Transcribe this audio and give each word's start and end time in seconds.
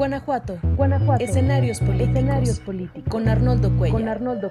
Guanajuato. 0.00 0.58
Guanajuato. 0.78 1.22
Escenarios 1.22 1.78
políticos. 1.78 2.08
Escenarios 2.08 2.60
políticos. 2.60 3.04
Con 3.10 3.28
Arnoldo 3.28 3.76
Cuellar. 3.76 4.00
Con 4.00 4.08
Arnoldo 4.08 4.50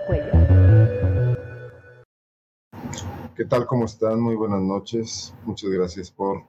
¿Qué 3.36 3.45
tal? 3.45 3.66
¿Cómo 3.66 3.85
están? 3.85 4.22
Muy 4.22 4.35
buenas 4.35 4.62
noches. 4.62 5.33
Muchas 5.46 5.72
gracias 5.72 6.12
por 6.12 6.43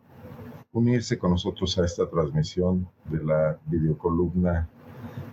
unirse 0.72 1.18
con 1.18 1.30
nosotros 1.30 1.78
a 1.78 1.86
esta 1.86 2.10
transmisión 2.10 2.90
de 3.06 3.24
la 3.24 3.58
videocolumna 3.64 4.68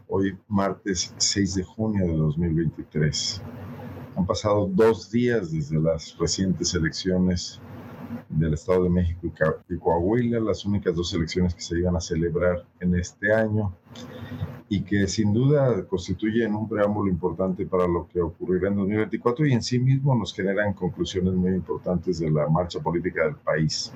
hoy 0.07 0.37
martes 0.47 1.13
6 1.17 1.55
de 1.55 1.63
junio 1.63 2.07
de 2.07 2.15
2023. 2.15 3.41
Han 4.15 4.25
pasado 4.25 4.69
dos 4.71 5.11
días 5.11 5.51
desde 5.51 5.77
las 5.77 6.17
recientes 6.17 6.73
elecciones 6.73 7.59
del 8.29 8.53
Estado 8.53 8.83
de 8.83 8.89
México 8.89 9.31
y 9.69 9.77
Coahuila, 9.77 10.39
las 10.39 10.65
únicas 10.65 10.95
dos 10.95 11.13
elecciones 11.13 11.55
que 11.55 11.61
se 11.61 11.77
iban 11.79 11.95
a 11.95 12.01
celebrar 12.01 12.65
en 12.79 12.95
este 12.95 13.33
año 13.33 13.73
y 14.69 14.81
que 14.81 15.07
sin 15.07 15.33
duda 15.33 15.85
constituyen 15.87 16.53
un 16.53 16.67
preámbulo 16.67 17.09
importante 17.09 17.65
para 17.65 17.87
lo 17.87 18.07
que 18.07 18.21
ocurrirá 18.21 18.67
en 18.67 18.75
2024 18.75 19.45
y 19.45 19.53
en 19.53 19.63
sí 19.63 19.79
mismo 19.79 20.13
nos 20.13 20.33
generan 20.33 20.73
conclusiones 20.73 21.33
muy 21.33 21.51
importantes 21.51 22.19
de 22.19 22.29
la 22.29 22.47
marcha 22.49 22.79
política 22.79 23.23
del 23.23 23.35
país. 23.35 23.93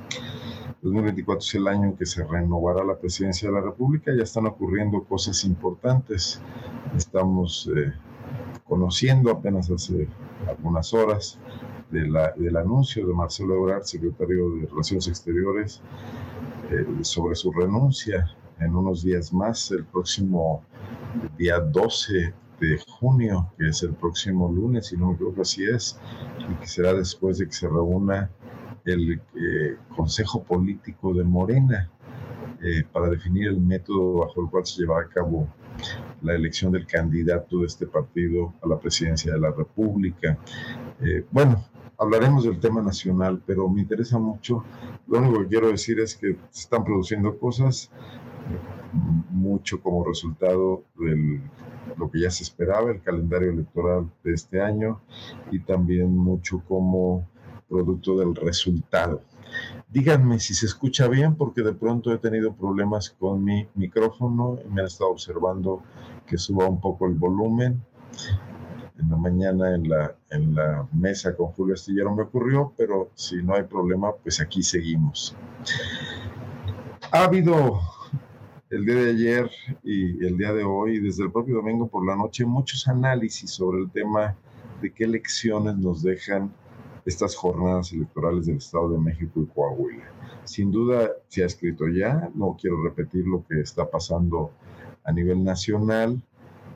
2024 0.81 1.39
es 1.39 1.55
el 1.55 1.67
año 1.67 1.95
que 1.97 2.05
se 2.05 2.23
renovará 2.25 2.83
la 2.83 2.97
presidencia 2.97 3.49
de 3.49 3.55
la 3.55 3.61
República, 3.61 4.13
ya 4.15 4.23
están 4.23 4.45
ocurriendo 4.45 5.03
cosas 5.03 5.43
importantes. 5.43 6.41
Estamos 6.95 7.69
eh, 7.75 7.93
conociendo 8.63 9.29
apenas 9.29 9.69
hace 9.69 10.07
algunas 10.47 10.93
horas 10.93 11.37
del 11.91 12.55
anuncio 12.55 13.05
de 13.05 13.13
Marcelo 13.13 13.55
Ebrard, 13.55 13.83
secretario 13.83 14.49
de 14.51 14.67
Relaciones 14.67 15.07
Exteriores, 15.07 15.81
eh, 16.71 16.85
sobre 17.01 17.35
su 17.35 17.51
renuncia 17.51 18.33
en 18.59 18.75
unos 18.75 19.03
días 19.03 19.33
más, 19.33 19.71
el 19.71 19.83
próximo 19.85 20.63
día 21.37 21.59
12 21.59 22.33
de 22.61 22.79
junio, 22.87 23.51
que 23.57 23.67
es 23.67 23.83
el 23.83 23.93
próximo 23.93 24.51
lunes, 24.51 24.87
si 24.87 24.97
no 24.97 25.07
me 25.07 25.13
equivoco, 25.15 25.41
así 25.41 25.65
es, 25.65 25.99
y 26.49 26.53
que 26.55 26.67
será 26.67 26.93
después 26.93 27.39
de 27.39 27.47
que 27.47 27.53
se 27.53 27.67
reúna 27.67 28.29
el 28.85 29.21
eh, 29.35 29.77
Consejo 29.95 30.43
Político 30.43 31.13
de 31.13 31.23
Morena 31.23 31.91
eh, 32.61 32.83
para 32.91 33.09
definir 33.09 33.47
el 33.47 33.59
método 33.59 34.19
bajo 34.19 34.41
el 34.41 34.49
cual 34.49 34.65
se 34.65 34.81
llevará 34.81 35.07
a 35.07 35.09
cabo 35.09 35.47
la 36.21 36.35
elección 36.35 36.71
del 36.71 36.85
candidato 36.85 37.59
de 37.59 37.65
este 37.65 37.87
partido 37.87 38.53
a 38.61 38.67
la 38.67 38.79
presidencia 38.79 39.33
de 39.33 39.39
la 39.39 39.51
República. 39.51 40.37
bueno, 41.31 41.63
hablaremos 42.01 42.45
del 42.45 42.59
tema 42.59 42.81
nacional, 42.81 43.39
pero 43.45 43.69
me 43.69 43.81
interesa 43.81 44.17
mucho. 44.17 44.63
Lo 45.07 45.19
único 45.19 45.39
que 45.41 45.47
quiero 45.47 45.67
decir 45.67 45.99
es 45.99 46.15
que 46.15 46.35
se 46.49 46.61
están 46.61 46.83
produciendo 46.83 47.37
cosas 47.37 47.91
mucho 49.29 49.79
como 49.79 50.03
resultado 50.03 50.83
de 50.97 51.39
lo 51.95 52.09
que 52.09 52.21
ya 52.21 52.31
se 52.31 52.41
esperaba, 52.43 52.89
el 52.89 53.01
calendario 53.01 53.51
electoral 53.51 54.09
de 54.23 54.33
este 54.33 54.59
año, 54.59 54.99
y 55.51 55.59
también 55.59 56.17
mucho 56.17 56.63
como 56.67 57.27
producto 57.69 58.17
del 58.17 58.33
resultado. 58.33 59.21
Díganme 59.87 60.39
si 60.39 60.55
se 60.55 60.65
escucha 60.65 61.07
bien, 61.07 61.35
porque 61.35 61.61
de 61.61 61.73
pronto 61.73 62.11
he 62.11 62.17
tenido 62.17 62.53
problemas 62.53 63.11
con 63.11 63.43
mi 63.43 63.67
micrófono 63.75 64.57
me 64.71 64.81
han 64.81 64.87
estado 64.87 65.11
observando 65.11 65.83
que 66.25 66.39
suba 66.39 66.67
un 66.67 66.81
poco 66.81 67.05
el 67.05 67.13
volumen 67.13 67.83
en 69.01 69.09
la 69.09 69.17
mañana 69.17 69.75
en 69.75 69.89
la, 69.89 70.15
en 70.29 70.55
la 70.55 70.87
mesa 70.93 71.35
con 71.35 71.47
Julio 71.47 71.73
Astillero 71.73 72.15
me 72.15 72.23
ocurrió, 72.23 72.73
pero 72.77 73.09
si 73.15 73.41
no 73.41 73.55
hay 73.55 73.63
problema, 73.63 74.13
pues 74.15 74.39
aquí 74.39 74.61
seguimos. 74.61 75.35
Ha 77.11 77.23
habido 77.23 77.79
el 78.69 78.85
día 78.85 78.95
de 78.95 79.09
ayer 79.09 79.51
y 79.83 80.25
el 80.25 80.37
día 80.37 80.53
de 80.53 80.63
hoy, 80.63 80.99
desde 80.99 81.23
el 81.23 81.31
propio 81.31 81.55
domingo 81.55 81.87
por 81.87 82.05
la 82.05 82.15
noche, 82.15 82.45
muchos 82.45 82.87
análisis 82.87 83.51
sobre 83.51 83.79
el 83.79 83.91
tema 83.91 84.35
de 84.81 84.93
qué 84.93 85.07
lecciones 85.07 85.75
nos 85.77 86.01
dejan 86.03 86.53
estas 87.05 87.35
jornadas 87.35 87.91
electorales 87.91 88.45
del 88.45 88.57
Estado 88.57 88.89
de 88.91 88.99
México 88.99 89.41
y 89.41 89.45
Coahuila. 89.47 90.05
Sin 90.45 90.71
duda 90.71 91.09
se 91.27 91.43
ha 91.43 91.47
escrito 91.47 91.87
ya, 91.87 92.29
no 92.35 92.55
quiero 92.59 92.81
repetir 92.83 93.25
lo 93.25 93.43
que 93.47 93.59
está 93.59 93.89
pasando 93.89 94.51
a 95.03 95.11
nivel 95.11 95.43
nacional, 95.43 96.21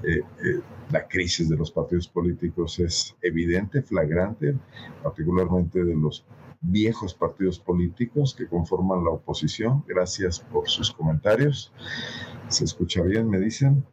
eh, 0.07 0.21
eh, 0.43 0.61
la 0.91 1.07
crisis 1.07 1.49
de 1.49 1.57
los 1.57 1.71
partidos 1.71 2.07
políticos 2.07 2.79
es 2.79 3.15
evidente, 3.21 3.81
flagrante, 3.81 4.55
particularmente 5.01 5.83
de 5.83 5.95
los 5.95 6.25
viejos 6.61 7.13
partidos 7.13 7.59
políticos 7.59 8.35
que 8.35 8.47
conforman 8.47 9.03
la 9.03 9.11
oposición. 9.11 9.83
Gracias 9.87 10.39
por 10.39 10.69
sus 10.69 10.91
comentarios. 10.91 11.71
Se 12.47 12.63
escucha 12.63 13.01
bien, 13.01 13.29
me 13.29 13.39
dicen. 13.39 13.85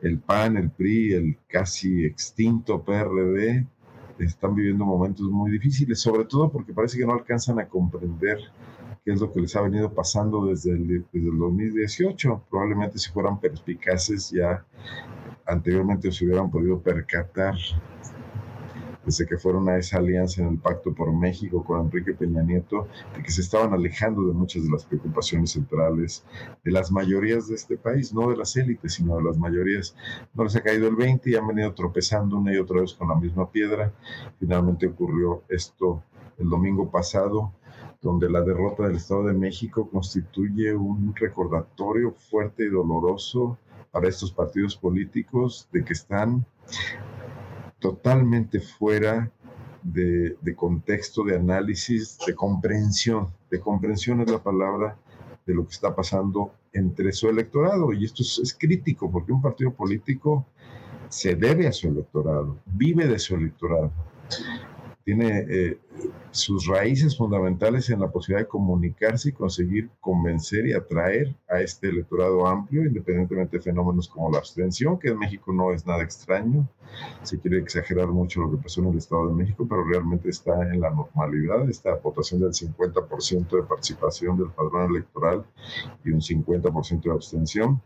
El 0.00 0.18
PAN, 0.18 0.56
el 0.56 0.70
PRI, 0.70 1.12
el 1.12 1.38
casi 1.46 2.04
extinto 2.04 2.82
PRD 2.82 3.66
están 4.18 4.54
viviendo 4.54 4.84
momentos 4.84 5.28
muy 5.30 5.50
difíciles, 5.50 6.00
sobre 6.00 6.24
todo 6.24 6.50
porque 6.50 6.72
parece 6.72 6.98
que 6.98 7.06
no 7.06 7.12
alcanzan 7.12 7.58
a 7.58 7.68
comprender 7.68 8.38
qué 9.04 9.12
es 9.12 9.20
lo 9.20 9.32
que 9.32 9.40
les 9.40 9.54
ha 9.56 9.62
venido 9.62 9.92
pasando 9.92 10.46
desde 10.46 10.72
el, 10.72 11.04
desde 11.12 11.28
el 11.28 11.38
2018. 11.38 12.44
Probablemente 12.50 12.98
si 12.98 13.10
fueran 13.10 13.40
perspicaces 13.40 14.30
ya 14.30 14.64
anteriormente 15.46 16.12
se 16.12 16.24
hubieran 16.24 16.50
podido 16.50 16.80
percatar 16.80 17.54
desde 19.04 19.26
que 19.26 19.36
fueron 19.36 19.68
a 19.68 19.76
esa 19.78 19.98
alianza 19.98 20.42
en 20.42 20.48
el 20.48 20.58
Pacto 20.58 20.94
por 20.94 21.12
México 21.12 21.64
con 21.64 21.80
Enrique 21.80 22.14
Peña 22.14 22.42
Nieto, 22.42 22.86
de 23.16 23.22
que 23.22 23.30
se 23.30 23.40
estaban 23.40 23.72
alejando 23.72 24.26
de 24.26 24.32
muchas 24.32 24.64
de 24.64 24.70
las 24.70 24.84
preocupaciones 24.84 25.50
centrales 25.50 26.24
de 26.64 26.70
las 26.70 26.92
mayorías 26.92 27.48
de 27.48 27.56
este 27.56 27.76
país, 27.76 28.14
no 28.14 28.30
de 28.30 28.36
las 28.36 28.56
élites, 28.56 28.94
sino 28.94 29.16
de 29.16 29.24
las 29.24 29.36
mayorías. 29.38 29.96
No 30.34 30.44
les 30.44 30.56
ha 30.56 30.62
caído 30.62 30.88
el 30.88 30.96
20 30.96 31.30
y 31.30 31.34
han 31.34 31.46
venido 31.46 31.72
tropezando 31.74 32.38
una 32.38 32.54
y 32.54 32.58
otra 32.58 32.80
vez 32.80 32.94
con 32.94 33.08
la 33.08 33.16
misma 33.16 33.50
piedra. 33.50 33.92
Finalmente 34.38 34.86
ocurrió 34.86 35.42
esto 35.48 36.02
el 36.38 36.48
domingo 36.48 36.90
pasado, 36.90 37.52
donde 38.00 38.28
la 38.30 38.42
derrota 38.42 38.86
del 38.86 38.96
Estado 38.96 39.24
de 39.24 39.34
México 39.34 39.88
constituye 39.88 40.74
un 40.74 41.14
recordatorio 41.14 42.12
fuerte 42.12 42.64
y 42.64 42.68
doloroso 42.68 43.58
para 43.92 44.08
estos 44.08 44.32
partidos 44.32 44.74
políticos 44.76 45.68
de 45.70 45.84
que 45.84 45.92
están 45.92 46.44
totalmente 47.78 48.58
fuera 48.58 49.30
de, 49.82 50.54
contexto, 50.56 51.24
de 51.24 51.36
análisis, 51.36 52.18
de 52.26 52.34
comprensión. 52.34 53.28
De 53.50 53.60
comprensión 53.60 54.20
es 54.22 54.30
la 54.30 54.42
palabra 54.42 54.96
de 55.46 55.54
lo 55.54 55.66
que 55.66 55.72
está 55.72 55.94
pasando 55.94 56.52
entre 56.72 57.12
su 57.12 57.28
electorado. 57.28 57.92
Y 57.92 58.04
esto 58.04 58.22
es, 58.22 58.56
crítico 58.58 59.10
porque 59.10 59.32
un 59.32 59.42
partido 59.42 59.72
político 59.72 60.46
se 61.08 61.34
debe 61.34 61.66
a 61.66 61.72
su 61.72 61.88
electorado, 61.88 62.58
vive 62.64 63.06
de 63.06 63.18
su 63.18 63.34
electorado. 63.34 63.92
Tiene 65.04 65.46
eh, 65.48 65.78
sus 66.30 66.66
raíces 66.66 67.16
fundamentales 67.16 67.90
en 67.90 68.00
la 68.00 68.10
posibilidad 68.10 68.46
de 68.46 68.48
comunicarse 68.48 69.30
y 69.30 69.32
conseguir 69.32 69.90
convencer 70.00 70.66
y 70.66 70.72
atraer 70.72 71.34
a 71.48 71.60
este 71.60 71.88
electorado 71.88 72.46
amplio, 72.46 72.84
independientemente 72.84 73.58
de 73.58 73.62
fenómenos 73.62 74.08
como 74.08 74.30
la 74.30 74.38
abstención, 74.38 74.98
que 74.98 75.08
en 75.08 75.18
México 75.18 75.52
no 75.52 75.72
es 75.72 75.86
nada 75.86 76.02
extraño. 76.02 76.68
Se 77.22 77.38
quiere 77.40 77.58
exagerar 77.58 78.08
mucho 78.08 78.40
lo 78.40 78.50
que 78.50 78.62
pasó 78.62 78.80
en 78.80 78.88
el 78.88 78.98
Estado 78.98 79.28
de 79.28 79.34
México, 79.34 79.66
pero 79.68 79.84
realmente 79.84 80.28
está 80.30 80.62
en 80.72 80.80
la 80.80 80.90
normalidad, 80.90 81.68
esta 81.68 81.94
votación 81.94 82.40
del 82.40 82.52
50% 82.52 83.48
de 83.50 83.62
participación 83.62 84.38
del 84.38 84.50
padrón 84.50 84.90
electoral 84.90 85.44
y 86.04 86.10
un 86.10 86.20
50% 86.20 87.02
de 87.02 87.10
abstención. 87.10 87.82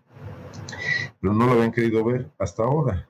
Pero 1.21 1.33
no 1.33 1.47
lo 1.47 1.53
habían 1.53 1.73
querido 1.73 2.05
ver 2.05 2.31
hasta 2.39 2.65
ahora. 2.65 3.09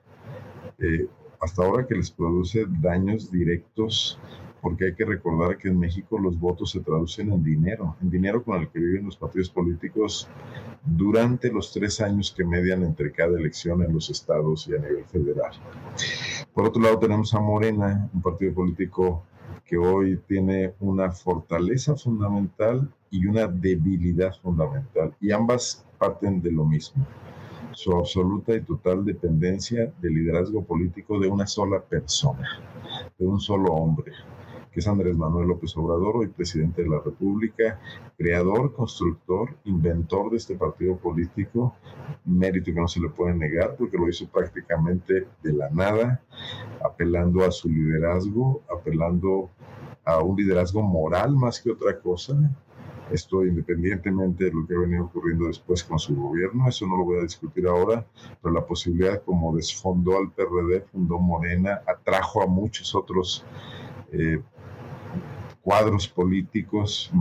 Eh, 0.79 1.07
hasta 1.39 1.63
ahora 1.63 1.85
que 1.85 1.95
les 1.95 2.11
produce 2.11 2.65
daños 2.67 3.31
directos 3.31 4.19
porque 4.61 4.85
hay 4.85 4.95
que 4.95 5.05
recordar 5.05 5.57
que 5.57 5.69
en 5.69 5.79
México 5.79 6.17
los 6.17 6.39
votos 6.39 6.71
se 6.71 6.81
traducen 6.81 7.31
en 7.31 7.43
dinero, 7.43 7.95
en 8.01 8.09
dinero 8.09 8.43
con 8.43 8.59
el 8.59 8.67
que 8.69 8.79
viven 8.79 9.05
los 9.05 9.15
partidos 9.15 9.49
políticos 9.49 10.27
durante 10.83 11.51
los 11.51 11.71
tres 11.71 12.01
años 12.01 12.33
que 12.35 12.43
median 12.43 12.83
entre 12.83 13.11
cada 13.11 13.37
elección 13.37 13.83
en 13.83 13.93
los 13.93 14.09
estados 14.09 14.67
y 14.67 14.75
a 14.75 14.79
nivel 14.79 15.05
federal. 15.05 15.51
Por 16.53 16.65
otro 16.65 16.81
lado 16.81 16.99
tenemos 16.99 17.33
a 17.33 17.39
Morena, 17.39 18.09
un 18.13 18.21
partido 18.21 18.53
político 18.53 19.23
que 19.63 19.77
hoy 19.77 20.19
tiene 20.27 20.73
una 20.79 21.11
fortaleza 21.11 21.95
fundamental 21.95 22.91
y 23.11 23.25
una 23.25 23.47
debilidad 23.47 24.33
fundamental, 24.41 25.13
y 25.21 25.31
ambas 25.31 25.85
parten 25.97 26.41
de 26.41 26.51
lo 26.51 26.65
mismo 26.65 27.05
su 27.77 27.95
absoluta 27.95 28.55
y 28.55 28.61
total 28.61 29.05
dependencia 29.05 29.93
del 30.01 30.15
liderazgo 30.15 30.65
político 30.65 31.19
de 31.19 31.27
una 31.27 31.45
sola 31.45 31.79
persona, 31.79 32.59
de 33.19 33.27
un 33.27 33.39
solo 33.39 33.71
hombre, 33.71 34.13
que 34.71 34.79
es 34.79 34.87
Andrés 34.87 35.15
Manuel 35.15 35.49
López 35.49 35.77
Obrador, 35.77 36.17
hoy 36.17 36.27
presidente 36.29 36.81
de 36.81 36.89
la 36.89 37.01
República, 37.05 37.79
creador, 38.17 38.73
constructor, 38.73 39.55
inventor 39.65 40.31
de 40.31 40.37
este 40.37 40.55
partido 40.55 40.97
político, 40.97 41.75
mérito 42.25 42.73
que 42.73 42.81
no 42.81 42.87
se 42.87 42.99
le 42.99 43.09
puede 43.09 43.35
negar 43.35 43.75
porque 43.77 43.95
lo 43.95 44.09
hizo 44.09 44.27
prácticamente 44.27 45.27
de 45.43 45.53
la 45.53 45.69
nada, 45.69 46.23
apelando 46.83 47.45
a 47.45 47.51
su 47.51 47.69
liderazgo, 47.69 48.63
apelando 48.75 49.51
a 50.03 50.23
un 50.23 50.35
liderazgo 50.35 50.81
moral 50.81 51.35
más 51.35 51.61
que 51.61 51.69
otra 51.69 51.99
cosa, 51.99 52.33
Esto 53.11 53.45
independientemente 53.45 54.45
de 54.45 54.51
lo 54.51 54.67
que 54.67 54.75
ha 54.75 54.79
venido 54.79 55.05
ocurriendo 55.05 55.47
después 55.47 55.83
con 55.83 55.97
su 55.97 56.15
gobierno, 56.15 56.67
eso 56.67 56.85
no 56.85 56.97
lo 56.97 57.05
voy 57.05 57.19
a 57.19 57.23
discutir 57.23 57.67
ahora, 57.67 58.05
pero 58.41 58.53
la 58.53 58.65
posibilidad 58.65 59.21
como 59.23 59.55
desfondó 59.55 60.17
al 60.17 60.31
PRD, 60.31 60.81
fundó 60.91 61.17
Morena, 61.17 61.81
atrajo 61.87 62.43
a 62.43 62.47
muchos 62.47 62.93
otros 62.95 63.45
eh, 64.11 64.41
cuadros 65.67 66.07
políticos, 66.07 67.11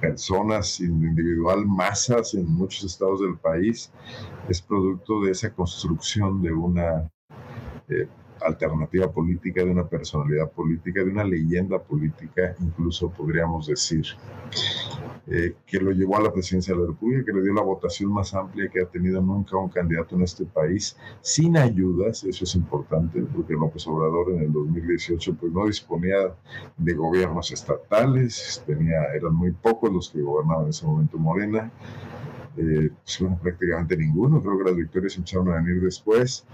personas 0.00 0.80
individual, 0.80 1.64
masas 1.66 2.34
en 2.34 2.52
muchos 2.52 2.82
estados 2.82 3.20
del 3.20 3.36
país, 3.36 3.92
es 4.48 4.60
producto 4.60 5.22
de 5.22 5.30
esa 5.30 5.54
construcción 5.54 6.42
de 6.42 6.52
una 6.52 7.08
eh, 7.88 8.08
alternativa 8.44 9.10
política, 9.10 9.64
de 9.64 9.70
una 9.70 9.86
personalidad 9.86 10.50
política, 10.50 11.04
de 11.04 11.10
una 11.10 11.22
leyenda 11.22 11.80
política, 11.80 12.56
incluso 12.58 13.08
podríamos 13.08 13.68
decir, 13.68 14.04
eh, 15.28 15.54
que 15.66 15.78
lo 15.78 15.92
llevó 15.92 16.16
a 16.16 16.22
la 16.22 16.32
presidencia 16.32 16.74
de 16.74 16.80
la 16.80 16.86
República, 16.88 17.24
que 17.26 17.32
le 17.32 17.42
dio 17.42 17.54
la 17.54 17.62
votación 17.62 18.12
más 18.12 18.34
amplia 18.34 18.68
que 18.68 18.80
ha 18.80 18.86
tenido 18.86 19.20
nunca 19.20 19.56
un 19.56 19.68
candidato 19.68 20.16
en 20.16 20.22
este 20.22 20.44
país, 20.44 20.96
sin 21.20 21.56
ayudas, 21.56 22.24
eso 22.24 22.44
es 22.44 22.54
importante, 22.56 23.22
porque 23.34 23.54
López 23.54 23.86
Obrador 23.86 24.32
en 24.32 24.42
el 24.42 24.52
2018 24.52 25.36
pues 25.36 25.52
no 25.52 25.66
disponía 25.66 26.34
de 26.76 26.94
gobiernos 26.94 27.52
estatales, 27.52 28.64
tenía, 28.66 29.04
eran 29.14 29.34
muy 29.34 29.52
pocos 29.52 29.92
los 29.92 30.10
que 30.10 30.20
gobernaban 30.20 30.64
en 30.64 30.70
ese 30.70 30.86
momento 30.86 31.18
Morena, 31.18 31.70
eh, 32.56 32.90
pues, 33.04 33.20
bueno, 33.20 33.38
prácticamente 33.40 33.96
ninguno, 33.96 34.42
creo 34.42 34.58
que 34.58 34.64
las 34.64 34.76
victorias 34.76 35.16
empezaron 35.16 35.50
a 35.50 35.62
venir 35.62 35.80
después 35.82 36.44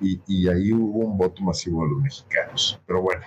y, 0.00 0.20
y 0.26 0.48
ahí 0.48 0.72
hubo 0.72 1.06
un 1.06 1.16
voto 1.16 1.42
masivo 1.42 1.84
de 1.84 1.92
los 1.92 2.02
mexicanos. 2.02 2.80
Pero 2.86 3.02
bueno, 3.02 3.22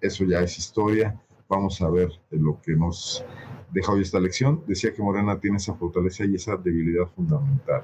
eso 0.00 0.24
ya 0.24 0.40
es 0.40 0.58
historia. 0.58 1.18
Vamos 1.48 1.80
a 1.82 1.90
ver 1.90 2.10
lo 2.30 2.60
que 2.62 2.74
nos 2.74 3.24
deja 3.70 3.92
hoy 3.92 4.02
esta 4.02 4.20
lección. 4.20 4.62
Decía 4.66 4.92
que 4.92 5.02
Morena 5.02 5.38
tiene 5.38 5.58
esa 5.58 5.74
fortaleza 5.74 6.24
y 6.24 6.34
esa 6.34 6.56
debilidad 6.56 7.06
fundamental. 7.14 7.82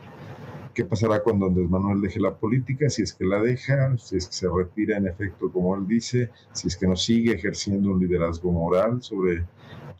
¿Qué 0.72 0.84
pasará 0.84 1.20
cuando 1.22 1.46
Andrés 1.46 1.68
Manuel 1.68 2.00
deje 2.00 2.20
la 2.20 2.34
política? 2.34 2.88
Si 2.88 3.02
es 3.02 3.12
que 3.12 3.24
la 3.24 3.40
deja, 3.42 3.96
si 3.98 4.16
es 4.16 4.28
que 4.28 4.32
se 4.32 4.48
retira 4.48 4.96
en 4.96 5.08
efecto, 5.08 5.50
como 5.50 5.74
él 5.74 5.86
dice, 5.86 6.30
si 6.52 6.68
es 6.68 6.76
que 6.76 6.86
no 6.86 6.96
sigue 6.96 7.32
ejerciendo 7.32 7.90
un 7.90 8.00
liderazgo 8.00 8.52
moral 8.52 9.02
sobre 9.02 9.44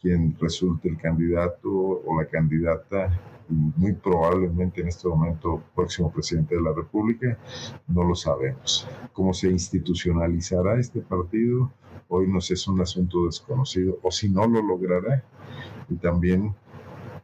quien 0.00 0.36
resulte 0.40 0.88
el 0.88 0.96
candidato 0.96 1.68
o 1.68 2.20
la 2.20 2.26
candidata 2.26 3.20
muy 3.50 3.92
probablemente 3.92 4.80
en 4.80 4.88
este 4.88 5.08
momento 5.08 5.62
próximo 5.74 6.10
presidente 6.12 6.54
de 6.54 6.62
la 6.62 6.72
República, 6.72 7.36
no 7.88 8.04
lo 8.04 8.14
sabemos. 8.14 8.86
¿Cómo 9.12 9.34
se 9.34 9.50
institucionalizará 9.50 10.78
este 10.78 11.00
partido? 11.00 11.72
Hoy 12.12 12.26
nos 12.26 12.50
es 12.50 12.66
un 12.66 12.80
asunto 12.80 13.26
desconocido, 13.26 13.98
o 14.02 14.10
si 14.10 14.28
no 14.28 14.44
lo 14.46 14.60
logrará, 14.60 15.24
y 15.88 15.94
también 15.94 16.54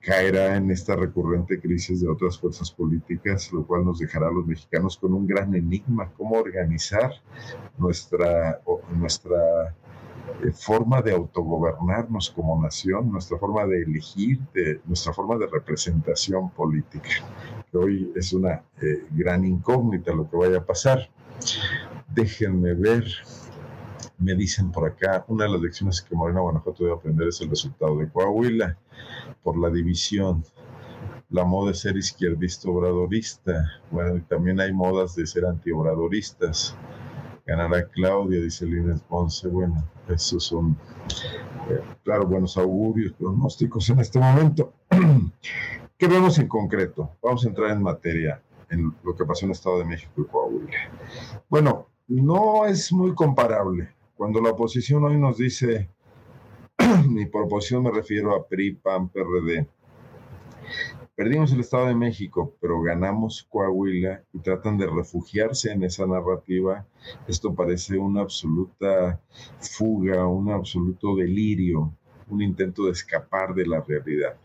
caerá 0.01 0.55
en 0.55 0.71
esta 0.71 0.95
recurrente 0.95 1.61
crisis 1.61 2.01
de 2.01 2.09
otras 2.09 2.39
fuerzas 2.39 2.71
políticas, 2.71 3.53
lo 3.53 3.67
cual 3.67 3.85
nos 3.85 3.99
dejará 3.99 4.29
a 4.29 4.31
los 4.31 4.47
mexicanos 4.47 4.97
con 4.97 5.13
un 5.13 5.27
gran 5.27 5.53
enigma, 5.57 6.13
cómo 6.17 6.37
organizar 6.37 7.11
nuestra, 7.77 8.61
nuestra 8.97 9.75
eh, 10.45 10.53
forma 10.53 11.03
de 11.03 11.15
autogobernarnos 11.15 12.31
como 12.31 12.63
nación, 12.63 13.11
nuestra 13.11 13.39
forma 13.39 13.67
de 13.67 13.83
elegir, 13.83 14.39
nuestra 14.85 15.13
forma 15.13 15.37
de 15.37 15.49
representación 15.49 16.51
política, 16.51 17.11
hoy 17.73 18.13
es 18.15 18.33
una 18.33 18.63
eh, 18.81 19.05
gran 19.11 19.45
incógnita 19.45 20.13
lo 20.13 20.31
que 20.31 20.37
vaya 20.37 20.59
a 20.59 20.65
pasar. 20.65 21.11
Déjenme 22.15 22.75
ver, 22.75 23.05
me 24.19 24.35
dicen 24.35 24.73
por 24.73 24.89
acá, 24.89 25.25
una 25.29 25.45
de 25.45 25.51
las 25.51 25.61
lecciones 25.61 26.03
que 26.03 26.15
Morena 26.15 26.41
Guanajuato 26.41 26.85
debe 26.85 26.97
aprender 26.97 27.29
es 27.29 27.41
el 27.41 27.51
resultado 27.51 27.99
de 27.99 28.09
Coahuila, 28.09 28.77
por 29.43 29.59
la 29.59 29.71
división 29.71 30.45
la 31.29 31.45
moda 31.45 31.71
de 31.71 31.75
ser 31.75 31.97
izquierdista 31.97 32.71
obradorista. 32.71 33.69
Bueno, 33.91 34.17
y 34.17 34.21
también 34.23 34.61
hay 34.61 34.73
modas 34.73 35.17
de 35.17 35.27
ser 35.27 35.45
antiobradoristas 35.45 36.77
ganará 37.47 37.89
Claudia, 37.89 38.41
dice 38.41 38.67
Línez 38.67 39.01
Ponce. 39.03 39.49
Bueno, 39.49 39.83
esos 40.09 40.45
son, 40.45 40.77
eh, 41.71 41.81
claro, 42.03 42.27
buenos 42.27 42.57
augurios, 42.57 43.13
pronósticos 43.13 43.89
en 43.91 44.01
este 44.01 44.19
momento. 44.19 44.73
¿Qué 45.99 46.09
vemos 46.09 46.39
en 46.39 46.49
concreto? 46.49 47.11
Vamos 47.23 47.45
a 47.45 47.49
entrar 47.49 47.71
en 47.71 47.83
materia 47.83 48.43
en 48.69 48.95
lo 49.03 49.15
que 49.15 49.25
pasó 49.25 49.45
en 49.45 49.51
el 49.51 49.57
Estado 49.57 49.79
de 49.79 49.85
México 49.85 50.13
y 50.21 50.25
Coahuila. 50.25 50.79
Bueno, 51.49 51.87
no 52.09 52.67
es 52.67 52.93
muy 52.93 53.15
comparable. 53.15 53.89
Cuando 54.17 54.41
la 54.41 54.51
oposición 54.51 55.05
hoy 55.05 55.19
nos 55.19 55.37
dice, 55.39 55.91
mi 57.09 57.27
por 57.27 57.45
oposición 57.45 57.83
me 57.83 57.91
refiero 57.91 58.35
a 58.35 58.47
PRI, 58.47 58.73
PAN, 58.73 59.09
PRD, 59.09 59.69
Perdimos 61.17 61.51
el 61.53 61.61
Estado 61.61 61.87
de 61.87 61.95
México, 61.95 62.55
pero 62.61 62.83
ganamos 62.83 63.47
Coahuila 63.49 64.23
y 64.35 64.39
tratan 64.41 64.77
de 64.77 64.87
refugiarse 64.87 65.73
en 65.73 65.83
esa 65.83 66.07
narrativa. 66.07 66.87
Esto 67.27 67.55
parece 67.55 67.97
una 67.97 68.21
absoluta 68.21 69.19
fuga, 69.59 70.27
un 70.27 70.51
absoluto 70.51 71.17
delirio, 71.17 71.91
un 72.29 72.43
intento 72.43 72.85
de 72.85 72.93
escapar 72.93 73.55
de 73.55 73.67
la 73.67 73.81
realidad. 73.81 74.37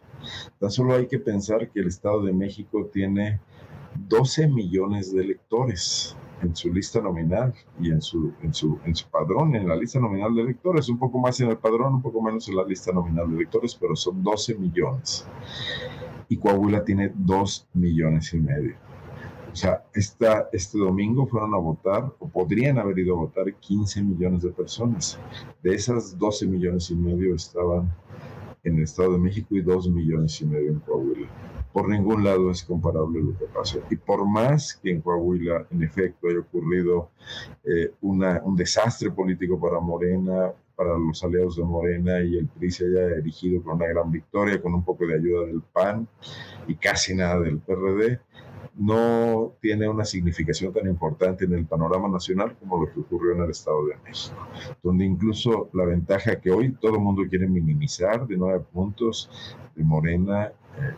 Tan 0.59 0.71
solo 0.71 0.94
hay 0.94 1.07
que 1.07 1.19
pensar 1.19 1.69
que 1.69 1.81
el 1.81 1.88
Estado 1.88 2.24
de 2.24 2.31
México 2.31 2.85
tiene 2.85 3.41
12 4.07 4.47
millones 4.47 5.13
de 5.13 5.24
electores 5.24 6.15
en 6.41 6.55
su 6.55 6.73
lista 6.73 7.01
nominal 7.01 7.53
y 7.79 7.91
en 7.91 8.01
su, 8.01 8.33
en 8.41 8.53
su, 8.53 8.79
en 8.85 8.95
su 8.95 9.07
padrón, 9.09 9.55
en 9.55 9.67
la 9.67 9.75
lista 9.75 9.99
nominal 9.99 10.33
de 10.35 10.41
electores, 10.41 10.89
un 10.89 10.97
poco 10.97 11.19
más 11.19 11.39
en 11.41 11.49
el 11.49 11.57
padrón, 11.57 11.95
un 11.95 12.01
poco 12.01 12.21
menos 12.21 12.47
en 12.49 12.55
la 12.55 12.63
lista 12.63 12.91
nominal 12.91 13.29
de 13.29 13.35
electores, 13.35 13.75
pero 13.75 13.95
son 13.95 14.23
12 14.23 14.55
millones 14.55 15.27
y 16.31 16.38
Coahuila 16.38 16.85
tiene 16.85 17.11
dos 17.13 17.67
millones 17.73 18.33
y 18.33 18.39
medio. 18.39 18.75
O 19.51 19.55
sea, 19.55 19.83
esta, 19.93 20.47
este 20.53 20.77
domingo 20.77 21.27
fueron 21.27 21.53
a 21.53 21.57
votar, 21.57 22.09
o 22.19 22.29
podrían 22.29 22.79
haber 22.79 22.99
ido 22.99 23.15
a 23.15 23.23
votar 23.23 23.53
15 23.53 24.01
millones 24.01 24.43
de 24.43 24.51
personas. 24.51 25.19
De 25.61 25.75
esas 25.75 26.17
12 26.17 26.47
millones 26.47 26.89
y 26.89 26.95
medio 26.95 27.35
estaban 27.35 27.93
en 28.63 28.77
el 28.77 28.83
Estado 28.83 29.11
de 29.11 29.19
México 29.19 29.55
y 29.55 29.61
2 29.61 29.89
millones 29.89 30.39
y 30.39 30.45
medio 30.45 30.71
en 30.71 30.79
Coahuila. 30.79 31.27
Por 31.73 31.89
ningún 31.89 32.23
lado 32.23 32.51
es 32.51 32.63
comparable 32.63 33.21
lo 33.21 33.38
que 33.38 33.45
pasó. 33.45 33.81
Y 33.89 33.95
por 33.95 34.27
más 34.27 34.75
que 34.75 34.91
en 34.91 35.01
Coahuila, 35.01 35.68
en 35.71 35.83
efecto, 35.83 36.27
haya 36.27 36.39
ocurrido 36.39 37.12
eh, 37.63 37.91
una, 38.01 38.41
un 38.44 38.56
desastre 38.56 39.12
político 39.12 39.59
para 39.59 39.79
Morena, 39.79 40.53
para 40.75 40.97
los 40.97 41.23
aliados 41.23 41.57
de 41.57 41.63
Morena 41.63 42.21
y 42.21 42.38
el 42.38 42.47
PRI 42.47 42.71
se 42.71 42.85
haya 42.85 43.15
erigido 43.18 43.62
con 43.62 43.75
una 43.75 43.88
gran 43.88 44.12
victoria, 44.12 44.59
con 44.62 44.73
un 44.73 44.83
poco 44.83 45.06
de 45.06 45.15
ayuda 45.15 45.45
del 45.45 45.62
PAN 45.62 46.07
y 46.68 46.75
casi 46.75 47.13
nada 47.13 47.39
del 47.39 47.59
PRD, 47.59 48.19
no 48.75 49.53
tiene 49.62 49.88
una 49.88 50.06
significación 50.06 50.74
tan 50.74 50.88
importante 50.88 51.45
en 51.45 51.53
el 51.53 51.65
panorama 51.65 52.07
nacional 52.07 52.55
como 52.60 52.84
lo 52.84 52.91
que 52.91 53.00
ocurrió 53.00 53.36
en 53.36 53.43
el 53.43 53.51
Estado 53.51 53.86
de 53.88 53.98
México, 54.03 54.48
donde 54.81 55.05
incluso 55.05 55.69
la 55.74 55.86
ventaja 55.86 56.39
que 56.39 56.51
hoy 56.51 56.72
todo 56.74 56.95
el 56.95 57.01
mundo 57.01 57.24
quiere 57.29 57.48
minimizar 57.48 58.25
de 58.25 58.38
nueve 58.38 58.63
puntos 58.72 59.29
de 59.75 59.84
Morena 59.84 60.48
eh, 60.48 60.93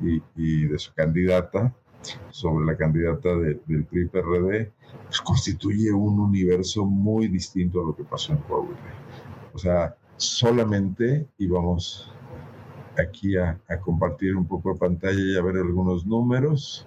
y, 0.00 0.66
de 0.66 0.78
su 0.78 0.92
candidata 0.94 1.74
sobre 2.30 2.66
la 2.66 2.76
candidata 2.76 3.34
del 3.36 3.84
PRI-PRD, 3.90 4.72
pues, 5.06 5.20
constituye 5.20 5.92
un 5.92 6.20
universo 6.20 6.84
muy 6.84 7.28
distinto 7.28 7.80
a 7.80 7.86
lo 7.86 7.96
que 7.96 8.04
pasó 8.04 8.32
en 8.32 8.38
Coahuila. 8.40 8.78
O 9.54 9.58
sea, 9.58 9.96
solamente 10.16 11.26
íbamos 11.38 12.12
aquí 12.98 13.36
a, 13.36 13.58
a, 13.68 13.80
compartir 13.80 14.36
un 14.36 14.46
poco 14.46 14.72
de 14.72 14.78
pantalla 14.78 15.18
y 15.18 15.36
a 15.36 15.42
ver 15.42 15.56
algunos 15.56 16.06
números. 16.06 16.86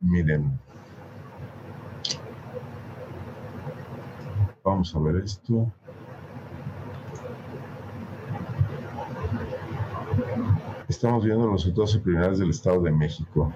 Miren. 0.00 0.58
Vamos 4.64 4.94
a 4.96 4.98
ver 4.98 5.16
esto. 5.16 5.72
Estamos 10.96 11.24
viendo 11.26 11.46
los 11.46 11.60
resultados 11.60 11.98
preliminares 11.98 12.38
del 12.38 12.48
Estado 12.48 12.80
de 12.80 12.90
México. 12.90 13.52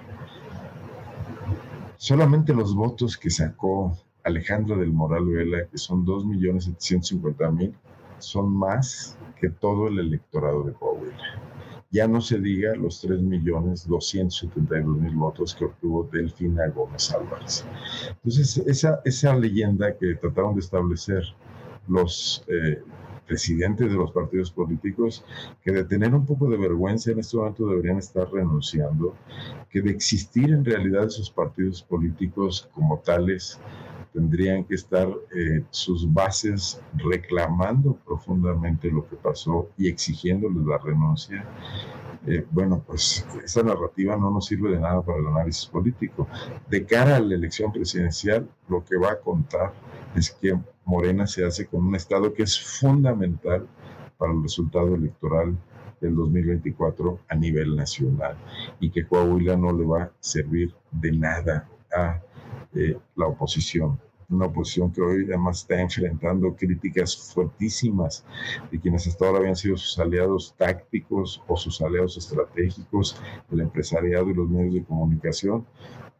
Solamente 1.97 2.53
los 2.53 2.75
votos 2.75 3.17
que 3.17 3.31
sacó 3.31 3.97
Alejandro 4.23 4.77
del 4.77 4.93
Moral 4.93 5.25
Vela, 5.25 5.65
que 5.65 5.79
son 5.79 6.05
2.750.000, 6.05 7.73
son 8.19 8.55
más 8.55 9.17
que 9.39 9.49
todo 9.49 9.87
el 9.87 9.97
electorado 9.97 10.65
de 10.65 10.73
Coahuila. 10.73 11.17
Ya 11.89 12.07
no 12.07 12.21
se 12.21 12.39
diga 12.39 12.75
los 12.75 13.03
3.272.000 13.03 15.15
votos 15.15 15.55
que 15.55 15.65
obtuvo 15.65 16.07
Delfina 16.11 16.67
Gómez 16.67 17.11
Álvarez. 17.11 17.65
Entonces, 18.07 18.57
esa, 18.67 19.01
esa 19.03 19.35
leyenda 19.35 19.97
que 19.97 20.13
trataron 20.13 20.53
de 20.53 20.59
establecer 20.59 21.23
los 21.87 22.45
eh, 22.49 22.83
presidentes 23.31 23.89
de 23.89 23.95
los 23.95 24.11
partidos 24.11 24.51
políticos 24.51 25.23
que 25.63 25.71
de 25.71 25.85
tener 25.85 26.13
un 26.13 26.25
poco 26.25 26.49
de 26.49 26.57
vergüenza 26.57 27.11
en 27.11 27.19
este 27.19 27.37
momento 27.37 27.65
deberían 27.65 27.97
estar 27.97 28.29
renunciando, 28.29 29.15
que 29.69 29.81
de 29.81 29.89
existir 29.89 30.49
en 30.49 30.65
realidad 30.65 31.05
esos 31.05 31.31
partidos 31.31 31.81
políticos 31.81 32.67
como 32.73 32.99
tales 32.99 33.57
tendrían 34.13 34.63
que 34.63 34.75
estar 34.75 35.07
eh, 35.35 35.63
sus 35.69 36.11
bases 36.11 36.81
reclamando 36.95 37.97
profundamente 38.05 38.91
lo 38.91 39.07
que 39.07 39.15
pasó 39.15 39.69
y 39.77 39.87
exigiéndoles 39.87 40.65
la 40.65 40.77
renuncia. 40.77 41.45
Eh, 42.27 42.45
bueno, 42.51 42.83
pues 42.85 43.25
esa 43.43 43.63
narrativa 43.63 44.15
no 44.15 44.29
nos 44.29 44.45
sirve 44.45 44.71
de 44.71 44.79
nada 44.79 45.01
para 45.01 45.19
el 45.19 45.27
análisis 45.27 45.65
político. 45.65 46.27
De 46.69 46.85
cara 46.85 47.15
a 47.15 47.19
la 47.19 47.35
elección 47.35 47.71
presidencial, 47.71 48.47
lo 48.67 48.83
que 48.83 48.97
va 48.97 49.13
a 49.13 49.19
contar 49.19 49.73
es 50.15 50.31
que 50.31 50.59
Morena 50.85 51.25
se 51.25 51.45
hace 51.45 51.65
con 51.67 51.85
un 51.85 51.95
Estado 51.95 52.33
que 52.33 52.43
es 52.43 52.59
fundamental 52.59 53.67
para 54.17 54.33
el 54.33 54.43
resultado 54.43 54.93
electoral 54.93 55.57
del 55.99 56.15
2024 56.15 57.19
a 57.29 57.35
nivel 57.35 57.75
nacional 57.75 58.35
y 58.79 58.89
que 58.89 59.05
Coahuila 59.05 59.55
no 59.55 59.71
le 59.71 59.85
va 59.85 60.03
a 60.03 60.11
servir 60.19 60.73
de 60.91 61.11
nada 61.11 61.69
a 61.95 62.19
la 62.73 63.27
oposición. 63.27 63.99
Una 64.29 64.45
oposición 64.45 64.93
que 64.93 65.01
hoy 65.01 65.25
además 65.25 65.59
está 65.59 65.81
enfrentando 65.81 66.55
críticas 66.55 67.33
fuertísimas 67.33 68.23
de 68.71 68.79
quienes 68.79 69.05
hasta 69.05 69.25
ahora 69.25 69.39
habían 69.39 69.57
sido 69.57 69.75
sus 69.75 69.99
aliados 69.99 70.55
tácticos 70.57 71.43
o 71.47 71.57
sus 71.57 71.81
aliados 71.81 72.15
estratégicos, 72.15 73.21
el 73.51 73.59
empresariado 73.59 74.29
y 74.29 74.33
los 74.33 74.49
medios 74.49 74.73
de 74.75 74.83
comunicación, 74.85 75.65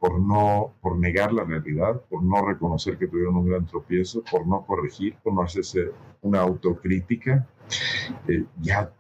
por 0.02 0.20
no, 0.20 0.74
por 0.82 0.98
negar 0.98 1.32
la 1.32 1.44
realidad, 1.44 2.02
por 2.10 2.24
no 2.24 2.46
reconocer 2.46 2.98
que 2.98 3.08
tuvieron 3.08 3.38
un 3.38 3.46
gran 3.46 3.66
tropiezo, 3.68 4.24
por 4.30 4.46
no 4.48 4.66
corregir, 4.66 5.16
por 5.24 5.34
no 5.34 5.44
hacerse 5.44 5.92
una 6.22 6.42
autocrítica. 6.42 7.48
Eh, 8.28 8.46
ya 8.62 8.92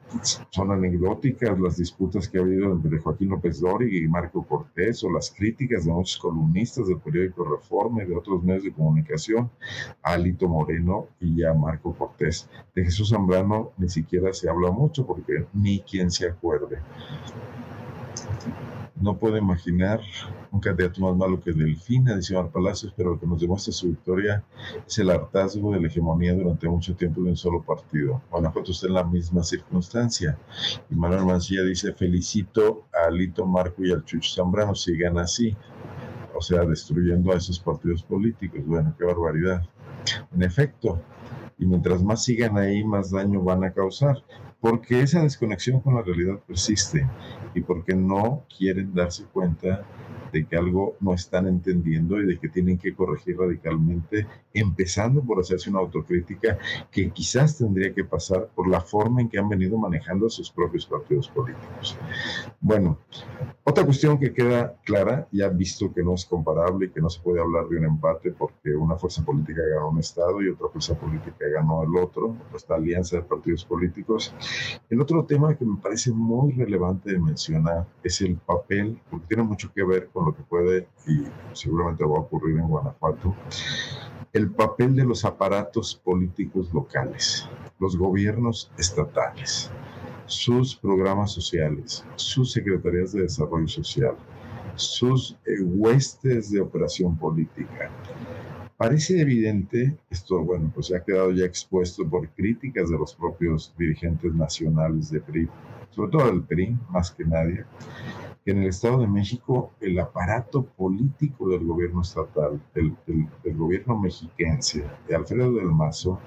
son 0.50 0.72
anecdóticas 0.72 1.58
las 1.60 1.78
disputas 1.78 2.28
que 2.28 2.38
ha 2.38 2.42
habido 2.42 2.72
entre 2.72 3.00
Joaquín 3.00 3.30
López 3.30 3.60
Dóriga 3.62 3.98
y 3.98 4.08
Marco 4.08 4.44
Cortés, 4.44 5.04
o 5.04 5.12
las 5.12 5.32
críticas 5.32 5.86
de 5.86 5.92
muchos 5.92 6.18
columnistas 6.18 6.88
del 6.88 7.00
periódico 7.00 7.46
Reforma 7.46 8.04
y 8.04 8.08
de 8.08 8.16
otros 8.16 8.44
medios 8.44 8.64
de 8.64 8.74
comunicación 8.74 9.50
Alito 10.02 10.48
Moreno 10.48 11.08
y 11.20 11.44
a 11.44 11.54
Marco 11.54 11.94
Cortés. 11.94 12.50
De 12.76 12.84
Jesús 12.84 13.10
Zambrano 13.10 13.72
ni 13.78 13.90
siquiera 13.90 14.34
se 14.34 14.50
habla 14.50 14.72
mucho 14.72 15.06
porque 15.06 15.46
ni 15.54 15.80
quien 15.82 16.12
se 16.12 16.28
acuerde. 16.28 16.80
No 19.02 19.18
puedo 19.18 19.36
imaginar 19.36 20.00
un 20.52 20.60
candidato 20.60 21.02
más 21.02 21.16
malo 21.16 21.42
que 21.42 21.54
Delfina, 21.54 22.16
dice 22.16 22.36
Mar 22.36 22.52
Palacios, 22.52 22.94
pero 22.96 23.12
lo 23.12 23.20
que 23.20 23.26
nos 23.26 23.42
demuestra 23.42 23.74
su 23.74 23.88
victoria 23.88 24.44
es 24.86 25.00
el 25.00 25.10
hartazgo 25.10 25.72
de 25.72 25.82
la 25.82 25.88
hegemonía 25.88 26.36
durante 26.36 26.70
mucho 26.70 26.96
tiempo 26.96 27.24
de 27.24 27.32
un 27.32 27.36
solo 27.36 27.64
partido. 27.64 28.22
Guanajuato 28.30 28.72
está 28.72 28.86
en 28.86 28.94
la 28.94 29.04
misma 29.04 29.44
circunstancia. 29.44 30.38
Y 30.92 30.96
Manuel 30.96 31.26
Mancilla 31.26 31.64
dice, 31.64 31.94
felicito 31.94 32.86
a 32.94 33.08
Alito 33.08 33.48
Marco 33.48 33.84
y 33.84 33.92
al 33.92 34.06
Chucho 34.06 34.36
Zambrano, 34.36 34.76
sigan 34.76 35.18
así. 35.18 35.58
O 36.36 36.42
sea, 36.42 36.64
destruyendo 36.64 37.32
a 37.32 37.38
esos 37.38 37.60
partidos 37.60 38.04
políticos. 38.04 38.62
Bueno, 38.66 38.94
qué 39.00 39.04
barbaridad. 39.04 39.64
En 40.32 40.44
efecto, 40.44 41.02
y 41.58 41.66
mientras 41.66 42.04
más 42.04 42.24
sigan 42.24 42.56
ahí, 42.56 42.84
más 42.84 43.10
daño 43.10 43.42
van 43.42 43.64
a 43.64 43.72
causar 43.72 44.24
porque 44.62 45.02
esa 45.02 45.24
desconexión 45.24 45.82
con 45.82 45.96
la 45.96 46.04
realidad 46.04 46.40
persiste 46.48 47.08
y 47.54 47.62
porque 47.62 47.96
no 47.96 48.46
quieren 48.56 48.94
darse 48.94 49.26
cuenta 49.26 49.86
de 50.32 50.46
que 50.46 50.56
algo 50.56 50.96
no 51.02 51.14
están 51.14 51.48
entendiendo 51.48 52.22
y 52.22 52.26
de 52.26 52.40
que 52.40 52.48
tienen 52.48 52.78
que 52.78 52.94
corregir 52.96 53.38
radicalmente, 53.38 54.28
empezando 54.54 55.22
por 55.22 55.40
hacerse 55.40 55.70
una 55.70 55.80
autocrítica 55.80 56.58
que 56.90 57.12
quizás 57.12 57.58
tendría 57.58 57.94
que 57.94 58.06
pasar 58.06 58.48
por 58.56 58.70
la 58.70 58.80
forma 58.80 59.22
en 59.22 59.30
que 59.30 59.38
han 59.38 59.50
venido 59.50 59.78
manejando 59.78 60.30
sus 60.30 60.50
propios 60.50 60.86
partidos 60.86 61.28
políticos. 61.28 61.98
Bueno, 62.62 62.98
otra 63.64 63.84
cuestión 63.84 64.18
que 64.18 64.34
queda 64.34 64.78
clara, 64.86 65.28
ya 65.32 65.50
visto 65.50 65.94
que 65.94 66.02
no 66.04 66.16
es 66.16 66.26
comparable 66.26 66.86
y 66.86 66.90
que 66.90 67.02
no 67.02 67.10
se 67.10 67.22
puede 67.22 67.42
hablar 67.42 67.68
de 67.68 67.78
un 67.78 67.86
empate 67.86 68.32
porque 68.32 68.74
una 68.74 68.96
fuerza 68.96 69.24
política 69.26 69.62
ganó 69.74 69.90
un 69.90 70.00
Estado 70.00 70.42
y 70.42 70.50
otra 70.50 70.70
fuerza 70.70 70.96
política 70.96 71.46
ganó 71.54 71.84
el 71.84 71.96
otro, 71.98 72.36
esta 72.56 72.76
alianza 72.76 73.18
de 73.18 73.24
partidos 73.24 73.66
políticos. 73.66 74.34
El 74.90 75.02
otro 75.02 75.26
tema 75.26 75.56
que 75.56 75.66
me 75.66 75.78
parece 75.78 76.12
muy 76.12 76.54
relevante 76.54 77.12
de 77.12 77.20
mencionar 77.20 77.41
es 78.04 78.22
el 78.22 78.36
papel, 78.38 79.00
porque 79.10 79.28
tiene 79.28 79.44
mucho 79.44 79.72
que 79.74 79.84
ver 79.84 80.10
con 80.10 80.26
lo 80.26 80.36
que 80.36 80.44
puede 80.44 80.88
y 81.08 81.24
seguramente 81.54 82.04
va 82.04 82.18
a 82.18 82.22
ocurrir 82.22 82.58
en 82.58 82.68
Guanajuato, 82.68 83.36
el 84.34 84.50
papel 84.52 84.96
de 84.96 85.06
los 85.06 85.26
aparatos 85.26 85.96
políticos 86.04 86.74
locales, 86.74 87.48
los 87.80 87.98
gobiernos 87.98 88.72
estatales, 88.78 89.70
sus 90.26 90.76
programas 90.76 91.32
sociales, 91.32 92.06
sus 92.16 92.52
secretarías 92.52 93.12
de 93.12 93.24
desarrollo 93.24 93.68
social, 93.68 94.16
sus 94.76 95.38
eh, 95.46 95.62
huestes 95.62 96.52
de 96.52 96.62
operación 96.62 97.18
política. 97.18 97.92
Parece 98.82 99.22
evidente, 99.22 99.96
esto 100.10 100.44
bueno, 100.44 100.72
pues 100.74 100.92
ha 100.92 101.04
quedado 101.04 101.32
ya 101.34 101.46
expuesto 101.46 102.04
por 102.10 102.28
críticas 102.30 102.90
de 102.90 102.98
los 102.98 103.14
propios 103.14 103.72
dirigentes 103.78 104.34
nacionales 104.34 105.12
de 105.12 105.22
PRI, 105.22 105.48
sobre 105.92 106.10
todo 106.10 106.26
del 106.26 106.42
PRI, 106.42 106.76
más 106.90 107.12
que 107.12 107.24
nadie, 107.24 107.64
que 108.44 108.52
en 108.52 108.60
el 108.60 108.70
Estado 108.70 109.00
de 109.00 109.08
México 109.08 109.72
el 109.80 110.00
aparato 110.00 110.64
político 110.64 111.50
del 111.50 111.66
gobierno 111.66 112.02
estatal, 112.02 112.60
del, 112.74 112.96
gobierno 113.56 114.00
mexiquense, 114.00 114.84
de 115.08 115.16
Alfredo 115.16 115.54
del 115.54 115.68
Mazo, 115.68 116.20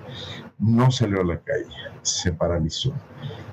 no 0.59 0.91
salió 0.91 1.21
a 1.21 1.25
la 1.25 1.41
calle, 1.41 1.67
se 2.03 2.33
paralizó. 2.33 2.93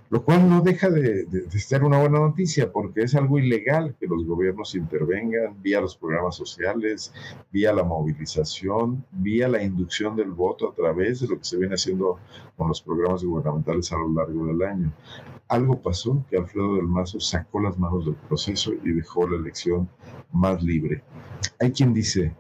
Lo 0.10 0.24
cual 0.26 0.48
no 0.50 0.62
deja 0.62 0.90
de, 0.90 1.24
de, 1.24 1.50
ser 1.52 1.86
una 1.86 1.98
buena 1.98 2.20
noticia 2.20 2.72
porque 2.72 3.02
es 3.02 3.16
algo 3.16 3.40
ilegal 3.40 3.96
que 3.98 4.08
los 4.08 4.26
gobiernos 4.26 4.76
intervengan 4.76 5.62
vía 5.62 5.80
los 5.80 5.96
programas 5.96 6.36
sociales, 6.36 7.14
vía 7.50 7.72
la 7.72 7.84
movilización, 7.84 9.06
vía 9.12 9.48
la 9.48 9.64
inducción 9.64 10.18
del 10.18 10.32
voto 10.32 10.70
a 10.70 10.76
través 10.76 11.22
de 11.22 11.30
lo 11.30 11.38
que 11.38 11.46
se 11.46 11.58
viene 11.58 11.76
haciendo 11.76 12.20
con 12.58 12.68
los 12.68 12.82
programas 12.82 13.24
gubernamentales 13.24 13.92
a 13.94 13.98
lo 13.98 14.12
largo 14.12 14.48
del 14.48 14.62
año 14.64 14.92
algo 15.52 15.82
pasó 15.82 16.26
que 16.30 16.38
Alfredo 16.38 16.78
del 16.78 16.88
Mazo 16.88 17.20
sacó 17.20 17.60
las 17.60 17.78
manos 17.78 18.06
del 18.06 18.16
proceso 18.16 18.72
y 18.74 18.92
dejó 18.92 19.28
la 19.28 19.36
elección 19.36 19.90
más 20.32 20.64
libre. 20.64 21.04
Hay 21.60 21.74
quien 21.74 21.94
dice, 21.94 22.34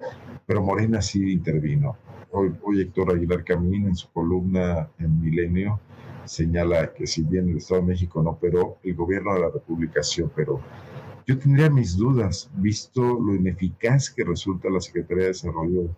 pero 0.45 0.63
Morena 0.63 1.01
sí 1.01 1.33
intervino. 1.33 1.97
Hoy, 2.31 2.53
Héctor 2.79 3.11
Aguilar 3.11 3.43
Camín 3.43 3.87
en 3.87 3.95
su 3.97 4.09
columna 4.11 4.89
en 4.97 5.19
Milenio 5.19 5.81
señala 6.23 6.93
que 6.93 7.05
si 7.05 7.23
bien 7.23 7.49
el 7.49 7.57
Estado 7.57 7.81
de 7.81 7.87
México 7.87 8.23
no 8.23 8.29
operó, 8.29 8.77
el 8.81 8.95
gobierno 8.95 9.33
de 9.33 9.41
la 9.41 9.49
República 9.49 10.01
sí 10.01 10.21
operó. 10.21 10.61
Yo 11.27 11.37
tendría 11.37 11.69
mis 11.69 11.97
dudas, 11.97 12.49
visto 12.55 13.01
lo 13.01 13.35
ineficaz 13.35 14.09
que 14.09 14.23
resulta 14.23 14.69
la 14.69 14.79
Secretaría 14.79 15.23
de 15.23 15.29
Desarrollo 15.31 15.89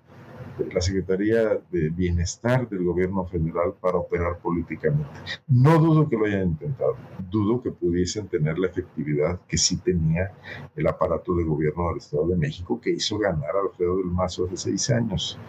la 0.58 0.82
Secretaría 0.82 1.60
de 1.72 1.90
Bienestar 1.90 2.70
del 2.70 2.84
Gobierno 2.84 3.26
Federal 3.26 3.74
para 3.80 3.98
operar 3.98 4.38
políticamente. 4.40 5.10
No 5.48 5.80
dudo 5.80 6.08
que 6.08 6.18
lo 6.18 6.26
hayan 6.26 6.50
intentado, 6.50 6.96
dudo 7.30 7.62
que 7.62 7.72
pudiesen 7.72 8.28
tener 8.28 8.60
la 8.60 8.68
efectividad 8.68 9.40
que 9.48 9.58
sí 9.58 9.78
tenía 9.78 10.32
el 10.76 10.88
aparato 10.88 11.36
de 11.36 11.44
gobierno 11.44 11.90
del 11.90 11.98
Estado 11.98 12.28
de 12.28 12.38
México 12.38 12.80
que 12.80 12.92
hizo 12.92 13.18
ganar 13.18 13.56
a 13.56 13.62
Alfredo 13.62 13.98
del 13.98 14.08
Mazo 14.08 14.46
hace 14.46 14.58
seis 14.58 14.90
años. 14.90 15.40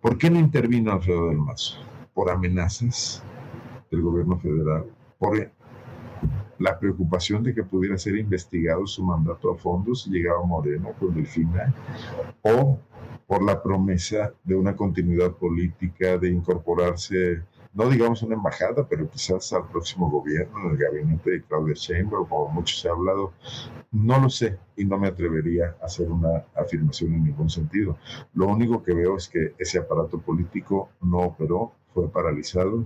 ¿Por 0.00 0.18
qué 0.18 0.30
no 0.30 0.38
intervino 0.38 0.92
Alfredo 0.92 1.28
del 1.28 1.38
Mazo? 1.38 1.78
Por 2.14 2.30
amenazas 2.30 3.22
del 3.90 4.02
gobierno 4.02 4.38
federal, 4.38 4.84
por 5.18 5.50
la 6.58 6.78
preocupación 6.78 7.42
de 7.42 7.54
que 7.54 7.64
pudiera 7.64 7.96
ser 7.96 8.16
investigado 8.16 8.86
su 8.86 9.02
mandato 9.02 9.50
a 9.52 9.56
fondo 9.56 9.94
si 9.94 10.10
llegaba 10.10 10.44
Moreno 10.44 10.92
con 10.98 11.14
Delfina, 11.14 11.74
o 12.42 12.78
por 13.30 13.44
la 13.44 13.62
promesa 13.62 14.34
de 14.42 14.56
una 14.56 14.74
continuidad 14.74 15.30
política, 15.30 16.18
de 16.18 16.30
incorporarse, 16.30 17.40
no 17.72 17.88
digamos 17.88 18.24
una 18.24 18.34
embajada, 18.34 18.84
pero 18.88 19.08
quizás 19.08 19.52
al 19.52 19.68
próximo 19.68 20.10
gobierno, 20.10 20.58
en 20.64 20.70
el 20.72 20.76
gabinete 20.76 21.30
de 21.30 21.42
Claudia 21.44 21.74
Sheinbaum, 21.76 22.26
como 22.26 22.48
mucho 22.48 22.74
se 22.74 22.88
ha 22.88 22.90
hablado. 22.90 23.32
No 23.92 24.18
lo 24.18 24.28
sé 24.28 24.58
y 24.76 24.84
no 24.84 24.98
me 24.98 25.06
atrevería 25.06 25.76
a 25.80 25.84
hacer 25.84 26.10
una 26.10 26.44
afirmación 26.56 27.14
en 27.14 27.22
ningún 27.22 27.48
sentido. 27.48 27.96
Lo 28.34 28.48
único 28.48 28.82
que 28.82 28.94
veo 28.94 29.16
es 29.16 29.28
que 29.28 29.54
ese 29.58 29.78
aparato 29.78 30.18
político 30.18 30.88
no 31.00 31.18
operó, 31.18 31.70
fue 31.94 32.10
paralizado 32.10 32.84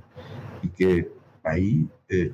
y 0.61 0.69
que 0.69 1.11
ahí 1.43 1.89
eh, 2.11 2.33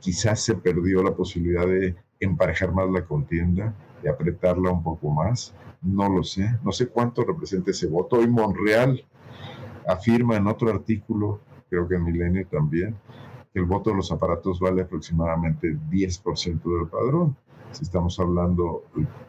quizás 0.00 0.40
se 0.40 0.54
perdió 0.54 1.02
la 1.02 1.14
posibilidad 1.14 1.66
de 1.66 1.96
emparejar 2.18 2.72
más 2.72 2.88
la 2.88 3.04
contienda, 3.04 3.74
de 4.02 4.08
apretarla 4.08 4.70
un 4.70 4.82
poco 4.82 5.10
más 5.10 5.54
no 5.84 6.08
lo 6.08 6.24
sé, 6.24 6.58
no 6.64 6.72
sé 6.72 6.88
cuánto 6.88 7.24
representa 7.24 7.70
ese 7.70 7.86
voto. 7.86 8.16
Hoy 8.16 8.28
Monreal 8.28 9.04
afirma 9.86 10.36
en 10.36 10.46
otro 10.46 10.70
artículo, 10.70 11.40
creo 11.68 11.86
que 11.86 11.96
en 11.96 12.04
Milenio 12.04 12.46
también, 12.48 12.96
que 13.52 13.60
el 13.60 13.66
voto 13.66 13.90
de 13.90 13.96
los 13.96 14.10
aparatos 14.10 14.58
vale 14.58 14.82
aproximadamente 14.82 15.76
10% 15.90 16.62
del 16.62 16.88
padrón. 16.88 17.36
Si 17.72 17.82
estamos 17.82 18.18
hablando 18.18 18.84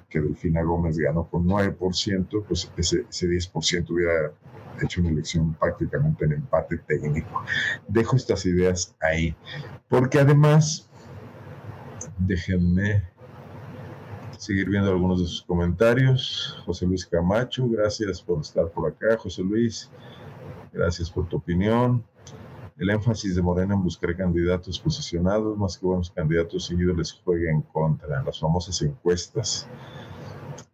que 0.10 0.22
Delfina 0.22 0.64
Gómez 0.64 0.98
ganó 0.98 1.28
con 1.28 1.46
9%, 1.46 2.44
pues 2.48 2.72
ese, 2.78 3.06
ese 3.10 3.28
10% 3.28 3.90
hubiera 3.90 4.32
hecho 4.82 5.02
una 5.02 5.10
elección 5.10 5.54
prácticamente 5.56 6.26
en 6.26 6.34
empate 6.34 6.78
técnico. 6.78 7.44
Dejo 7.88 8.16
estas 8.16 8.46
ideas 8.46 8.96
ahí, 9.02 9.36
porque 9.90 10.20
además, 10.20 10.90
déjenme 12.20 13.04
seguir 14.46 14.70
viendo 14.70 14.92
algunos 14.92 15.22
de 15.22 15.28
sus 15.28 15.42
comentarios. 15.42 16.56
José 16.68 16.86
Luis 16.86 17.06
Camacho, 17.06 17.68
gracias 17.68 18.22
por 18.22 18.42
estar 18.42 18.70
por 18.70 18.92
acá. 18.92 19.18
José 19.18 19.42
Luis, 19.42 19.90
gracias 20.72 21.10
por 21.10 21.28
tu 21.28 21.38
opinión. 21.38 22.04
El 22.78 22.92
énfasis 22.92 23.36
de 23.36 23.42
Morena 23.42 23.74
en 23.74 23.82
buscar 23.82 24.16
candidatos 24.16 24.80
posicionados, 24.80 25.58
más 25.58 25.78
que 25.78 25.88
buenos 25.88 26.12
candidatos 26.12 26.66
seguidos, 26.66 26.96
les 26.96 27.14
juega 27.14 27.50
en 27.50 27.62
contra. 27.62 28.22
Las 28.22 28.40
famosas 28.40 28.80
encuestas. 28.84 29.68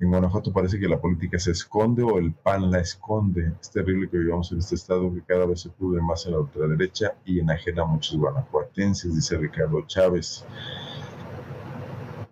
En 0.01 0.10
Guanajuato 0.10 0.51
parece 0.51 0.78
que 0.78 0.90
la 0.90 1.00
política 1.00 1.40
se 1.40 1.51
esconde 1.51 2.04
o 2.04 2.18
el 2.18 2.34
PAN 2.34 2.72
la 2.72 2.80
esconde. 2.80 3.54
Es 3.62 3.72
terrible 3.72 4.10
que 4.10 4.18
vivamos 4.18 4.51
en 4.51 4.58
este 4.58 4.75
estado 4.75 5.13
que 5.13 5.22
cada 5.22 5.46
vez 5.46 5.62
se 5.62 5.70
cubre 5.70 6.01
más 6.01 6.25
en 6.25 6.34
la 6.34 6.40
ultraderecha 6.40 7.13
y 7.24 7.40
enajena 7.40 7.84
a 7.84 7.86
muchos 7.86 8.18
guanajuatenses, 8.18 9.16
dice 9.16 9.38
Ricardo 9.38 9.82
Chávez. 9.88 10.44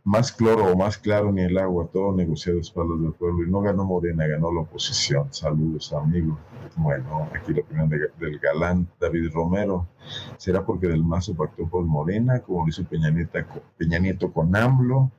Más 0.09 0.31
cloro 0.31 0.65
o 0.65 0.75
más 0.75 0.97
claro 0.97 1.31
ni 1.31 1.43
el 1.43 1.55
agua, 1.59 1.87
todo 1.93 2.15
negociado 2.15 2.57
a 2.57 2.61
espaldas 2.61 2.99
del 2.99 3.13
pueblo. 3.13 3.45
Y 3.45 3.51
no 3.51 3.61
ganó 3.61 3.85
Morena, 3.85 4.25
ganó 4.25 4.51
la 4.51 4.61
oposición. 4.61 5.31
Saludos, 5.31 5.93
amigo. 5.93 6.35
Bueno, 6.77 7.29
aquí 7.31 7.53
la 7.53 7.59
opinión 7.61 7.89
del 7.89 8.39
galán 8.39 8.87
David 8.99 9.29
Romero. 9.31 9.87
¿Será 10.37 10.65
porque 10.65 10.87
Del 10.87 11.03
Mazo 11.03 11.35
pactó 11.35 11.69
con 11.69 11.87
Morena, 11.87 12.39
como 12.39 12.63
lo 12.63 12.69
hizo 12.69 12.83
Peña, 12.85 13.13
Peña 13.77 13.99
Nieto 13.99 14.33
con 14.33 14.55
AMLO? 14.55 15.11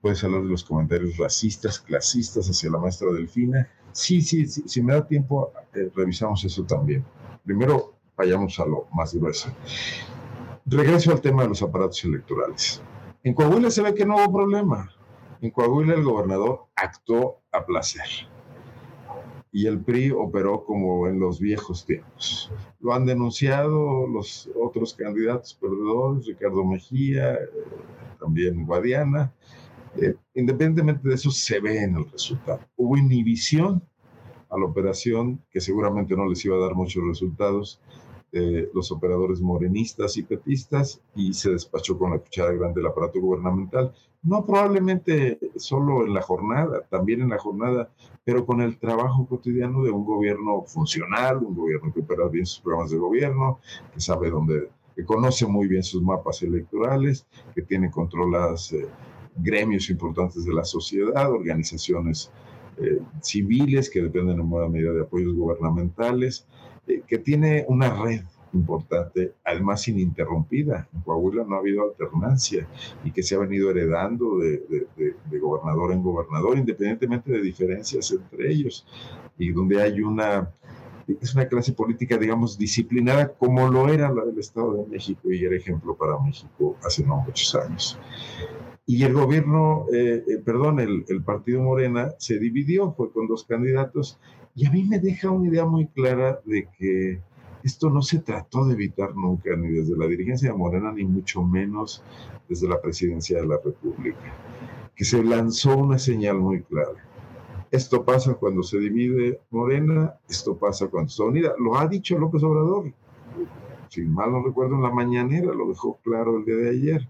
puedes 0.00 0.24
hablar 0.24 0.42
de 0.42 0.48
los 0.48 0.64
comentarios 0.64 1.16
racistas, 1.16 1.78
clasistas 1.78 2.50
hacia 2.50 2.70
la 2.72 2.78
maestra 2.78 3.12
Delfina. 3.12 3.68
Sí, 3.92 4.20
sí, 4.20 4.48
sí 4.48 4.64
si 4.66 4.82
me 4.82 4.94
da 4.94 5.06
tiempo, 5.06 5.52
eh, 5.74 5.92
revisamos 5.94 6.44
eso 6.44 6.64
también. 6.64 7.04
Primero, 7.44 7.94
vayamos 8.16 8.58
a 8.58 8.66
lo 8.66 8.88
más 8.92 9.14
grueso. 9.14 9.48
Regreso 10.66 11.12
al 11.12 11.20
tema 11.20 11.44
de 11.44 11.50
los 11.50 11.62
aparatos 11.62 12.04
electorales. 12.04 12.82
En 13.24 13.32
Coahuila 13.32 13.70
se 13.70 13.80
ve 13.80 13.94
que 13.94 14.04
no 14.04 14.16
hubo 14.16 14.40
problema. 14.40 14.90
En 15.40 15.50
Coahuila 15.50 15.94
el 15.94 16.04
gobernador 16.04 16.66
actuó 16.76 17.40
a 17.52 17.64
placer. 17.64 18.04
Y 19.50 19.66
el 19.66 19.80
PRI 19.80 20.10
operó 20.10 20.62
como 20.66 21.08
en 21.08 21.18
los 21.18 21.40
viejos 21.40 21.86
tiempos. 21.86 22.52
Lo 22.80 22.92
han 22.92 23.06
denunciado 23.06 24.06
los 24.06 24.50
otros 24.54 24.92
candidatos 24.92 25.54
perdedores, 25.54 26.26
Ricardo 26.26 26.66
Mejía, 26.66 27.38
también 28.20 28.66
Guadiana, 28.66 29.32
eh, 29.96 30.16
independientemente 30.34 31.08
de 31.08 31.14
eso, 31.14 31.30
se 31.30 31.60
ve 31.60 31.82
en 31.82 31.96
el 31.96 32.10
resultado. 32.10 32.60
Hubo 32.76 32.98
inhibición 32.98 33.82
a 34.50 34.58
la 34.58 34.66
operación 34.66 35.42
que 35.50 35.62
seguramente 35.62 36.14
no 36.14 36.28
les 36.28 36.44
iba 36.44 36.56
a 36.56 36.60
dar 36.60 36.74
muchos 36.74 37.02
resultados 37.02 37.80
de 38.40 38.70
los 38.74 38.90
operadores 38.90 39.40
morenistas 39.40 40.16
y 40.16 40.22
petistas 40.22 41.00
y 41.14 41.32
se 41.32 41.50
despachó 41.50 41.96
con 41.98 42.10
la 42.10 42.18
cuchara 42.18 42.52
grande 42.52 42.80
del 42.80 42.90
aparato 42.90 43.20
gubernamental. 43.20 43.94
No 44.22 44.44
probablemente 44.44 45.38
solo 45.56 46.04
en 46.04 46.14
la 46.14 46.22
jornada, 46.22 46.82
también 46.90 47.22
en 47.22 47.30
la 47.30 47.38
jornada, 47.38 47.90
pero 48.24 48.44
con 48.44 48.60
el 48.60 48.78
trabajo 48.78 49.26
cotidiano 49.26 49.84
de 49.84 49.90
un 49.90 50.04
gobierno 50.04 50.62
funcional, 50.62 51.38
un 51.38 51.54
gobierno 51.54 51.92
que 51.92 52.00
opera 52.00 52.26
bien 52.28 52.46
sus 52.46 52.60
programas 52.60 52.90
de 52.90 52.98
gobierno, 52.98 53.60
que 53.92 54.00
sabe 54.00 54.30
dónde, 54.30 54.68
que 54.96 55.04
conoce 55.04 55.46
muy 55.46 55.68
bien 55.68 55.82
sus 55.82 56.02
mapas 56.02 56.42
electorales, 56.42 57.26
que 57.54 57.62
tiene 57.62 57.90
controladas... 57.90 58.72
Eh, 58.72 58.88
gremios 59.36 59.90
importantes 59.90 60.44
de 60.44 60.54
la 60.54 60.64
sociedad, 60.64 61.30
organizaciones 61.30 62.30
eh, 62.78 63.00
civiles 63.20 63.90
que 63.90 64.02
dependen 64.02 64.40
en 64.40 64.50
buena 64.50 64.68
medida 64.68 64.92
de 64.92 65.02
apoyos 65.02 65.34
gubernamentales, 65.34 66.46
eh, 66.86 67.02
que 67.06 67.18
tiene 67.18 67.64
una 67.68 67.90
red 68.02 68.22
importante, 68.54 69.34
además 69.44 69.86
ininterrumpida. 69.88 70.88
En 70.94 71.00
Coahuila 71.00 71.44
no 71.44 71.56
ha 71.56 71.58
habido 71.58 71.82
alternancia 71.84 72.66
y 73.04 73.10
que 73.10 73.22
se 73.22 73.34
ha 73.34 73.38
venido 73.38 73.70
heredando 73.70 74.38
de, 74.38 74.86
de, 74.96 75.38
gobernador 75.38 75.92
en 75.92 76.02
gobernador, 76.02 76.56
independientemente 76.56 77.32
de 77.32 77.42
diferencias 77.42 78.12
entre 78.12 78.50
ellos, 78.50 78.86
y 79.36 79.50
donde 79.50 79.82
hay 79.82 80.00
una 80.00 80.50
es 81.06 81.34
una 81.34 81.46
clase 81.46 81.72
política, 81.72 82.16
digamos, 82.16 82.56
disciplinada 82.56 83.28
como 83.28 83.68
lo 83.68 83.88
era 83.88 84.10
la 84.10 84.24
del 84.24 84.38
Estado 84.38 84.72
de 84.72 84.86
México 84.86 85.30
y 85.30 85.44
era 85.44 85.54
ejemplo 85.54 85.94
para 85.94 86.18
México 86.18 86.76
hace 86.82 87.04
no 87.04 87.16
muchos 87.16 87.54
años. 87.54 87.98
Y 88.86 89.02
el 89.02 89.12
gobierno, 89.14 89.86
eh, 89.92 90.24
eh, 90.26 90.38
perdón, 90.44 90.80
el, 90.80 91.04
el, 91.08 91.22
partido 91.22 91.62
Morena 91.62 92.14
se 92.18 92.38
dividió, 92.38 92.92
fue 92.92 93.10
con 93.12 93.26
dos 93.26 93.44
candidatos, 93.44 94.18
y 94.54 94.66
a 94.66 94.70
mí 94.70 94.84
me 94.84 94.98
deja 94.98 95.30
una 95.30 95.48
idea 95.48 95.64
muy 95.64 95.86
clara 95.88 96.40
de 96.44 96.68
que 96.78 97.20
esto 97.62 97.90
no 97.90 98.02
se 98.02 98.18
trató 98.20 98.66
de 98.66 98.74
evitar 98.74 99.14
nunca, 99.16 99.56
ni 99.56 99.68
desde 99.68 99.96
la 99.96 100.06
dirigencia 100.06 100.50
de 100.50 100.56
Morena, 100.56 100.92
ni 100.92 101.04
mucho 101.04 101.42
menos 101.42 102.04
desde 102.48 102.68
la 102.68 102.80
presidencia 102.80 103.40
de 103.40 103.46
la 103.46 103.58
República, 103.64 104.32
que 104.94 105.04
se 105.04 105.24
lanzó 105.24 105.76
una 105.76 105.98
señal 105.98 106.38
muy 106.38 106.62
clara. 106.62 107.08
Esto 107.70 108.04
pasa 108.04 108.34
cuando 108.34 108.62
se 108.62 108.78
divide 108.78 109.40
Morena, 109.50 110.14
esto 110.28 110.56
pasa 110.56 110.86
cuando 110.88 111.08
está 111.08 111.24
unida. 111.24 111.54
Lo 111.58 111.76
ha 111.76 111.88
dicho 111.88 112.18
López 112.18 112.42
Obrador, 112.44 112.92
si 113.88 114.02
mal 114.02 114.30
no 114.30 114.44
recuerdo, 114.44 114.76
en 114.76 114.82
la 114.82 114.90
mañanera, 114.90 115.52
lo 115.52 115.68
dejó 115.68 115.98
claro 116.04 116.36
el 116.36 116.44
día 116.44 116.56
de 116.56 116.70
ayer 116.70 117.08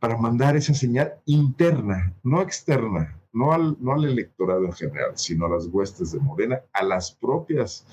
para 0.00 0.18
mandar 0.18 0.56
esa 0.56 0.74
señal 0.74 1.14
interna, 1.24 2.14
no 2.22 2.42
externa, 2.42 3.18
no 3.36 3.52
al, 3.52 3.76
no 3.80 3.92
al 3.92 4.04
electorado 4.06 4.64
en 4.64 4.72
general, 4.72 5.12
sino 5.14 5.44
a 5.44 5.50
las 5.50 5.66
huestes 5.66 6.12
de 6.12 6.20
Morena, 6.20 6.62
a 6.72 6.82
las 6.82 7.12
propias 7.12 7.86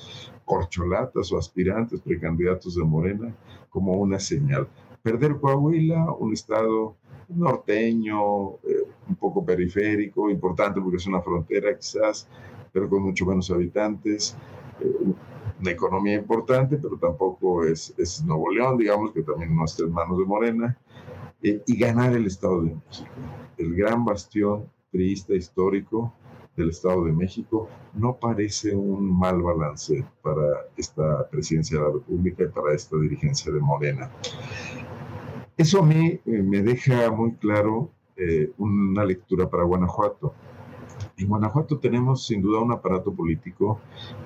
corcholatas 0.46 1.34
o 1.34 1.38
aspirantes 1.38 2.00
precandidatos 2.00 2.76
de 2.76 2.84
Morena, 2.84 3.36
como 3.70 3.92
una 3.94 4.20
señal. 4.20 4.70
Perder 5.02 5.38
Coahuila, 5.42 6.14
un 6.14 6.32
estado 6.32 6.96
norteño, 7.28 8.54
eh, 8.64 8.88
un 9.10 9.16
poco 9.18 9.46
periférico, 9.46 10.30
importante 10.30 10.80
porque 10.80 10.98
es 10.98 11.08
una 11.08 11.22
frontera 11.22 11.78
quizás, 11.78 12.30
pero 12.72 12.90
con 12.90 13.04
mucho 13.04 13.26
menos 13.26 13.52
habitantes, 13.52 14.38
eh, 14.80 15.14
una 15.60 15.72
economía 15.72 16.16
importante, 16.16 16.78
pero 16.78 16.98
tampoco 16.98 17.66
es, 17.66 17.94
es 17.98 18.24
Nuevo 18.24 18.50
León, 18.50 18.78
digamos, 18.78 19.12
que 19.12 19.24
también 19.24 19.54
no 19.54 19.66
está 19.66 19.84
en 19.84 19.92
manos 19.92 20.18
de 20.18 20.26
Morena, 20.26 20.78
eh, 21.42 21.62
y 21.68 21.78
ganar 21.78 22.14
el 22.14 22.28
Estado 22.28 22.62
de 22.62 22.76
México. 22.76 23.12
El 23.58 23.76
gran 23.76 24.06
bastión 24.06 24.72
priista 24.94 25.34
histórico 25.34 26.14
del 26.56 26.70
Estado 26.70 27.04
de 27.06 27.12
México 27.12 27.68
no 27.96 28.16
parece 28.16 28.76
un 28.76 29.12
mal 29.18 29.42
balance 29.42 30.06
para 30.22 30.68
esta 30.78 31.28
presidencia 31.30 31.80
de 31.80 31.84
la 31.84 31.92
República 31.94 32.44
y 32.44 32.48
para 32.48 32.76
esta 32.76 32.96
dirigencia 32.98 33.52
de 33.52 33.60
Morena. 33.60 34.12
Eso 35.58 35.80
a 35.80 35.86
mí 35.86 36.20
eh, 36.26 36.44
me 36.44 36.62
deja 36.62 37.12
muy 37.12 37.34
claro 37.34 37.90
eh, 38.16 38.52
una 38.58 39.04
lectura 39.04 39.50
para 39.50 39.64
Guanajuato. 39.64 40.36
En 41.18 41.28
Guanajuato 41.28 41.80
tenemos 41.80 42.28
sin 42.28 42.42
duda 42.42 42.62
un 42.62 42.72
aparato 42.72 43.12
político 43.14 43.80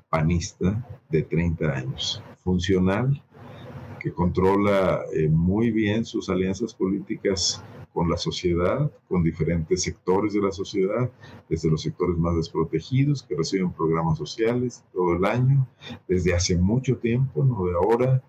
panista 0.10 0.86
de 1.10 1.24
30 1.24 1.66
años, 1.66 2.24
funcional, 2.44 3.22
que 4.00 4.12
controla 4.12 5.02
eh, 5.14 5.30
muy 5.30 5.72
bien 5.72 6.06
sus 6.06 6.30
alianzas 6.30 6.74
políticas 6.74 7.64
con 7.98 8.12
la 8.12 8.18
sociedad, 8.18 8.92
con 9.10 9.24
diferentes 9.24 9.82
sectores 9.82 10.32
de 10.34 10.40
la 10.40 10.52
sociedad, 10.52 11.10
desde 11.50 11.68
los 11.68 11.82
sectores 11.82 12.16
más 12.16 12.36
desprotegidos 12.36 13.24
que 13.24 13.36
reciben 13.36 13.74
programas 13.74 14.20
sociales 14.20 14.84
todo 14.94 15.16
el 15.16 15.26
año, 15.26 15.68
desde 16.08 16.36
hace 16.36 16.56
mucho 16.56 16.98
tiempo, 16.98 17.44
no 17.44 17.66
de 17.66 17.74
ahora. 17.74 18.22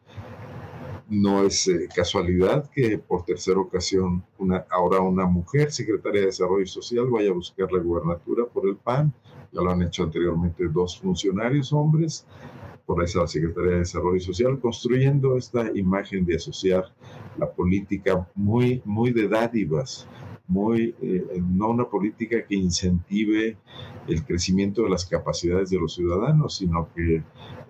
No 1.10 1.44
es 1.44 1.68
eh, 1.68 1.86
casualidad 1.94 2.70
que 2.70 2.96
por 2.96 3.26
tercera 3.26 3.60
ocasión 3.60 4.24
una, 4.38 4.64
ahora 4.70 5.00
una 5.00 5.26
mujer 5.26 5.70
secretaria 5.70 6.22
de 6.22 6.28
Desarrollo 6.28 6.66
Social 6.66 7.04
vaya 7.10 7.28
a 7.28 7.34
buscar 7.34 7.70
la 7.70 7.82
gubernatura 7.82 8.46
por 8.46 8.66
el 8.66 8.76
PAN. 8.76 9.12
Ya 9.52 9.60
lo 9.60 9.70
han 9.70 9.82
hecho 9.82 10.02
anteriormente 10.02 10.66
dos 10.68 10.98
funcionarios 10.98 11.74
hombres 11.74 12.24
por 12.88 13.04
esa 13.04 13.26
Secretaría 13.26 13.72
de 13.72 13.78
Desarrollo 13.80 14.18
Social, 14.18 14.58
construyendo 14.58 15.36
esta 15.36 15.70
imagen 15.76 16.24
de 16.24 16.36
asociar 16.36 16.84
la 17.36 17.46
política 17.46 18.26
muy, 18.34 18.80
muy 18.86 19.12
de 19.12 19.28
dádivas, 19.28 20.08
muy, 20.46 20.94
eh, 21.02 21.22
no 21.50 21.68
una 21.68 21.84
política 21.84 22.46
que 22.46 22.54
incentive 22.54 23.58
el 24.06 24.24
crecimiento 24.24 24.84
de 24.84 24.88
las 24.88 25.04
capacidades 25.04 25.68
de 25.68 25.78
los 25.78 25.96
ciudadanos, 25.96 26.56
sino 26.56 26.88
que 26.94 27.22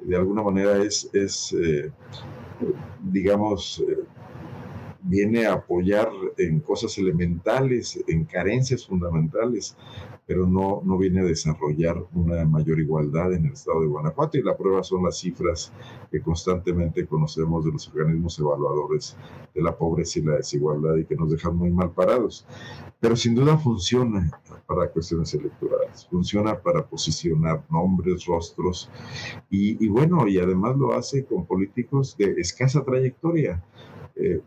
de 0.03 0.17
alguna 0.17 0.45
manera 0.45 0.81
es, 0.85 1.11
es 1.13 1.53
eh, 1.53 1.91
digamos, 3.03 3.85
eh, 3.89 3.98
viene 5.09 5.47
a 5.47 5.55
apoyar 5.55 6.11
en 6.37 6.61
cosas 6.61 6.97
elementales, 6.99 7.99
en 8.07 8.25
carencias 8.25 8.87
fundamentales, 8.87 9.77
pero 10.27 10.47
no, 10.47 10.83
no 10.85 10.99
viene 10.99 11.21
a 11.21 11.25
desarrollar 11.25 11.97
una 12.13 12.45
mayor 12.45 12.79
igualdad 12.79 13.33
en 13.33 13.47
el 13.47 13.53
estado 13.53 13.81
de 13.81 13.87
Guanajuato. 13.87 14.37
Y 14.37 14.43
la 14.43 14.57
prueba 14.57 14.83
son 14.83 15.05
las 15.05 15.19
cifras 15.19 15.73
que 16.11 16.21
constantemente 16.21 17.07
conocemos 17.07 17.65
de 17.65 17.73
los 17.73 17.89
organismos 17.89 18.39
evaluadores 18.39 19.17
de 19.55 19.63
la 19.63 19.77
pobreza 19.77 20.19
y 20.19 20.23
la 20.23 20.37
desigualdad 20.37 20.97
y 20.97 21.07
que 21.07 21.17
nos 21.17 21.31
dejan 21.31 21.57
muy 21.57 21.71
mal 21.71 21.93
parados. 21.93 22.47
Pero 23.01 23.17
sin 23.17 23.35
duda 23.35 23.57
funciona 23.57 24.31
para 24.67 24.91
cuestiones 24.91 25.33
electorales, 25.33 26.07
funciona 26.11 26.61
para 26.61 26.87
posicionar 26.87 27.65
nombres, 27.71 28.27
rostros 28.27 28.91
y, 29.49 29.83
y 29.83 29.89
bueno, 29.89 30.29
y 30.29 30.39
además 30.39 30.77
lo 30.77 30.93
hace 30.93 31.25
con 31.25 31.47
políticos 31.47 32.17
de 32.19 32.35
escasa 32.39 32.85
trayectoria. 32.85 33.65
Eh, 34.15 34.43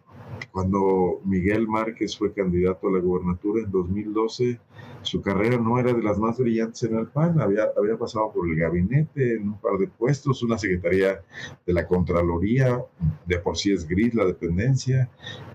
cuando 0.51 1.21
Miguel 1.25 1.67
Márquez 1.67 2.17
fue 2.17 2.33
candidato 2.33 2.87
a 2.87 2.91
la 2.91 2.99
gubernatura 2.99 3.63
en 3.63 3.71
2012, 3.71 4.59
su 5.01 5.21
carrera 5.21 5.57
no 5.57 5.79
era 5.79 5.93
de 5.93 6.03
las 6.03 6.17
más 6.17 6.37
brillantes 6.37 6.83
en 6.83 6.97
el 6.97 7.07
PAN, 7.07 7.39
había, 7.41 7.69
había 7.77 7.97
pasado 7.97 8.31
por 8.31 8.47
el 8.47 8.55
gabinete 8.55 9.35
en 9.35 9.49
un 9.49 9.59
par 9.59 9.77
de 9.77 9.87
puestos, 9.87 10.43
una 10.43 10.57
secretaría 10.57 11.21
de 11.65 11.73
la 11.73 11.87
Contraloría, 11.87 12.83
de 13.25 13.39
por 13.39 13.57
sí 13.57 13.71
es 13.71 13.87
gris 13.87 14.13
la 14.13 14.25
dependencia, 14.25 15.09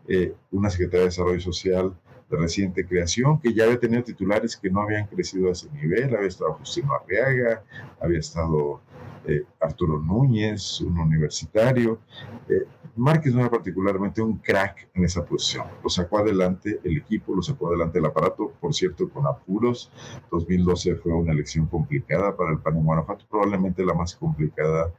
eh, 0.08 0.34
una 0.50 0.70
secretaría 0.70 1.00
de 1.00 1.06
Desarrollo 1.06 1.40
Social 1.40 1.94
de 2.30 2.36
reciente 2.36 2.84
creación, 2.84 3.40
que 3.40 3.54
ya 3.54 3.64
había 3.64 3.78
tenido 3.78 4.02
titulares 4.02 4.56
que 4.56 4.70
no 4.70 4.80
habían 4.82 5.06
crecido 5.06 5.48
a 5.48 5.52
ese 5.52 5.70
nivel, 5.70 6.14
había 6.14 6.28
estado 6.28 6.54
Justino 6.54 6.92
Arriaga, 6.94 7.62
había 8.00 8.18
estado 8.18 8.80
eh, 9.26 9.44
Arturo 9.60 10.00
Núñez, 10.00 10.80
un 10.80 10.98
universitario. 10.98 12.00
Eh, 12.48 12.64
Márquez 12.96 13.34
no 13.34 13.40
era 13.40 13.50
particularmente 13.50 14.22
un 14.22 14.38
crack 14.38 14.88
en 14.94 15.04
esa 15.04 15.24
posición. 15.24 15.66
Lo 15.82 15.90
sacó 15.90 16.18
adelante 16.18 16.80
el 16.82 16.96
equipo, 16.96 17.34
lo 17.34 17.42
sacó 17.42 17.68
adelante 17.68 17.98
el 17.98 18.06
aparato, 18.06 18.52
por 18.58 18.72
cierto, 18.72 19.08
con 19.10 19.26
apuros. 19.26 19.90
2012 20.30 20.96
fue 20.96 21.12
una 21.12 21.32
elección 21.32 21.66
complicada 21.66 22.34
para 22.34 22.52
el 22.52 22.58
PAN 22.58 22.78
en 22.78 22.84
Guanajuato, 22.84 23.26
probablemente 23.28 23.84
la 23.84 23.92
más 23.92 24.16
complicada 24.16 24.92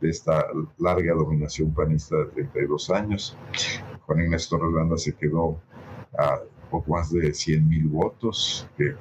de 0.00 0.10
esta 0.10 0.46
larga 0.78 1.14
dominación 1.14 1.72
panista 1.72 2.16
de 2.16 2.26
32 2.26 2.90
años. 2.90 3.36
Juan 4.06 4.20
Inés 4.20 4.48
Torres 4.48 5.02
se 5.02 5.14
quedó 5.14 5.60
a 6.18 6.40
poco 6.70 6.90
más 6.90 7.12
de 7.12 7.32
100 7.32 7.68
mil 7.68 7.86
votos, 7.86 8.68
que 8.76 8.94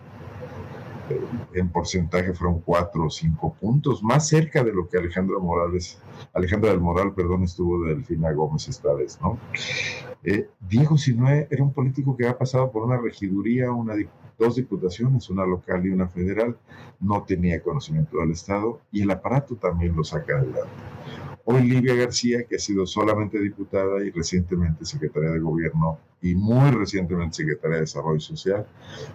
en 1.54 1.70
porcentaje 1.70 2.34
fueron 2.34 2.62
cuatro 2.62 3.06
o 3.06 3.10
cinco 3.10 3.54
puntos, 3.60 4.04
más 4.04 4.28
cerca 4.28 4.64
de 4.64 4.74
lo 4.74 4.88
que 4.88 4.98
Alejandro 4.98 5.40
Morales, 5.40 6.00
Alejandra 6.34 6.72
del 6.72 6.80
Moral, 6.80 7.14
perdón, 7.14 7.44
estuvo 7.44 7.84
de 7.84 7.96
Delfina 7.96 8.32
Gómez 8.32 8.68
esta 8.68 8.94
vez, 8.94 9.20
¿no? 9.22 9.38
Eh, 10.24 10.48
Diego 10.70 10.98
Sinue 10.98 11.48
era 11.50 11.64
un 11.64 11.74
político 11.74 12.16
que 12.16 12.28
ha 12.28 12.38
pasado 12.38 12.72
por 12.72 12.84
una 12.84 12.98
regiduría, 12.98 13.72
una, 13.72 13.96
dos 14.38 14.56
diputaciones, 14.56 15.30
una 15.30 15.46
local 15.46 15.86
y 15.86 15.90
una 15.90 16.08
federal, 16.08 16.58
no 17.00 17.24
tenía 17.24 17.62
conocimiento 17.62 18.18
del 18.18 18.32
Estado 18.32 18.80
y 18.92 19.02
el 19.02 19.12
aparato 19.12 19.56
también 19.56 19.96
lo 19.96 20.04
saca 20.04 20.38
adelante. 20.38 20.70
Hoy 21.46 21.64
Livia 21.64 21.96
García, 21.96 22.46
que 22.46 22.56
ha 22.56 22.60
sido 22.60 22.86
solamente 22.86 23.38
diputada 23.38 24.02
y 24.04 24.12
recientemente 24.12 24.86
secretaria 24.86 25.32
de 25.32 25.40
gobierno 25.40 26.00
y 26.24 26.36
muy 26.36 26.72
recientemente 26.72 27.36
secretaria 27.36 27.76
de 27.76 27.82
Desarrollo 27.82 28.20
Social, 28.22 28.66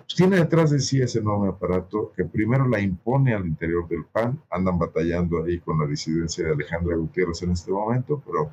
pues 0.04 0.14
tiene 0.14 0.36
detrás 0.36 0.70
de 0.70 0.78
sí 0.78 1.00
ese 1.00 1.20
enorme 1.20 1.48
aparato 1.48 2.12
que 2.14 2.24
primero 2.24 2.68
la 2.68 2.80
impone 2.80 3.34
al 3.34 3.46
interior 3.46 3.88
del 3.88 4.04
PAN, 4.04 4.38
andan 4.50 4.78
batallando 4.78 5.42
ahí 5.42 5.58
con 5.58 5.78
la 5.78 5.86
disidencia 5.86 6.44
de 6.44 6.52
Alejandra 6.52 6.96
Gutiérrez 6.96 7.42
en 7.42 7.52
este 7.52 7.72
momento, 7.72 8.22
pero 8.26 8.50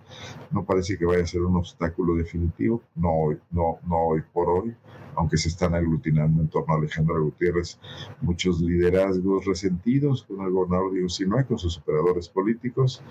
no 0.52 0.64
parece 0.64 0.98
que 0.98 1.06
vaya 1.06 1.24
a 1.24 1.28
ser 1.28 1.42
un 1.42 1.58
obstáculo 1.58 2.16
definitivo, 2.16 2.82
no 2.96 3.12
hoy, 3.12 3.38
no, 3.52 3.78
no 3.86 3.98
hoy 3.98 4.24
por 4.34 4.48
hoy, 4.48 4.74
aunque 5.18 5.38
se 5.38 5.50
están 5.50 5.76
aglutinando 5.76 6.42
en 6.42 6.48
torno 6.48 6.74
a 6.74 6.78
Alejandra 6.78 7.20
Gutiérrez 7.20 7.80
muchos 8.22 8.62
liderazgos 8.62 9.46
resentidos 9.46 10.24
con 10.24 10.42
el 10.42 10.52
gobernador 10.52 10.94
Diego 10.94 11.10
Sinue, 11.10 11.46
con 11.46 11.58
sus 11.58 11.78
operadores 11.78 12.30
políticos, 12.30 13.02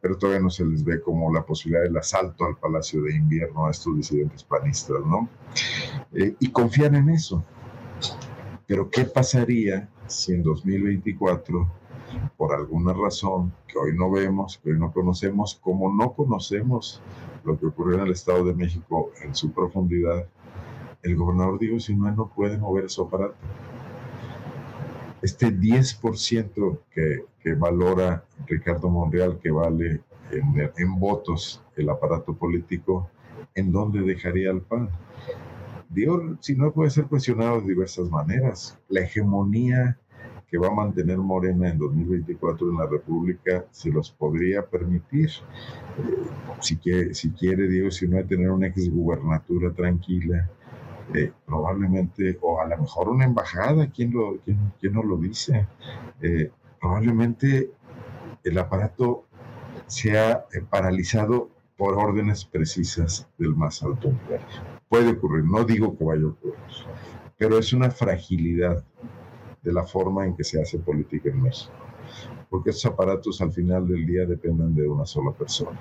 pero 0.00 0.16
todavía 0.16 0.42
no 0.42 0.50
se 0.50 0.64
les 0.64 0.84
ve 0.84 1.00
como 1.00 1.32
la 1.32 1.44
posibilidad 1.44 1.84
del 1.84 1.96
asalto 1.96 2.44
al 2.44 2.56
Palacio 2.56 3.02
de 3.02 3.14
Invierno 3.14 3.66
a 3.66 3.70
estos 3.70 3.96
disidentes 3.96 4.44
panistas, 4.44 4.91
Eh, 6.12 6.36
y 6.38 6.50
confían 6.50 6.94
en 6.94 7.10
eso. 7.10 7.44
Pero 8.66 8.90
¿qué 8.90 9.04
pasaría 9.04 9.88
si 10.06 10.32
en 10.32 10.42
2024, 10.42 11.70
por 12.36 12.54
alguna 12.54 12.92
razón 12.92 13.52
que 13.66 13.78
hoy 13.78 13.96
no 13.96 14.10
vemos, 14.10 14.58
que 14.62 14.70
hoy 14.72 14.78
no 14.78 14.92
conocemos, 14.92 15.58
como 15.62 15.92
no 15.92 16.12
conocemos 16.12 17.02
lo 17.44 17.58
que 17.58 17.66
ocurrió 17.66 17.96
en 17.98 18.06
el 18.06 18.12
Estado 18.12 18.44
de 18.44 18.54
México 18.54 19.10
en 19.22 19.34
su 19.34 19.52
profundidad, 19.52 20.26
el 21.02 21.16
gobernador 21.16 21.58
Diego 21.58 21.80
Sinue 21.80 22.12
no 22.12 22.28
puede 22.28 22.58
mover 22.58 22.88
su 22.88 23.02
aparato. 23.02 23.34
Este 25.20 25.48
10% 25.48 26.78
que, 26.90 27.24
que 27.40 27.54
valora 27.54 28.24
Ricardo 28.46 28.88
Monreal, 28.88 29.38
que 29.38 29.50
vale 29.50 30.00
en, 30.30 30.70
en, 30.76 30.98
votos 30.98 31.62
el 31.76 31.88
aparato 31.90 32.34
político, 32.34 33.08
¿en 33.54 33.72
dónde 33.72 34.00
dejaría 34.00 34.50
el 34.50 34.60
PAN? 34.60 34.90
Diego 35.88 36.36
Sinue 36.40 36.72
puede 36.72 36.90
ser 36.90 37.04
cuestionado 37.04 37.60
de 37.60 37.68
diversas 37.68 38.08
maneras. 38.10 38.78
La 38.88 39.00
hegemonía 39.00 39.98
que 40.48 40.58
va 40.58 40.68
a 40.68 40.74
mantener 40.74 41.18
Morena 41.18 41.68
en 41.68 41.78
2024 41.78 42.70
en 42.70 42.76
la 42.76 42.86
República 42.86 43.64
se 43.70 43.90
los 43.90 44.10
podría 44.10 44.64
permitir. 44.64 45.30
Eh, 45.98 46.26
si, 46.60 46.76
quiere, 46.76 47.14
si 47.14 47.30
quiere 47.30 47.68
Diego 47.68 47.90
Sinue 47.90 48.24
tener 48.24 48.50
una 48.50 48.66
exgubernatura 48.66 49.72
tranquila, 49.72 50.50
eh, 51.14 51.30
probablemente, 51.44 52.38
o 52.40 52.60
a 52.60 52.66
lo 52.66 52.78
mejor 52.78 53.10
una 53.10 53.24
embajada, 53.24 53.90
¿quién, 53.90 54.12
lo, 54.12 54.38
quién, 54.44 54.92
nos 54.92 55.04
lo 55.04 55.16
dice? 55.18 55.66
Eh, 56.22 56.50
probablemente 56.80 57.70
el 58.44 58.58
aparato 58.58 59.26
sea 59.86 60.46
eh, 60.52 60.62
paralizado 60.68 61.50
por 61.82 61.98
órdenes 61.98 62.44
precisas 62.44 63.28
del 63.38 63.56
más 63.56 63.82
alto 63.82 64.12
nivel. 64.12 64.40
Puede 64.88 65.10
ocurrir, 65.10 65.44
no 65.44 65.64
digo 65.64 65.98
que 65.98 66.04
vaya 66.04 66.22
a 66.22 66.28
ocurrir, 66.28 66.54
pero 67.36 67.58
es 67.58 67.72
una 67.72 67.90
fragilidad 67.90 68.84
de 69.62 69.72
la 69.72 69.82
forma 69.82 70.24
en 70.24 70.36
que 70.36 70.44
se 70.44 70.62
hace 70.62 70.78
política 70.78 71.30
en 71.30 71.42
México. 71.42 71.72
Porque 72.48 72.70
esos 72.70 72.86
aparatos 72.86 73.40
al 73.40 73.50
final 73.50 73.88
del 73.88 74.06
día 74.06 74.24
dependen 74.26 74.76
de 74.76 74.88
una 74.88 75.04
sola 75.04 75.32
persona. 75.32 75.76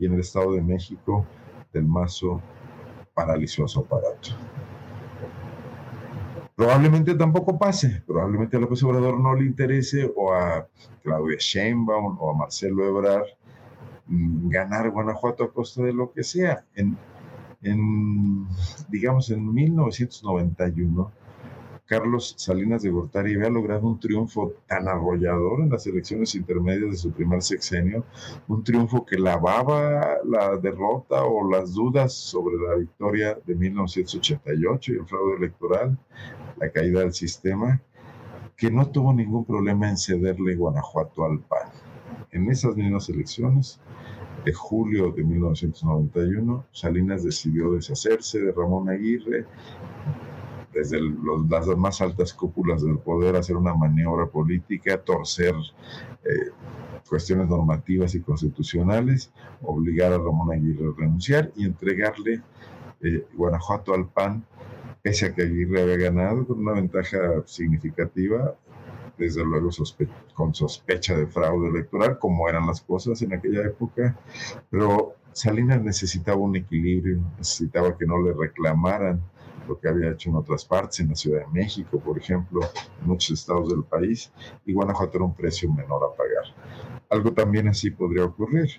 Y 0.00 0.06
en 0.06 0.14
el 0.14 0.20
Estado 0.20 0.52
de 0.52 0.62
México, 0.62 1.24
del 1.72 1.84
Mazo 1.84 2.42
paralizó 3.14 3.68
su 3.68 3.78
aparato. 3.78 4.30
Probablemente 6.56 7.14
tampoco 7.14 7.56
pase, 7.56 8.02
probablemente 8.04 8.56
a 8.56 8.60
López 8.60 8.82
Obrador 8.82 9.20
no 9.20 9.32
le 9.36 9.44
interese 9.44 10.12
o 10.16 10.32
a 10.32 10.66
Claudia 11.04 11.36
Sheinbaum 11.38 12.18
o 12.18 12.32
a 12.32 12.34
Marcelo 12.34 12.84
Ebrard 12.84 13.28
ganar 14.08 14.90
Guanajuato 14.90 15.44
a 15.44 15.52
costa 15.52 15.82
de 15.82 15.92
lo 15.92 16.12
que 16.12 16.22
sea. 16.22 16.64
En, 16.74 16.96
en 17.62 18.46
digamos, 18.88 19.30
en 19.30 19.52
1991 19.52 21.12
Carlos 21.86 22.34
Salinas 22.36 22.82
de 22.82 22.90
Gortari 22.90 23.34
había 23.36 23.48
logrado 23.48 23.86
un 23.86 24.00
triunfo 24.00 24.54
tan 24.66 24.88
arrollador 24.88 25.60
en 25.60 25.70
las 25.70 25.86
elecciones 25.86 26.34
intermedias 26.34 26.90
de 26.90 26.96
su 26.96 27.12
primer 27.12 27.42
sexenio, 27.42 28.04
un 28.48 28.64
triunfo 28.64 29.06
que 29.06 29.16
lavaba 29.16 30.16
la 30.24 30.56
derrota 30.56 31.22
o 31.24 31.48
las 31.48 31.74
dudas 31.74 32.12
sobre 32.12 32.56
la 32.56 32.74
victoria 32.74 33.38
de 33.46 33.54
1988 33.54 34.92
y 34.92 34.96
el 34.96 35.06
fraude 35.06 35.36
electoral, 35.36 35.96
la 36.58 36.70
caída 36.70 37.00
del 37.00 37.12
sistema, 37.14 37.80
que 38.56 38.68
no 38.68 38.88
tuvo 38.88 39.14
ningún 39.14 39.44
problema 39.44 39.88
en 39.88 39.96
cederle 39.96 40.56
Guanajuato 40.56 41.24
al 41.24 41.38
PAN. 41.38 41.85
En 42.36 42.50
esas 42.50 42.76
mismas 42.76 43.08
elecciones, 43.08 43.80
de 44.44 44.52
julio 44.52 45.10
de 45.10 45.24
1991, 45.24 46.66
Salinas 46.70 47.24
decidió 47.24 47.72
deshacerse 47.72 48.38
de 48.40 48.52
Ramón 48.52 48.90
Aguirre, 48.90 49.46
desde 50.70 51.00
las 51.48 51.66
más 51.78 52.02
altas 52.02 52.34
cúpulas 52.34 52.82
del 52.82 52.98
poder 52.98 53.36
hacer 53.36 53.56
una 53.56 53.74
maniobra 53.74 54.26
política, 54.26 55.02
torcer 55.02 55.54
eh, 56.24 56.50
cuestiones 57.08 57.48
normativas 57.48 58.14
y 58.14 58.20
constitucionales, 58.20 59.32
obligar 59.62 60.12
a 60.12 60.18
Ramón 60.18 60.52
Aguirre 60.52 60.90
a 60.90 61.00
renunciar 61.00 61.50
y 61.56 61.64
entregarle 61.64 62.42
eh, 63.00 63.26
Guanajuato 63.32 63.94
al 63.94 64.10
PAN, 64.10 64.44
pese 65.00 65.24
a 65.24 65.34
que 65.34 65.40
Aguirre 65.40 65.80
había 65.80 66.10
ganado 66.10 66.46
con 66.46 66.58
una 66.58 66.72
ventaja 66.72 67.18
significativa, 67.46 68.54
desde 69.18 69.44
luego 69.44 69.70
con 70.34 70.54
sospecha 70.54 71.16
de 71.16 71.26
fraude 71.26 71.68
electoral, 71.68 72.18
como 72.18 72.48
eran 72.48 72.66
las 72.66 72.80
cosas 72.80 73.20
en 73.22 73.32
aquella 73.32 73.64
época, 73.66 74.16
pero 74.70 75.14
Salinas 75.32 75.82
necesitaba 75.82 76.38
un 76.38 76.56
equilibrio, 76.56 77.20
necesitaba 77.38 77.96
que 77.96 78.06
no 78.06 78.22
le 78.22 78.32
reclamaran 78.32 79.20
lo 79.68 79.78
que 79.78 79.88
había 79.88 80.12
hecho 80.12 80.30
en 80.30 80.36
otras 80.36 80.64
partes, 80.64 81.00
en 81.00 81.08
la 81.08 81.14
Ciudad 81.14 81.40
de 81.40 81.52
México, 81.52 81.98
por 81.98 82.18
ejemplo, 82.18 82.60
en 83.00 83.06
muchos 83.06 83.40
estados 83.40 83.68
del 83.68 83.84
país, 83.84 84.32
y 84.64 84.72
Guanajuato 84.72 85.18
era 85.18 85.24
un 85.24 85.34
precio 85.34 85.70
menor 85.70 86.02
a 86.04 86.16
pagar. 86.16 86.44
Algo 87.10 87.32
también 87.32 87.68
así 87.68 87.90
podría 87.90 88.24
ocurrir, 88.24 88.70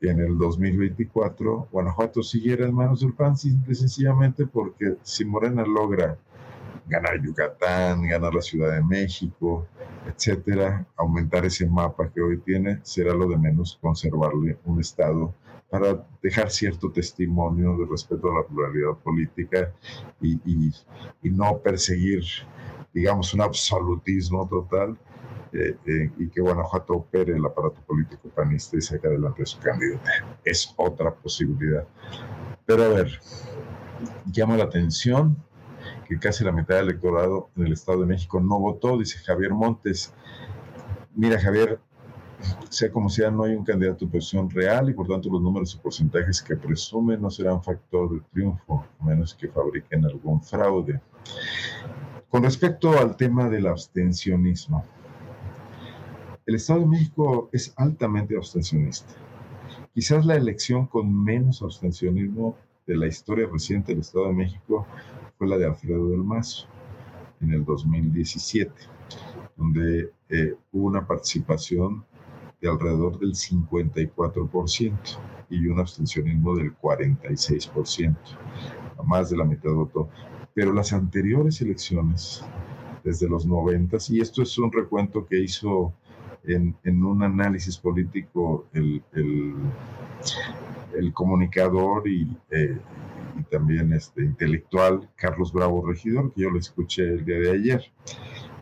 que 0.00 0.10
en 0.10 0.20
el 0.20 0.38
2024 0.38 1.68
Guanajuato 1.70 2.22
siguiera 2.22 2.66
en 2.66 2.74
manos 2.74 3.00
del 3.00 3.12
PAN 3.12 3.36
simple 3.36 3.72
y 3.72 3.76
sencillamente 3.76 4.46
porque 4.46 4.96
si 5.02 5.24
Morena 5.24 5.64
logra 5.64 6.18
ganar 6.88 7.20
Yucatán, 7.22 8.08
ganar 8.08 8.34
la 8.34 8.42
Ciudad 8.42 8.72
de 8.72 8.82
México, 8.82 9.66
etcétera, 10.06 10.86
aumentar 10.96 11.44
ese 11.44 11.66
mapa 11.66 12.10
que 12.10 12.20
hoy 12.20 12.38
tiene, 12.38 12.80
será 12.82 13.14
lo 13.14 13.28
de 13.28 13.36
menos 13.36 13.78
conservarle 13.80 14.58
un 14.64 14.80
estado 14.80 15.34
para 15.70 16.02
dejar 16.22 16.50
cierto 16.50 16.90
testimonio 16.90 17.76
de 17.76 17.86
respeto 17.86 18.30
a 18.30 18.40
la 18.40 18.46
pluralidad 18.46 18.96
política 19.02 19.72
y, 20.20 20.72
no 21.22 21.58
perseguir, 21.58 22.24
digamos, 22.92 23.34
un 23.34 23.42
absolutismo 23.42 24.48
total 24.48 24.96
eh, 25.52 25.76
eh, 25.86 26.10
y 26.18 26.28
que 26.28 26.40
Guanajuato 26.40 26.94
opere 26.94 27.36
el 27.36 27.44
aparato 27.44 27.80
político 27.86 28.28
panista 28.30 28.76
y 28.76 28.80
saque 28.80 29.06
adelante 29.06 29.42
a 29.42 29.46
su 29.46 29.58
candidato. 29.58 30.00
Es 30.44 30.74
otra 30.76 31.14
posibilidad. 31.14 31.86
Pero 32.64 32.84
a 32.84 32.88
ver, 32.88 33.20
llama 34.26 34.56
la 34.56 34.64
atención 34.64 35.36
que 36.08 36.18
casi 36.18 36.42
la 36.42 36.52
mitad 36.52 36.76
del 36.76 36.88
electorado 36.88 37.50
en 37.54 37.66
el 37.66 37.74
Estado 37.74 38.00
de 38.00 38.06
México 38.06 38.40
no 38.40 38.58
votó, 38.58 38.96
dice 38.96 39.18
Javier 39.18 39.52
Montes. 39.52 40.14
Mira, 41.14 41.38
Javier, 41.38 41.78
sea 42.70 42.90
como 42.90 43.10
sea, 43.10 43.30
no 43.30 43.44
hay 43.44 43.54
un 43.54 43.64
candidato 43.64 44.00
de 44.00 44.06
oposición 44.06 44.48
real 44.48 44.88
y 44.88 44.94
por 44.94 45.06
tanto 45.06 45.28
los 45.30 45.42
números 45.42 45.74
y 45.74 45.78
porcentajes 45.78 46.40
que 46.40 46.56
presumen 46.56 47.20
no 47.20 47.30
serán 47.30 47.62
factor 47.62 48.10
de 48.10 48.20
triunfo, 48.32 48.86
a 48.98 49.04
menos 49.04 49.34
que 49.34 49.48
fabriquen 49.48 50.06
algún 50.06 50.42
fraude. 50.42 50.98
Con 52.30 52.42
respecto 52.42 52.98
al 52.98 53.16
tema 53.16 53.50
del 53.50 53.66
abstencionismo, 53.66 54.84
el 56.46 56.54
Estado 56.54 56.80
de 56.80 56.86
México 56.86 57.50
es 57.52 57.74
altamente 57.76 58.34
abstencionista. 58.34 59.12
Quizás 59.92 60.24
la 60.24 60.36
elección 60.36 60.86
con 60.86 61.12
menos 61.22 61.60
abstencionismo 61.60 62.56
de 62.88 62.96
la 62.96 63.06
historia 63.06 63.46
reciente 63.46 63.92
del 63.92 64.00
Estado 64.00 64.28
de 64.28 64.32
México 64.32 64.86
fue 65.36 65.46
la 65.46 65.58
de 65.58 65.66
Alfredo 65.66 66.08
del 66.08 66.24
Mazo 66.24 66.66
en 67.42 67.52
el 67.52 67.64
2017, 67.64 68.72
donde 69.56 70.10
eh, 70.30 70.54
hubo 70.72 70.86
una 70.86 71.06
participación 71.06 72.04
de 72.60 72.68
alrededor 72.68 73.18
del 73.18 73.34
54% 73.34 75.18
y 75.50 75.66
un 75.66 75.78
abstencionismo 75.78 76.56
del 76.56 76.74
46%, 76.78 78.16
más 79.04 79.30
de 79.30 79.36
la 79.36 79.44
mitad 79.44 79.70
votó. 79.70 80.08
Pero 80.54 80.72
las 80.72 80.94
anteriores 80.94 81.60
elecciones, 81.60 82.42
desde 83.04 83.28
los 83.28 83.46
90, 83.46 83.98
y 84.08 84.20
esto 84.20 84.42
es 84.42 84.58
un 84.58 84.72
recuento 84.72 85.26
que 85.26 85.38
hizo 85.38 85.92
en, 86.44 87.04
un 87.04 87.22
análisis 87.22 87.76
político 87.76 88.66
el, 88.72 89.02
el, 89.12 89.47
comunicador 91.12 92.06
y, 92.08 92.28
eh, 92.50 92.78
y, 93.38 93.42
también 93.44 93.92
este 93.92 94.22
intelectual 94.22 95.08
Carlos 95.16 95.52
Bravo 95.52 95.86
Regidor, 95.86 96.32
que 96.32 96.42
yo 96.42 96.50
lo 96.50 96.58
escuché 96.58 97.02
el 97.02 97.24
día 97.24 97.38
de 97.38 97.50
ayer. 97.52 97.92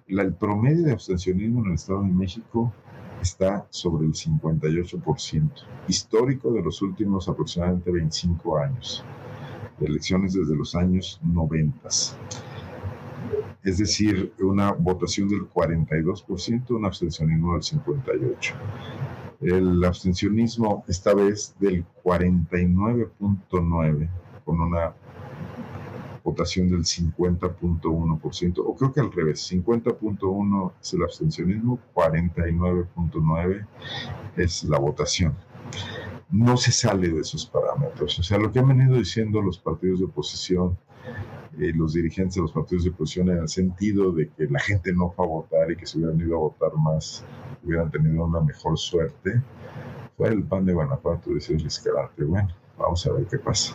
el 0.08 0.34
promedio 0.34 0.84
de 0.84 0.92
abstencionismo 0.92 1.60
en 1.60 1.66
el 1.66 1.74
Estado 1.74 2.02
de 2.02 2.10
México 2.10 2.72
está 3.20 3.66
sobre 3.70 4.06
el 4.06 4.12
58%, 4.12 5.50
histórico 5.88 6.52
de 6.52 6.62
los 6.62 6.82
últimos 6.82 7.28
aproximadamente 7.28 7.90
25 7.90 8.58
años, 8.58 9.04
de 9.80 9.86
elecciones 9.86 10.34
desde 10.34 10.54
los 10.54 10.74
años 10.74 11.20
90 11.24 11.88
es 13.66 13.78
decir, 13.78 14.32
una 14.40 14.70
votación 14.70 15.28
del 15.28 15.50
42%, 15.50 16.70
un 16.70 16.84
abstencionismo 16.84 17.54
del 17.54 17.62
58%. 17.62 18.54
El 19.40 19.84
abstencionismo 19.84 20.84
esta 20.88 21.14
vez 21.14 21.54
del 21.58 21.84
49.9%, 22.04 24.08
con 24.44 24.60
una 24.60 24.94
votación 26.24 26.68
del 26.68 26.84
50.1%, 26.84 28.62
o 28.64 28.74
creo 28.74 28.92
que 28.92 29.00
al 29.00 29.12
revés, 29.12 29.52
50.1 29.52 30.72
es 30.80 30.94
el 30.94 31.02
abstencionismo, 31.02 31.78
49.9 31.94 33.66
es 34.36 34.64
la 34.64 34.78
votación. 34.78 35.34
No 36.30 36.56
se 36.56 36.72
sale 36.72 37.10
de 37.10 37.20
esos 37.20 37.44
parámetros. 37.46 38.18
O 38.18 38.22
sea, 38.22 38.38
lo 38.38 38.50
que 38.50 38.58
han 38.58 38.68
venido 38.68 38.96
diciendo 38.96 39.42
los 39.42 39.58
partidos 39.58 40.00
de 40.00 40.06
oposición 40.06 40.78
eh, 41.58 41.72
los 41.74 41.94
dirigentes 41.94 42.34
de 42.34 42.42
los 42.42 42.52
partidos 42.52 42.84
de 42.84 42.90
oposición 42.90 43.30
en 43.30 43.38
el 43.38 43.48
sentido 43.48 44.12
de 44.12 44.28
que 44.28 44.46
la 44.46 44.60
gente 44.60 44.92
no 44.92 45.10
fue 45.10 45.24
a 45.24 45.28
votar 45.28 45.70
y 45.70 45.76
que 45.76 45.86
si 45.86 45.98
hubieran 45.98 46.20
ido 46.20 46.36
a 46.36 46.40
votar 46.40 46.74
más 46.76 47.24
hubieran 47.66 47.90
tenido 47.90 48.24
una 48.24 48.40
mejor 48.40 48.78
suerte, 48.78 49.42
fue 50.16 50.28
el 50.28 50.42
pan 50.44 50.64
de 50.64 50.72
Guanajuato, 50.72 51.30
el 51.30 51.38
Escalante. 51.38 52.24
Bueno, 52.24 52.48
vamos 52.78 53.06
a 53.06 53.12
ver 53.12 53.26
qué 53.26 53.38
pasa. 53.38 53.74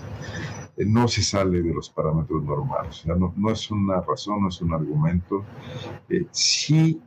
Eh, 0.78 0.86
no 0.86 1.08
se 1.08 1.22
sale 1.22 1.62
de 1.62 1.74
los 1.74 1.90
parámetros 1.90 2.44
normales, 2.44 3.06
no, 3.06 3.34
no, 3.36 3.52
es 3.52 3.70
una 3.70 4.02
razón, 4.02 4.42
no 4.42 4.50
es 4.50 4.62
un 4.62 4.74
argumento. 4.74 5.44
Eh, 6.10 6.26
sí, 6.32 7.02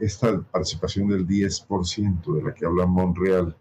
esta 0.00 0.40
participación 0.40 1.08
del 1.08 1.28
10% 1.28 2.34
de 2.34 2.42
la 2.42 2.52
que 2.52 2.66
habla 2.66 2.86
Monreal, 2.86 3.56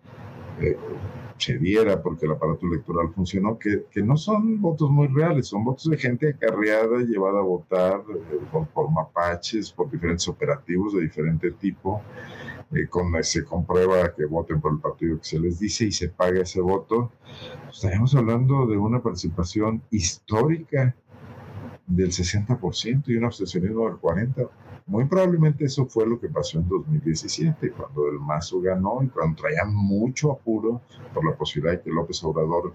se 1.39 1.57
diera 1.57 2.01
porque 2.01 2.25
el 2.25 2.33
aparato 2.33 2.67
electoral 2.67 3.11
funcionó, 3.13 3.57
que, 3.57 3.85
que, 3.89 4.03
no 4.03 4.17
son 4.17 4.61
votos 4.61 4.89
muy 4.89 5.07
reales, 5.07 5.47
son 5.47 5.63
votos 5.63 5.89
de 5.89 5.97
gente 5.97 6.29
acarreada, 6.29 6.99
llevada 6.99 7.39
a 7.39 7.43
votar 7.43 8.03
eh, 8.09 8.39
por, 8.51 8.91
mapaches, 8.91 9.71
por 9.71 9.89
diferentes 9.89 10.27
operativos 10.27 10.93
de 10.93 11.01
diferente 11.01 11.51
tipo, 11.51 12.01
eh, 12.71 12.87
con, 12.87 13.11
se 13.23 13.43
comprueba 13.43 14.13
que 14.13 14.25
voten 14.25 14.61
por 14.61 14.73
el 14.73 14.79
partido 14.79 15.17
que 15.17 15.25
se 15.25 15.39
les 15.39 15.59
dice 15.59 15.85
y 15.85 15.91
se 15.91 16.09
paga 16.09 16.41
ese 16.41 16.61
voto. 16.61 17.11
Estaríamos 17.71 18.15
hablando 18.15 18.67
de 18.67 18.77
una 18.77 19.01
participación 19.01 19.81
histórica 19.89 20.95
del 21.87 22.11
60% 22.11 23.03
y 23.07 23.17
un 23.17 23.25
abstencionismo 23.25 23.85
del 23.89 23.97
40%. 23.97 24.49
Muy 24.89 25.05
probablemente 25.05 25.65
eso 25.65 25.85
fue 25.85 26.07
lo 26.07 26.19
que 26.19 26.29
pasó 26.29 26.57
en 26.57 26.67
2017, 26.67 27.73
cuando 27.73 28.07
el 28.07 28.19
Mazo 28.19 28.59
ganó 28.59 29.03
y 29.03 29.07
cuando 29.07 29.39
traían 29.39 29.71
mucho 29.71 30.31
apuro 30.31 30.81
por 31.13 31.23
la 31.23 31.37
posibilidad 31.37 31.77
de 31.77 31.83
que 31.83 31.91
López 31.91 32.23
Obrador 32.23 32.73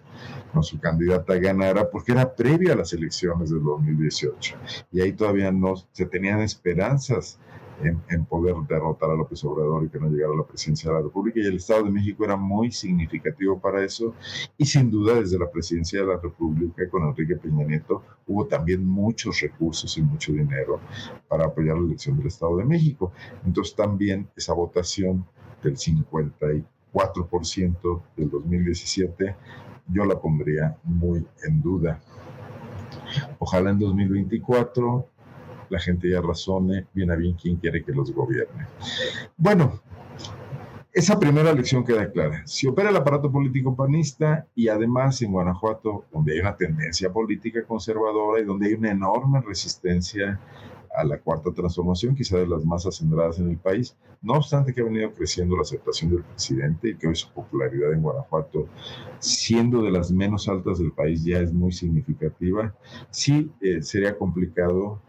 con 0.52 0.62
su 0.62 0.78
candidata 0.78 1.34
ganara, 1.38 1.90
porque 1.90 2.12
era 2.12 2.32
previa 2.32 2.74
a 2.74 2.76
las 2.76 2.92
elecciones 2.92 3.50
del 3.50 3.64
2018. 3.64 4.56
Y 4.92 5.00
ahí 5.00 5.12
todavía 5.12 5.50
no 5.50 5.74
se 5.90 6.06
tenían 6.06 6.38
esperanzas 6.38 7.40
en, 7.82 8.24
poder 8.24 8.54
derrotar 8.68 9.10
a 9.10 9.14
López 9.14 9.42
Obrador 9.44 9.84
y 9.84 9.88
que 9.88 9.98
no 9.98 10.08
llegara 10.08 10.32
a 10.32 10.36
la 10.36 10.44
presidencia 10.44 10.90
de 10.90 10.96
la 10.96 11.02
República. 11.02 11.40
Y 11.40 11.46
el 11.46 11.56
Estado 11.56 11.82
de 11.84 11.90
México 11.90 12.24
era 12.24 12.36
muy 12.36 12.70
significativo 12.70 13.58
para 13.58 13.84
eso. 13.84 14.14
Y 14.56 14.64
sin 14.64 14.90
duda, 14.90 15.14
desde 15.14 15.38
la 15.38 15.50
presidencia 15.50 16.00
de 16.00 16.06
la 16.06 16.18
República 16.18 16.88
con 16.88 17.08
Enrique 17.08 17.36
Peña 17.36 17.64
Nieto, 17.64 18.02
hubo 18.26 18.46
también 18.46 18.84
muchos 18.84 19.40
recursos 19.40 19.96
y 19.98 20.02
mucho 20.02 20.32
dinero 20.32 20.80
para 21.28 21.46
apoyar 21.46 21.78
la 21.78 21.86
elección 21.86 22.16
del 22.16 22.28
Estado 22.28 22.56
de 22.58 22.64
México. 22.64 23.12
Entonces, 23.44 23.74
también 23.74 24.28
esa 24.36 24.54
votación 24.54 25.26
del 25.62 25.76
54% 25.76 28.02
del 28.16 28.30
2017, 28.30 29.36
yo 29.88 30.04
la 30.04 30.20
pondría 30.20 30.78
muy 30.84 31.26
en 31.44 31.60
duda. 31.60 32.00
Ojalá 33.38 33.70
en 33.70 33.78
2024 33.78 35.08
la 35.74 35.80
gente 35.80 36.08
ya 36.08 36.20
razone 36.20 36.86
bien 36.94 37.10
a 37.10 37.16
bien 37.16 37.34
quién 37.34 37.56
quiere 37.56 37.84
que 37.84 37.92
los 37.92 38.12
gobierne. 38.12 38.66
Bueno, 39.36 39.80
esa 40.92 41.18
primera 41.18 41.52
lección 41.52 41.84
queda 41.84 42.08
clara. 42.12 42.42
Si 42.46 42.68
opera 42.68 42.90
el 42.90 42.96
aparato 42.96 43.30
político 43.30 43.74
panista 43.74 44.46
y 44.54 44.68
además 44.68 45.20
en 45.22 45.32
Guanajuato, 45.32 46.04
donde 46.12 46.34
hay 46.34 46.38
una 46.38 46.56
tendencia 46.56 47.12
política 47.12 47.64
conservadora 47.64 48.40
y 48.40 48.44
donde 48.44 48.68
hay 48.68 48.74
una 48.74 48.92
enorme 48.92 49.40
resistencia 49.40 50.38
a 50.96 51.02
la 51.02 51.18
cuarta 51.18 51.52
transformación, 51.52 52.14
quizá 52.14 52.38
de 52.38 52.46
las 52.46 52.64
más 52.64 52.86
acendradas 52.86 53.40
en 53.40 53.50
el 53.50 53.56
país, 53.56 53.96
no 54.22 54.34
obstante 54.34 54.72
que 54.72 54.80
ha 54.80 54.84
venido 54.84 55.12
creciendo 55.12 55.56
la 55.56 55.62
aceptación 55.62 56.12
del 56.12 56.22
presidente 56.22 56.90
y 56.90 56.94
que 56.94 57.08
hoy 57.08 57.16
su 57.16 57.28
popularidad 57.30 57.92
en 57.92 58.00
Guanajuato, 58.00 58.68
siendo 59.18 59.82
de 59.82 59.90
las 59.90 60.12
menos 60.12 60.48
altas 60.48 60.78
del 60.78 60.92
país, 60.92 61.24
ya 61.24 61.40
es 61.40 61.52
muy 61.52 61.72
significativa, 61.72 62.72
sí 63.10 63.50
eh, 63.60 63.82
sería 63.82 64.16
complicado 64.16 65.02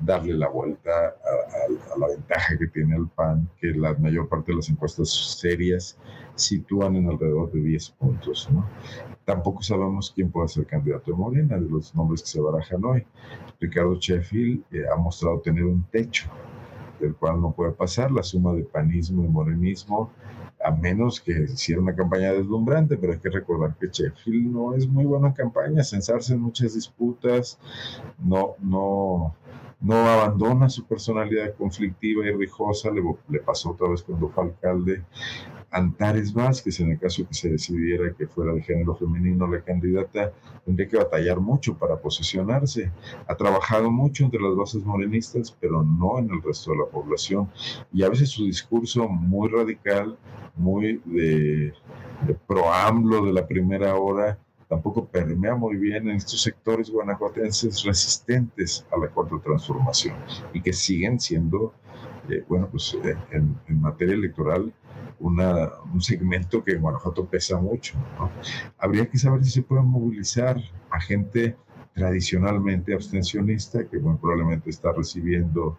darle 0.00 0.34
la 0.34 0.48
vuelta 0.48 0.90
a, 0.90 1.98
la 1.98 2.08
ventaja 2.08 2.56
que 2.58 2.66
tiene 2.68 2.96
el 2.96 3.08
PAN, 3.08 3.48
que 3.60 3.68
la 3.68 3.94
mayor 3.94 4.28
parte 4.28 4.52
de 4.52 4.56
las 4.56 4.68
encuestas 4.68 5.08
serias 5.10 5.98
sitúan 6.34 6.96
en 6.96 7.08
alrededor 7.08 7.50
de 7.52 7.60
10 7.60 7.90
puntos. 7.90 8.48
¿no? 8.52 8.68
Tampoco 9.24 9.62
sabemos 9.62 10.12
quién 10.14 10.30
puede 10.30 10.48
ser 10.48 10.66
candidato 10.66 11.10
de 11.10 11.16
Morena, 11.16 11.58
de 11.58 11.68
los 11.68 11.94
nombres 11.94 12.22
que 12.22 12.28
se 12.28 12.40
barajan 12.40 12.84
hoy. 12.84 13.06
Ricardo 13.60 13.94
Sheffield 13.94 14.62
eh, 14.72 14.84
ha 14.92 14.96
mostrado 14.96 15.40
tener 15.40 15.64
un 15.64 15.82
techo 15.90 16.30
del 17.00 17.14
cual 17.14 17.40
no 17.40 17.52
puede 17.52 17.72
pasar 17.72 18.10
la 18.10 18.22
suma 18.22 18.52
de 18.54 18.62
panismo 18.62 19.24
y 19.24 19.28
morenismo, 19.28 20.10
a 20.64 20.70
menos 20.70 21.20
que 21.20 21.32
hiciera 21.32 21.80
una 21.80 21.94
campaña 21.94 22.32
deslumbrante, 22.32 22.96
pero 22.96 23.12
hay 23.12 23.18
que 23.18 23.30
recordar 23.30 23.76
que 23.76 23.88
Sheffield 23.88 24.52
no 24.52 24.74
es 24.74 24.88
muy 24.88 25.04
bueno 25.04 25.28
en 25.28 25.32
campaña, 25.32 25.84
censarse 25.84 26.34
en 26.34 26.40
muchas 26.40 26.74
disputas, 26.74 27.58
no, 28.18 28.54
no, 28.60 29.34
no 29.80 29.94
abandona 29.94 30.68
su 30.68 30.86
personalidad 30.86 31.54
conflictiva 31.54 32.26
y 32.26 32.32
rijosa, 32.32 32.90
le, 32.90 33.40
pasó 33.40 33.70
otra 33.70 33.88
vez 33.88 34.02
cuando 34.02 34.28
fue 34.28 34.44
alcalde. 34.44 35.04
Antares 35.70 36.32
Vázquez, 36.32 36.80
en 36.80 36.92
el 36.92 36.98
caso 36.98 37.26
que 37.28 37.34
se 37.34 37.50
decidiera 37.50 38.14
que 38.16 38.26
fuera 38.26 38.52
de 38.54 38.62
género 38.62 38.94
femenino 38.94 39.46
la 39.46 39.60
candidata, 39.60 40.32
tendría 40.64 40.88
que 40.88 40.96
batallar 40.96 41.40
mucho 41.40 41.76
para 41.76 41.96
posicionarse. 42.00 42.90
Ha 43.28 43.34
trabajado 43.34 43.90
mucho 43.90 44.24
entre 44.24 44.40
las 44.40 44.56
bases 44.56 44.84
morenistas, 44.84 45.54
pero 45.60 45.82
no 45.82 46.18
en 46.18 46.30
el 46.30 46.42
resto 46.42 46.70
de 46.70 46.78
la 46.78 46.86
población. 46.86 47.50
Y 47.92 48.02
a 48.02 48.08
veces 48.08 48.30
su 48.30 48.46
discurso 48.46 49.08
muy 49.08 49.48
radical, 49.48 50.16
muy 50.54 51.02
de, 51.04 51.74
de 52.26 52.34
pro 52.46 52.64
de 53.24 53.32
la 53.32 53.46
primera 53.46 53.94
hora, 53.96 54.38
tampoco 54.68 55.06
permea 55.06 55.54
muy 55.54 55.76
bien 55.76 56.08
en 56.08 56.16
estos 56.16 56.42
sectores 56.42 56.90
guanajuatenses 56.90 57.84
resistentes 57.84 58.86
a 58.92 58.98
la 58.98 59.08
cuarta 59.08 59.36
transformación 59.42 60.16
y 60.52 60.60
que 60.60 60.72
siguen 60.72 61.20
siendo, 61.20 61.74
eh, 62.28 62.44
bueno, 62.48 62.68
pues 62.70 62.96
eh, 63.04 63.16
en, 63.30 63.56
materia 63.80 64.14
electoral 64.14 64.72
un 65.18 66.02
segmento 66.02 66.62
que 66.62 66.72
en 66.72 66.82
Guanajuato 66.82 67.24
pesa 67.24 67.58
mucho. 67.58 67.94
Habría 68.76 69.08
que 69.08 69.16
saber 69.16 69.42
si 69.44 69.50
se 69.50 69.62
puede 69.62 69.80
movilizar 69.80 70.60
a 70.90 71.00
gente 71.00 71.56
tradicionalmente 71.96 72.92
abstencionista, 72.92 73.88
que 73.88 73.98
probablemente 73.98 74.68
está 74.68 74.92
recibiendo 74.92 75.78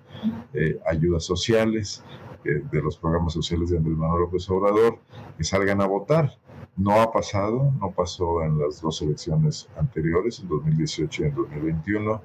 eh, 0.53 0.79
ayudas 0.87 1.23
sociales 1.23 2.03
eh, 2.43 2.63
de 2.71 2.81
los 2.81 2.97
programas 2.97 3.33
sociales 3.33 3.69
de 3.69 3.77
Andrés 3.77 3.95
Manuel 3.95 4.21
López 4.21 4.49
Obrador, 4.49 4.97
que 5.37 5.43
salgan 5.43 5.79
a 5.79 5.85
votar. 5.85 6.35
No 6.77 7.01
ha 7.01 7.11
pasado, 7.11 7.73
no 7.79 7.91
pasó 7.91 8.43
en 8.43 8.59
las 8.59 8.81
dos 8.81 9.01
elecciones 9.01 9.67
anteriores, 9.77 10.39
en 10.39 10.47
2018 10.47 11.23
y 11.23 11.25
en 11.25 11.35
2021, 11.35 12.21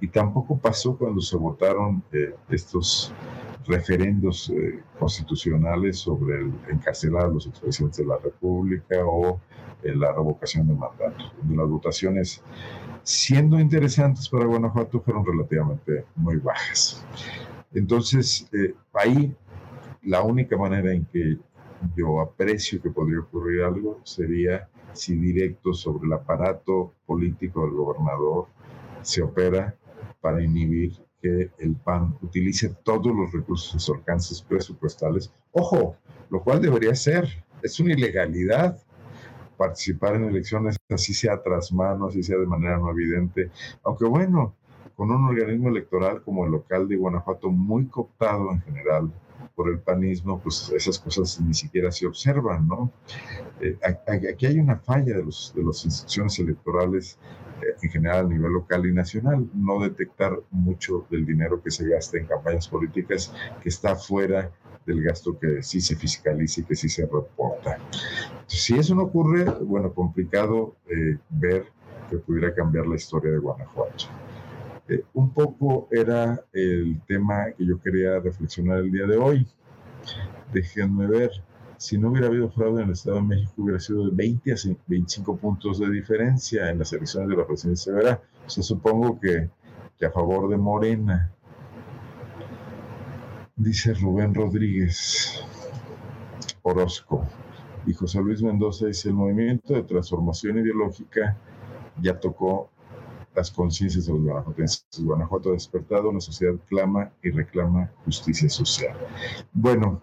y 0.00 0.08
tampoco 0.08 0.56
pasó 0.58 0.96
cuando 0.96 1.20
se 1.20 1.36
votaron 1.36 2.02
eh, 2.10 2.34
estos 2.48 3.12
referendos 3.66 4.48
eh, 4.48 4.82
constitucionales 4.98 5.98
sobre 5.98 6.40
el 6.40 6.52
encarcelar 6.70 7.24
a 7.24 7.28
los 7.28 7.46
expresidentes 7.46 7.98
de 7.98 8.06
la 8.06 8.16
República 8.16 8.96
o 9.04 9.38
eh, 9.82 9.94
la 9.94 10.12
revocación 10.12 10.66
de 10.66 10.74
mandato, 10.74 11.32
donde 11.36 11.56
las 11.56 11.68
votaciones, 11.68 12.42
siendo 13.02 13.60
interesantes 13.60 14.30
para 14.30 14.46
Guanajuato, 14.46 15.02
fueron 15.02 15.26
relativamente 15.26 16.06
muy 16.16 16.38
bajas. 16.38 17.04
Entonces, 17.74 18.48
ahí 18.94 19.36
la 20.02 20.22
única 20.22 20.56
manera 20.56 20.92
en 20.92 21.04
que 21.04 21.38
yo 21.96 22.20
aprecio 22.20 22.80
que 22.80 22.90
podría 22.90 23.20
ocurrir 23.20 23.62
algo 23.62 24.00
sería 24.04 24.68
si 24.92 25.16
directo 25.16 25.72
sobre 25.72 26.06
el 26.06 26.12
aparato 26.12 26.92
político 27.06 27.64
del 27.64 27.74
gobernador 27.74 28.46
se 29.02 29.22
opera 29.22 29.74
para 30.20 30.42
inhibir 30.42 30.92
que 31.22 31.50
el 31.58 31.76
PAN 31.76 32.16
utilice 32.22 32.74
todos 32.82 33.14
los 33.14 33.32
recursos 33.32 33.74
de 33.74 33.80
sus 33.80 33.96
alcances 33.96 34.42
presupuestales. 34.42 35.30
Ojo, 35.52 35.96
lo 36.30 36.42
cual 36.42 36.60
debería 36.60 36.94
ser, 36.94 37.28
es 37.62 37.78
una 37.80 37.92
ilegalidad 37.92 38.78
participar 39.56 40.16
en 40.16 40.24
elecciones, 40.24 40.76
así 40.88 41.12
sea 41.12 41.42
tras 41.42 41.70
manos, 41.72 42.10
así 42.10 42.22
sea 42.22 42.38
de 42.38 42.46
manera 42.46 42.78
no 42.78 42.90
evidente, 42.90 43.50
aunque 43.84 44.06
bueno, 44.06 44.54
con 44.96 45.10
un 45.10 45.24
organismo 45.24 45.68
electoral 45.68 46.22
como 46.22 46.46
el 46.46 46.52
local 46.52 46.88
de 46.88 46.96
Guanajuato 46.96 47.50
muy 47.50 47.86
cooptado 47.86 48.52
en 48.52 48.60
general, 48.62 49.12
por 49.60 49.68
el 49.68 49.78
panismo, 49.78 50.40
pues 50.40 50.72
esas 50.74 50.98
cosas 50.98 51.38
ni 51.38 51.52
siquiera 51.52 51.92
se 51.92 52.06
observan, 52.06 52.66
¿no? 52.66 52.90
Eh, 53.60 53.76
aquí 53.84 54.46
hay 54.46 54.58
una 54.58 54.78
falla 54.78 55.18
de, 55.18 55.22
los, 55.22 55.52
de 55.54 55.62
las 55.62 55.84
instituciones 55.84 56.38
electorales 56.38 57.18
eh, 57.60 57.76
en 57.82 57.90
general 57.90 58.24
a 58.24 58.28
nivel 58.30 58.52
local 58.52 58.86
y 58.86 58.94
nacional, 58.94 59.46
no 59.52 59.78
detectar 59.80 60.32
mucho 60.50 61.06
del 61.10 61.26
dinero 61.26 61.62
que 61.62 61.70
se 61.70 61.86
gasta 61.86 62.16
en 62.16 62.24
campañas 62.24 62.68
políticas 62.68 63.34
que 63.62 63.68
está 63.68 63.96
fuera 63.96 64.50
del 64.86 65.02
gasto 65.02 65.38
que 65.38 65.62
sí 65.62 65.82
se 65.82 65.94
fiscaliza 65.94 66.62
y 66.62 66.64
que 66.64 66.74
sí 66.74 66.88
se 66.88 67.02
reporta. 67.02 67.76
si 68.46 68.78
eso 68.78 68.94
no 68.94 69.02
ocurre, 69.02 69.44
bueno, 69.44 69.92
complicado 69.92 70.76
eh, 70.88 71.18
ver 71.28 71.66
que 72.08 72.16
pudiera 72.16 72.54
cambiar 72.54 72.86
la 72.86 72.96
historia 72.96 73.30
de 73.30 73.36
Guanajuato. 73.36 74.06
Eh, 74.90 75.04
un 75.14 75.32
poco 75.32 75.86
era 75.92 76.44
el 76.52 77.00
tema 77.06 77.52
que 77.56 77.64
yo 77.64 77.80
quería 77.80 78.18
reflexionar 78.18 78.78
el 78.78 78.90
día 78.90 79.06
de 79.06 79.16
hoy. 79.16 79.46
Déjenme 80.52 81.06
ver, 81.06 81.30
si 81.76 81.96
no 81.96 82.10
hubiera 82.10 82.26
habido 82.26 82.50
fraude 82.50 82.82
en 82.82 82.88
el 82.88 82.94
Estado 82.94 83.18
de 83.18 83.22
México, 83.22 83.52
hubiera 83.58 83.78
sido 83.78 84.06
de 84.06 84.10
20 84.12 84.52
a 84.52 84.56
25 84.88 85.36
puntos 85.36 85.78
de 85.78 85.88
diferencia 85.90 86.68
en 86.70 86.80
las 86.80 86.92
elecciones 86.92 87.28
de 87.28 87.36
la 87.36 87.46
presidencia 87.46 87.92
verá. 87.92 88.20
O 88.44 88.50
sea, 88.50 88.64
supongo 88.64 89.20
que, 89.20 89.48
que 89.96 90.06
a 90.06 90.10
favor 90.10 90.50
de 90.50 90.56
Morena. 90.56 91.32
Dice 93.54 93.94
Rubén 93.94 94.34
Rodríguez 94.34 95.44
Orozco. 96.62 97.24
Y 97.86 97.94
José 97.94 98.20
Luis 98.20 98.42
Mendoza 98.42 98.86
dice, 98.86 99.08
el 99.08 99.14
movimiento 99.14 99.72
de 99.72 99.84
transformación 99.84 100.58
ideológica 100.58 101.36
ya 102.02 102.18
tocó 102.18 102.70
las 103.34 103.50
conciencias 103.50 104.06
de 104.06 104.12
los 104.12 104.22
guanajuatenses. 104.22 104.84
Guanajuato 104.98 105.50
ha 105.50 105.52
despertado, 105.52 106.12
la 106.12 106.20
sociedad 106.20 106.54
clama 106.68 107.10
y 107.22 107.30
reclama 107.30 107.90
justicia 108.04 108.48
social. 108.48 108.96
Bueno, 109.52 110.02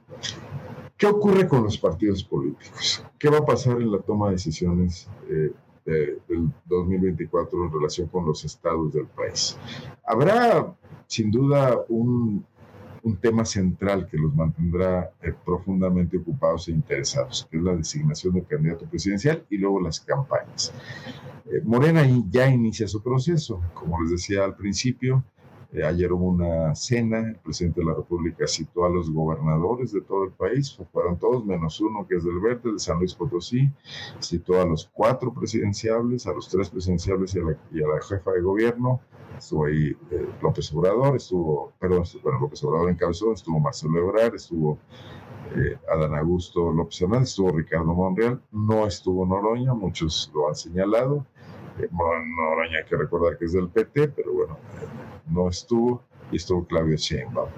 ¿qué 0.98 1.08
ocurre 1.08 1.48
con 1.48 1.64
los 1.64 1.78
partidos 1.78 2.24
políticos? 2.24 3.04
¿Qué 3.20 3.30
va 3.30 3.40
a 3.40 3.46
pasar 3.46 3.82
en 3.82 3.92
la 3.92 4.00
toma 4.00 4.28
de 4.28 4.34
decisiones 4.34 5.10
eh, 5.30 5.52
del 5.86 6.52
2024 6.66 7.66
en 7.66 7.72
relación 7.72 8.08
con 8.08 8.26
los 8.26 8.44
estados 8.44 8.94
del 8.94 9.08
país? 9.08 9.58
Habrá 10.06 10.76
sin 11.08 11.32
duda 11.32 11.80
un, 11.90 12.46
tema 13.16 13.46
central 13.46 14.10
que 14.12 14.18
los 14.18 14.36
mantendrá 14.36 15.12
eh, 15.22 15.34
profundamente 15.46 16.18
ocupados 16.18 16.68
e 16.68 16.72
interesados, 16.72 17.48
es 17.50 17.62
la 17.62 17.74
designación 17.74 18.34
del 18.34 18.46
candidato 18.46 18.86
presidencial 18.86 19.46
y 19.50 19.58
luego 19.58 19.80
las 19.80 20.02
campañas. 20.02 20.74
Eh, 21.46 21.62
Morena 21.64 22.06
ya 22.30 22.50
inicia 22.50 22.88
su 22.88 23.02
proceso. 23.02 23.62
Como 23.74 24.02
les 24.02 24.12
decía 24.12 24.44
al 24.44 24.56
principio, 24.56 25.24
eh, 25.74 25.84
ayer 25.84 26.14
hubo 26.14 26.28
una 26.28 26.74
cena, 26.76 27.20
el 27.20 27.36
presidente 27.36 27.82
de 27.82 27.88
la 27.88 27.94
República 27.94 28.48
citó 28.48 28.86
a 28.86 28.90
los 28.90 29.12
gobernadores 29.12 29.92
de 29.92 30.02
todo 30.02 30.24
el 30.24 30.32
país, 30.32 30.80
fueron 30.94 31.18
todos 31.18 31.46
menos 31.46 31.82
uno 31.82 32.08
que 32.08 32.16
es 32.16 32.24
del 32.24 32.40
Verde, 32.40 32.72
de 32.72 32.80
San 32.80 33.00
Luis 33.00 33.14
Potosí, 33.14 33.70
citó 34.22 34.62
a 34.62 34.66
los 34.66 34.90
cuatro 34.94 35.34
presidenciables, 35.34 36.26
a 36.26 36.32
los 36.32 36.48
tres 36.48 36.70
presidenciables 36.70 37.36
y 37.36 37.84
a 37.84 37.88
la, 37.88 38.02
jefa 38.02 38.32
de 38.32 38.42
gobierno, 38.42 39.02
estuvo 39.38 39.66
ahí 39.66 39.96
eh, 40.12 40.30
López 40.42 40.74
Obrador, 40.74 41.18
estuvo, 41.18 41.74
perdón, 41.80 42.04
bueno, 42.24 42.40
López 42.40 42.64
Obrador 42.64 42.90
encabezó, 42.90 43.34
estuvo 43.34 43.60
Marcelo 43.60 44.00
Ebrard, 44.00 44.36
estuvo 44.36 44.80
Adán 45.92 46.14
Augusto 46.16 46.72
López 46.72 47.02
Hernández, 47.02 47.30
estuvo 47.30 47.52
Ricardo 47.52 47.94
Monreal, 47.94 48.42
no 48.52 48.86
estuvo 48.86 49.26
Noroña, 49.26 49.74
muchos 49.74 50.32
lo 50.34 50.50
han 50.50 50.56
señalado, 50.56 51.26
Noroña 51.92 52.80
hay 52.80 52.86
que 52.86 52.98
recordar 52.98 53.38
que 53.38 53.46
es 53.46 53.54
del 53.54 53.70
PT, 53.70 54.10
pero 54.10 54.34
bueno, 54.34 54.58
no 55.30 55.50
estuvo 55.50 56.04
y 56.32 56.38
estuvo 56.38 56.66
Claudio 56.66 56.96
Sheinbaum. 56.96 57.50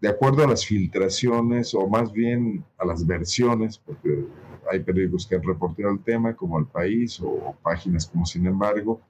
De 0.00 0.08
acuerdo 0.08 0.44
a 0.44 0.46
las 0.46 0.64
filtraciones, 0.64 1.74
o 1.74 1.86
más 1.86 2.10
bien 2.12 2.64
a 2.78 2.86
las 2.86 3.06
versiones, 3.06 3.78
porque 3.78 4.24
hay 4.70 4.80
periódicos 4.80 5.26
que 5.26 5.34
han 5.34 5.42
reportado 5.42 5.90
el 5.90 6.00
tema, 6.00 6.34
como 6.34 6.58
El 6.58 6.66
País 6.66 7.20
o, 7.20 7.56
páginas 7.62 8.06
como 8.06 8.24
Sin 8.24 8.46
embargo, 8.46 9.00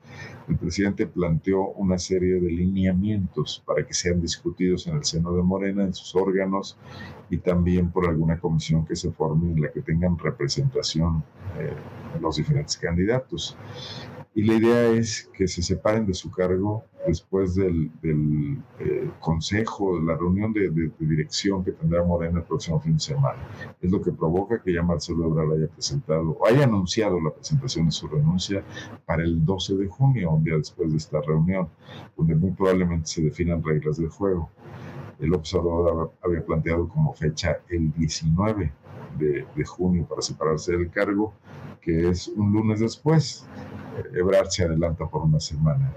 el 0.49 0.57
presidente 0.57 1.07
planteó 1.07 1.69
una 1.73 1.99
serie 1.99 2.41
de 2.41 2.51
lineamientos 2.51 3.63
para 3.67 3.87
que 3.87 3.93
sean 3.93 4.21
discutidos 4.21 4.87
en 4.87 4.97
el 4.97 5.05
seno 5.05 5.33
de 5.33 5.43
Morena, 5.43 5.85
en 5.85 5.93
sus 5.93 6.15
órganos 6.17 6.79
y 7.29 7.37
también 7.39 7.91
por 7.91 8.09
alguna 8.09 8.39
comisión 8.39 8.87
que 8.87 8.97
se 8.97 9.13
forme 9.13 9.53
en 9.53 9.61
la 9.61 9.71
que 9.71 9.83
tengan 9.83 10.19
representación 10.19 11.23
eh, 11.59 11.75
los 12.21 12.37
diferentes 12.37 12.77
candidatos. 12.79 13.57
Y 14.33 14.45
la 14.45 14.55
idea 14.55 14.91
es 14.91 15.29
que 15.35 15.49
se 15.49 15.61
separen 15.61 16.07
de 16.07 16.15
su 16.15 16.31
cargo 16.31 16.85
después 17.07 17.57
del, 17.57 17.91
eh, 18.79 19.11
consejo, 19.19 19.99
de 19.99 20.05
la 20.05 20.17
reunión 20.17 20.53
de, 20.53 20.71
dirección 20.99 21.65
que 21.65 21.73
tendrá 21.73 22.05
Morena 22.05 22.39
el 22.39 22.45
próximo 22.45 22.81
fin 22.81 22.95
de 22.95 23.01
semana. 23.01 23.39
Es 23.81 23.91
lo 23.91 24.01
que 24.01 24.13
provoca 24.13 24.63
que 24.63 24.73
ya 24.73 24.83
Marcelo 24.83 25.27
Ebrard 25.27 25.53
haya 25.53 25.69
presentado, 25.69 26.31
o 26.31 26.47
haya 26.47 26.65
anunciado 26.65 27.21
la 27.21 27.31
presentación 27.31 27.87
de 27.87 27.93
su 27.93 28.07
renuncia 28.07 28.63
para 29.05 29.25
el 29.25 29.45
12 29.45 29.77
de 29.77 29.89
junio, 29.89 30.31
un 30.31 30.45
día 30.45 30.57
después 30.57 30.91
de 30.91 30.99
esta 30.99 31.21
reunión, 31.21 31.69
donde 32.17 32.37
muy 32.37 32.53
probablemente 32.53 33.09
se 33.09 33.23
definan 33.23 33.65
reglas 33.65 33.97
del 33.97 34.11
juego. 34.11 34.51
El 35.19 35.35
observador 35.35 36.13
había 36.23 36.45
planteado 36.45 36.89
como 36.89 37.13
fecha 37.15 37.59
el 37.69 37.93
19 37.93 38.73
de, 39.19 39.47
junio 39.65 40.07
para 40.07 40.23
separarse 40.23 40.73
del 40.73 40.91
cargo, 40.91 41.35
que 41.81 42.09
es 42.09 42.29
un 42.29 42.53
lunes 42.53 42.81
después. 42.81 43.47
Ebrard 44.15 44.49
se 44.49 44.65
adelanta 44.65 45.07
por 45.07 45.23
una 45.23 45.41
semana. 45.41 45.93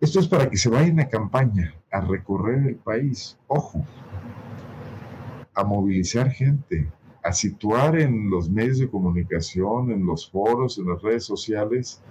Esto 0.00 0.20
es 0.20 0.28
para 0.28 0.50
que 0.50 0.56
se 0.56 0.68
vayan 0.68 1.00
a 1.00 1.08
campaña, 1.08 1.74
a 1.90 2.00
recorrer 2.00 2.66
el 2.66 2.76
país, 2.76 3.38
ojo, 3.46 3.84
a 5.54 5.64
movilizar 5.64 6.30
gente, 6.30 6.90
a 7.22 7.32
situar 7.32 7.98
en 7.98 8.30
los 8.30 8.50
medios 8.50 8.78
de 8.78 8.90
comunicación, 8.90 9.90
en 9.90 10.04
los 10.04 10.30
foros, 10.30 10.78
en 10.78 10.88
las 10.88 11.00
redes 11.00 11.24
sociales, 11.24 12.02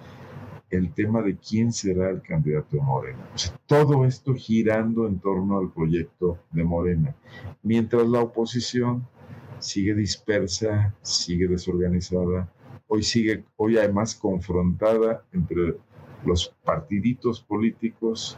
el 0.72 0.94
tema 0.94 1.22
de 1.22 1.38
quién 1.38 1.72
será 1.72 2.10
el 2.10 2.22
candidato 2.22 2.76
de 2.76 2.82
Morena. 2.82 3.20
todo 3.66 4.06
esto 4.06 4.34
girando 4.34 5.08
en 5.08 5.20
torno 5.20 5.60
al 5.60 5.72
proyecto 5.72 6.40
de 6.52 6.64
Morena, 6.64 7.16
mientras 7.64 8.08
la 8.08 8.22
oposición 8.22 9.08
sigue 9.66 9.96
dispersa, 9.96 10.94
sigue 11.02 11.48
desorganizada, 11.48 12.48
hoy 12.88 13.02
sigue, 13.02 13.44
hoy 13.58 13.78
además 13.78 14.14
confrontada 14.16 15.26
entre 15.34 15.76
los 16.24 16.54
partiditos 16.64 17.42
políticos, 17.42 18.38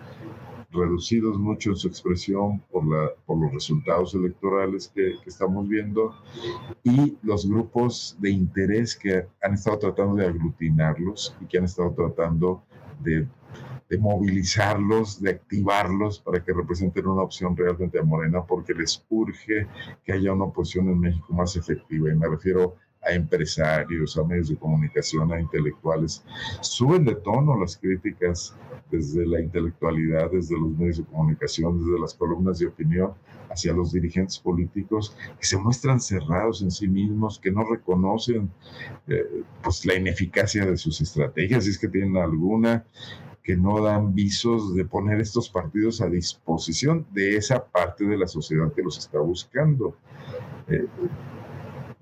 reducidos 0.71 1.37
mucho 1.37 1.71
en 1.71 1.75
su 1.75 1.87
expresión 1.87 2.61
por, 2.71 2.87
la, 2.87 3.11
por 3.25 3.39
los 3.41 3.53
resultados 3.53 4.13
electorales 4.15 4.91
que, 4.93 5.15
que, 5.21 5.29
estamos 5.29 5.67
viendo, 5.67 6.15
y 6.83 7.17
los 7.23 7.47
grupos 7.47 8.15
de 8.19 8.29
interés 8.29 8.95
que 8.95 9.27
han 9.41 9.53
estado 9.53 9.79
tratando 9.79 10.15
de 10.15 10.27
aglutinarlos 10.27 11.35
y 11.41 11.45
que 11.45 11.57
han 11.57 11.65
estado 11.65 11.91
tratando 11.91 12.63
de 13.01 13.27
de 13.89 13.97
movilizarlos, 13.97 15.21
de 15.21 15.31
activarlos 15.31 16.19
para 16.19 16.43
que 16.43 16.53
representen 16.53 17.07
una 17.07 17.23
opción 17.23 17.55
realmente 17.55 17.99
a 17.99 18.03
Morena, 18.03 18.43
porque 18.43 18.73
les 18.73 19.05
urge 19.09 19.67
que 20.03 20.13
haya 20.13 20.33
una 20.33 20.45
oposición 20.45 20.89
en 20.89 20.99
México 20.99 21.33
más 21.33 21.55
efectiva. 21.55 22.11
Y 22.11 22.15
me 22.15 22.27
refiero 22.27 22.75
a 23.01 23.11
empresarios, 23.11 24.17
a 24.17 24.23
medios 24.23 24.49
de 24.49 24.57
comunicación, 24.57 25.31
a 25.31 25.39
intelectuales. 25.39 26.23
Suben 26.61 27.05
de 27.05 27.15
tono 27.15 27.59
las 27.59 27.77
críticas 27.77 28.55
desde 28.91 29.25
la 29.25 29.39
intelectualidad, 29.39 30.31
desde 30.31 30.59
los 30.59 30.71
medios 30.71 30.97
de 30.97 31.05
comunicación, 31.05 31.79
desde 31.79 31.99
las 31.99 32.13
columnas 32.13 32.59
de 32.59 32.67
opinión 32.67 33.13
hacia 33.49 33.73
los 33.73 33.93
dirigentes 33.93 34.39
políticos 34.39 35.15
que 35.39 35.45
se 35.45 35.57
muestran 35.57 35.99
cerrados 35.99 36.61
en 36.61 36.71
sí 36.71 36.87
mismos, 36.87 37.39
que 37.39 37.51
no 37.51 37.63
reconocen 37.63 38.49
eh, 39.07 39.43
pues 39.63 39.85
la 39.85 39.95
ineficacia 39.95 40.65
de 40.65 40.77
sus 40.77 40.99
estrategias, 41.01 41.63
si 41.63 41.71
es 41.71 41.79
que 41.79 41.87
tienen 41.87 42.17
alguna, 42.17 42.85
que 43.47 43.55
no 43.55 43.81
dan 43.81 44.13
visos 44.13 44.75
de 44.75 44.83
poner 44.83 45.21
estos 45.21 45.47
partidos 45.49 46.01
a 46.01 46.09
disposición 46.09 47.07
de 47.13 47.37
esa 47.37 47.65
parte 47.65 48.03
de 48.03 48.17
la 48.17 48.27
sociedad 48.27 48.73
que 48.73 48.81
los 48.81 48.97
está 48.97 49.19
buscando. 49.19 49.95
Eh, 50.67 50.85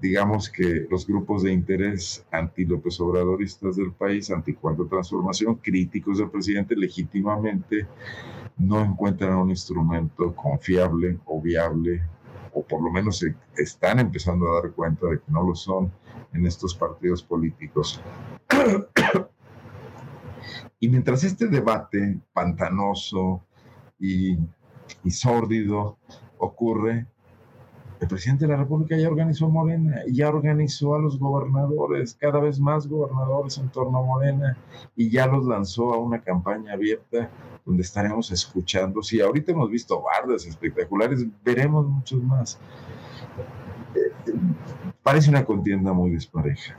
digamos 0.01 0.49
que 0.49 0.87
los 0.89 1.05
grupos 1.05 1.43
de 1.43 1.53
interés 1.53 2.25
anti-López 2.31 2.99
Obradoristas 2.99 3.75
del 3.75 3.91
país, 3.91 4.31
anti-cuarta 4.31 4.85
transformación, 4.89 5.57
críticos 5.57 6.17
del 6.17 6.31
presidente, 6.31 6.75
legítimamente 6.75 7.85
no 8.57 8.83
encuentran 8.83 9.37
un 9.37 9.51
instrumento 9.51 10.35
confiable 10.35 11.19
o 11.25 11.39
viable, 11.39 12.01
o 12.53 12.63
por 12.63 12.81
lo 12.81 12.89
menos 12.89 13.19
se 13.19 13.35
están 13.55 13.99
empezando 13.99 14.49
a 14.49 14.63
dar 14.63 14.71
cuenta 14.71 15.05
de 15.05 15.19
que 15.19 15.31
no 15.31 15.43
lo 15.43 15.53
son 15.53 15.91
en 16.33 16.47
estos 16.47 16.73
partidos 16.73 17.21
políticos. 17.21 18.01
Y 20.79 20.89
mientras 20.89 21.23
este 21.23 21.47
debate 21.47 22.19
pantanoso 22.33 23.41
y, 23.99 24.37
y 25.03 25.11
sórdido 25.11 25.97
ocurre, 26.37 27.07
el 28.01 28.07
presidente 28.09 28.45
de 28.45 28.51
la 28.51 28.57
República 28.57 28.97
ya 28.97 29.07
organizó 29.07 29.49
Morena, 29.49 30.01
ya 30.11 30.29
organizó 30.29 30.95
a 30.95 30.99
los 30.99 31.17
gobernadores, 31.17 32.15
cada 32.19 32.39
vez 32.39 32.59
más 32.59 32.87
gobernadores 32.87 33.57
en 33.57 33.69
torno 33.69 33.99
a 33.99 34.03
Morena, 34.03 34.57
y 34.95 35.09
ya 35.09 35.27
los 35.27 35.45
lanzó 35.45 35.93
a 35.93 35.97
una 35.97 36.21
campaña 36.21 36.73
abierta 36.73 37.29
donde 37.65 37.83
estaremos 37.83 38.31
escuchando. 38.31 39.01
Si 39.01 39.21
ahorita 39.21 39.53
hemos 39.53 39.69
visto 39.69 40.01
bardas 40.01 40.45
espectaculares, 40.45 41.25
veremos 41.43 41.87
muchos 41.87 42.21
más. 42.21 42.59
Eh, 43.95 44.33
parece 45.01 45.29
una 45.29 45.45
contienda 45.45 45.93
muy 45.93 46.11
dispareja. 46.11 46.77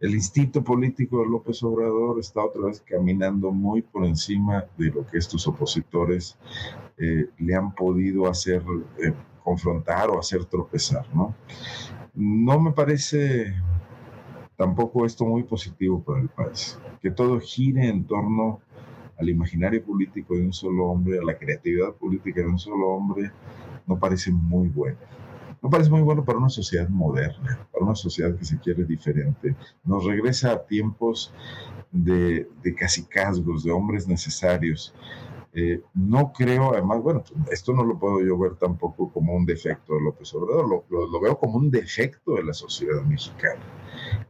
El 0.00 0.14
instinto 0.14 0.64
político 0.64 1.20
de 1.20 1.28
López 1.28 1.62
Obrador 1.62 2.18
está 2.18 2.42
otra 2.42 2.62
vez 2.66 2.80
caminando 2.80 3.52
muy 3.52 3.82
por 3.82 4.06
encima 4.06 4.64
de 4.78 4.86
lo 4.86 5.06
que 5.06 5.18
estos 5.18 5.46
opositores 5.46 6.38
eh, 6.96 7.28
le 7.38 7.54
han 7.54 7.74
podido 7.74 8.26
hacer 8.26 8.62
eh, 8.98 9.12
confrontar 9.44 10.08
o 10.08 10.18
hacer 10.18 10.46
tropezar, 10.46 11.04
¿no? 11.14 11.34
No 12.14 12.58
me 12.58 12.72
parece 12.72 13.54
tampoco 14.56 15.04
esto 15.04 15.26
muy 15.26 15.42
positivo 15.42 16.02
para 16.02 16.20
el 16.22 16.28
país, 16.30 16.78
que 17.02 17.10
todo 17.10 17.38
gire 17.38 17.86
en 17.86 18.04
torno 18.04 18.60
al 19.18 19.28
imaginario 19.28 19.84
político 19.84 20.34
de 20.34 20.46
un 20.46 20.52
solo 20.54 20.86
hombre, 20.86 21.18
a 21.18 21.22
la 21.22 21.36
creatividad 21.36 21.92
política 21.92 22.40
de 22.40 22.46
un 22.46 22.58
solo 22.58 22.88
hombre, 22.88 23.30
no 23.86 23.98
parece 23.98 24.32
muy 24.32 24.68
bueno. 24.68 24.96
No 25.62 25.70
parece 25.70 25.90
muy 25.90 26.02
bueno 26.02 26.24
para 26.24 26.38
una 26.38 26.48
sociedad 26.48 26.88
moderna, 26.88 27.66
para 27.72 27.84
una 27.84 27.94
sociedad 27.94 28.34
que 28.36 28.44
se 28.44 28.58
quiere 28.58 28.84
diferente. 28.84 29.54
Nos 29.84 30.04
regresa 30.04 30.52
a 30.52 30.64
tiempos 30.64 31.32
de, 31.90 32.48
de 32.62 32.74
casicazgos, 32.74 33.64
de 33.64 33.70
hombres 33.70 34.08
necesarios, 34.08 34.94
eh, 35.52 35.82
no 35.94 36.32
creo, 36.32 36.72
además, 36.72 37.02
bueno, 37.02 37.24
esto 37.50 37.72
no 37.72 37.82
lo 37.82 37.98
puedo 37.98 38.24
yo 38.24 38.38
ver 38.38 38.54
tampoco 38.54 39.12
como 39.12 39.34
un 39.34 39.44
defecto 39.44 39.94
de 39.94 40.02
López 40.02 40.32
Obrador, 40.34 40.84
lo, 40.88 41.20
veo 41.20 41.38
como 41.38 41.58
un 41.58 41.70
defecto 41.70 42.34
de 42.34 42.44
la 42.44 42.54
sociedad 42.54 43.02
mexicana 43.02 43.60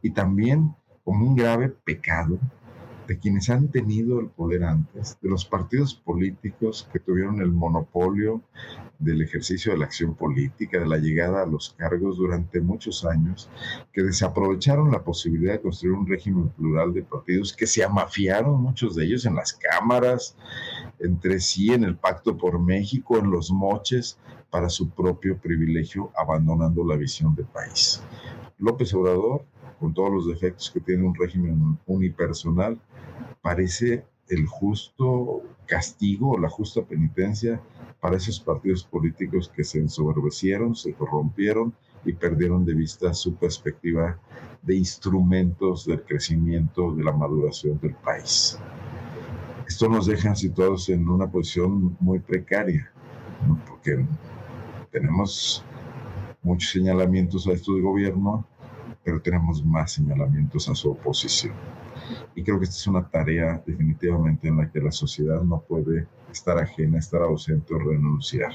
y 0.01 0.11
también 0.11 0.75
como 1.03 1.27
un 1.27 1.35
grave 1.35 1.69
pecado 1.69 2.39
de 3.11 3.19
quienes 3.19 3.49
han 3.49 3.67
tenido 3.67 4.21
el 4.21 4.29
poder 4.29 4.63
antes, 4.63 5.17
de 5.21 5.27
los 5.27 5.43
partidos 5.43 5.95
políticos 5.95 6.87
que 6.93 6.99
tuvieron 6.99 7.41
el 7.41 7.51
monopolio 7.51 8.41
del 8.99 9.21
ejercicio 9.21 9.73
de 9.73 9.79
la 9.79 9.83
acción 9.83 10.15
política, 10.15 10.79
de 10.79 10.87
la 10.87 10.97
llegada 10.97 11.43
a 11.43 11.45
los 11.45 11.75
cargos 11.77 12.15
durante 12.15 12.61
muchos 12.61 13.03
años, 13.03 13.49
que 13.91 14.01
desaprovecharon 14.01 14.93
la 14.93 15.03
posibilidad 15.03 15.55
de 15.55 15.61
construir 15.61 15.93
un 15.93 16.07
régimen 16.07 16.47
plural 16.51 16.93
de 16.93 17.03
partidos, 17.03 17.51
que 17.51 17.67
se 17.67 17.83
amafiaron 17.83 18.61
muchos 18.61 18.95
de 18.95 19.03
ellos 19.03 19.25
en 19.25 19.35
las 19.35 19.51
cámaras, 19.51 20.37
entre 20.97 21.41
sí, 21.41 21.73
en 21.73 21.83
el 21.83 21.97
Pacto 21.97 22.37
por 22.37 22.61
México, 22.61 23.17
en 23.17 23.29
los 23.29 23.51
moches, 23.51 24.19
para 24.49 24.69
su 24.69 24.89
propio 24.89 25.37
privilegio, 25.37 26.11
abandonando 26.15 26.85
la 26.85 26.95
visión 26.95 27.35
de 27.35 27.43
país. 27.43 28.01
López 28.57 28.93
Obrador, 28.93 29.43
con 29.81 29.95
todos 29.95 30.13
los 30.13 30.27
defectos 30.27 30.69
que 30.69 30.79
tiene 30.79 31.03
un 31.03 31.15
régimen 31.15 31.79
unipersonal, 31.87 32.79
parece 33.41 34.05
el 34.29 34.45
justo 34.45 35.41
castigo 35.65 36.33
o 36.33 36.39
la 36.39 36.49
justa 36.49 36.83
penitencia 36.83 37.59
para 37.99 38.17
esos 38.17 38.39
partidos 38.39 38.83
políticos 38.83 39.51
que 39.53 39.63
se 39.63 39.79
ensoberbecieron, 39.79 40.75
se 40.75 40.93
corrompieron 40.93 41.73
y 42.05 42.13
perdieron 42.13 42.63
de 42.63 42.75
vista 42.75 43.11
su 43.15 43.33
perspectiva 43.33 44.19
de 44.61 44.75
instrumentos 44.75 45.87
del 45.87 46.03
crecimiento, 46.03 46.93
de 46.93 47.03
la 47.03 47.11
maduración 47.11 47.79
del 47.79 47.95
país. 47.95 48.59
Esto 49.67 49.89
nos 49.89 50.05
deja 50.05 50.35
situados 50.35 50.89
en 50.89 51.09
una 51.09 51.29
posición 51.29 51.97
muy 51.99 52.19
precaria, 52.19 52.91
porque 53.67 54.05
tenemos 54.91 55.65
muchos 56.43 56.71
señalamientos 56.71 57.47
a 57.47 57.53
esto 57.53 57.73
de 57.73 57.81
gobierno, 57.81 58.45
pero 59.03 59.21
tenemos 59.21 59.63
más 59.65 59.93
señalamientos 59.93 60.69
a 60.69 60.75
su 60.75 60.91
oposición. 60.91 61.53
Y 62.35 62.43
creo 62.43 62.59
que 62.59 62.65
esta 62.65 62.77
es 62.77 62.87
una 62.87 63.07
tarea 63.07 63.61
definitivamente 63.65 64.47
en 64.47 64.57
la 64.57 64.71
que 64.71 64.79
la 64.79 64.91
sociedad 64.91 65.41
no 65.41 65.61
puede 65.61 66.07
estar 66.31 66.57
ajena, 66.57 66.99
estar 66.99 67.21
ausente 67.21 67.73
o 67.73 67.79
renunciar. 67.79 68.51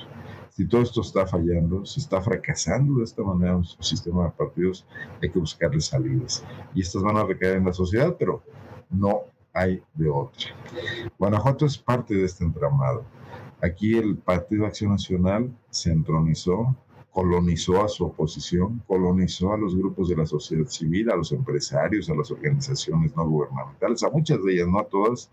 Si 0.51 0.67
todo 0.67 0.83
esto 0.83 1.03
está 1.03 1.27
fallando, 1.27 1.85
si 1.85 2.01
está 2.01 2.21
fracasando 2.21 2.99
de 2.99 3.05
esta 3.05 3.23
manera 3.23 3.55
nuestro 3.55 3.83
sistema 3.83 4.25
de 4.25 4.31
partidos, 4.31 4.87
hay 5.23 5.31
que 5.31 5.39
buscarle 5.39 5.81
salidas. 5.81 6.45
Y 6.75 6.81
estas 6.81 7.03
van 7.03 7.17
a 7.17 7.25
recaer 7.25 7.57
en 7.57 7.67
la 7.67 7.73
sociedad, 7.73 8.17
pero 8.19 8.43
no 8.91 9.21
hay 9.53 9.83
de 9.95 10.09
otra. 10.09 10.51
Guanajuato 11.19 11.67
es 11.67 11.77
parte 11.77 12.15
de 12.15 12.25
este 12.25 12.45
entramado. 12.45 13.05
Aquí 13.63 13.97
el 13.97 14.17
Partido 14.17 14.67
Acción 14.67 14.91
Nacional 14.93 15.51
se 15.71 15.91
entronizó 15.91 16.77
colonizó 17.17 17.83
a 17.83 17.89
su 17.89 18.05
oposición, 18.05 18.83
colonizó 18.87 19.55
a 19.55 19.57
los 19.57 19.75
grupos 19.75 20.11
de 20.11 20.17
la 20.17 20.27
sociedad 20.27 20.67
civil, 20.67 21.11
a 21.11 21.17
los 21.17 21.33
empresarios, 21.33 22.11
a 22.11 22.14
las 22.14 22.31
organizaciones 22.31 23.17
no 23.17 23.27
gubernamentales, 23.27 24.03
a 24.03 24.11
muchas 24.11 24.45
de 24.45 24.53
ellas, 24.53 24.69
no 24.69 24.79
a 24.79 24.85
todas, 24.85 25.31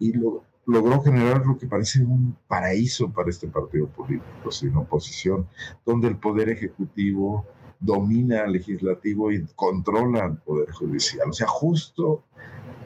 y 0.00 0.12
lo, 0.14 0.42
logró 0.66 1.00
generar 1.00 1.46
lo 1.46 1.56
que 1.56 1.68
parece 1.68 2.02
un 2.02 2.36
paraíso 2.48 3.08
para 3.08 3.30
este 3.30 3.46
partido 3.46 3.86
político, 3.86 4.50
sin 4.50 4.74
oposición, 4.74 5.46
donde 5.86 6.08
el 6.08 6.16
poder 6.16 6.48
ejecutivo 6.48 7.46
domina 7.78 8.42
al 8.42 8.50
legislativo 8.50 9.30
y 9.30 9.46
controla 9.54 10.24
al 10.24 10.38
poder 10.38 10.72
judicial. 10.72 11.30
O 11.30 11.32
sea, 11.32 11.46
justo 11.46 12.24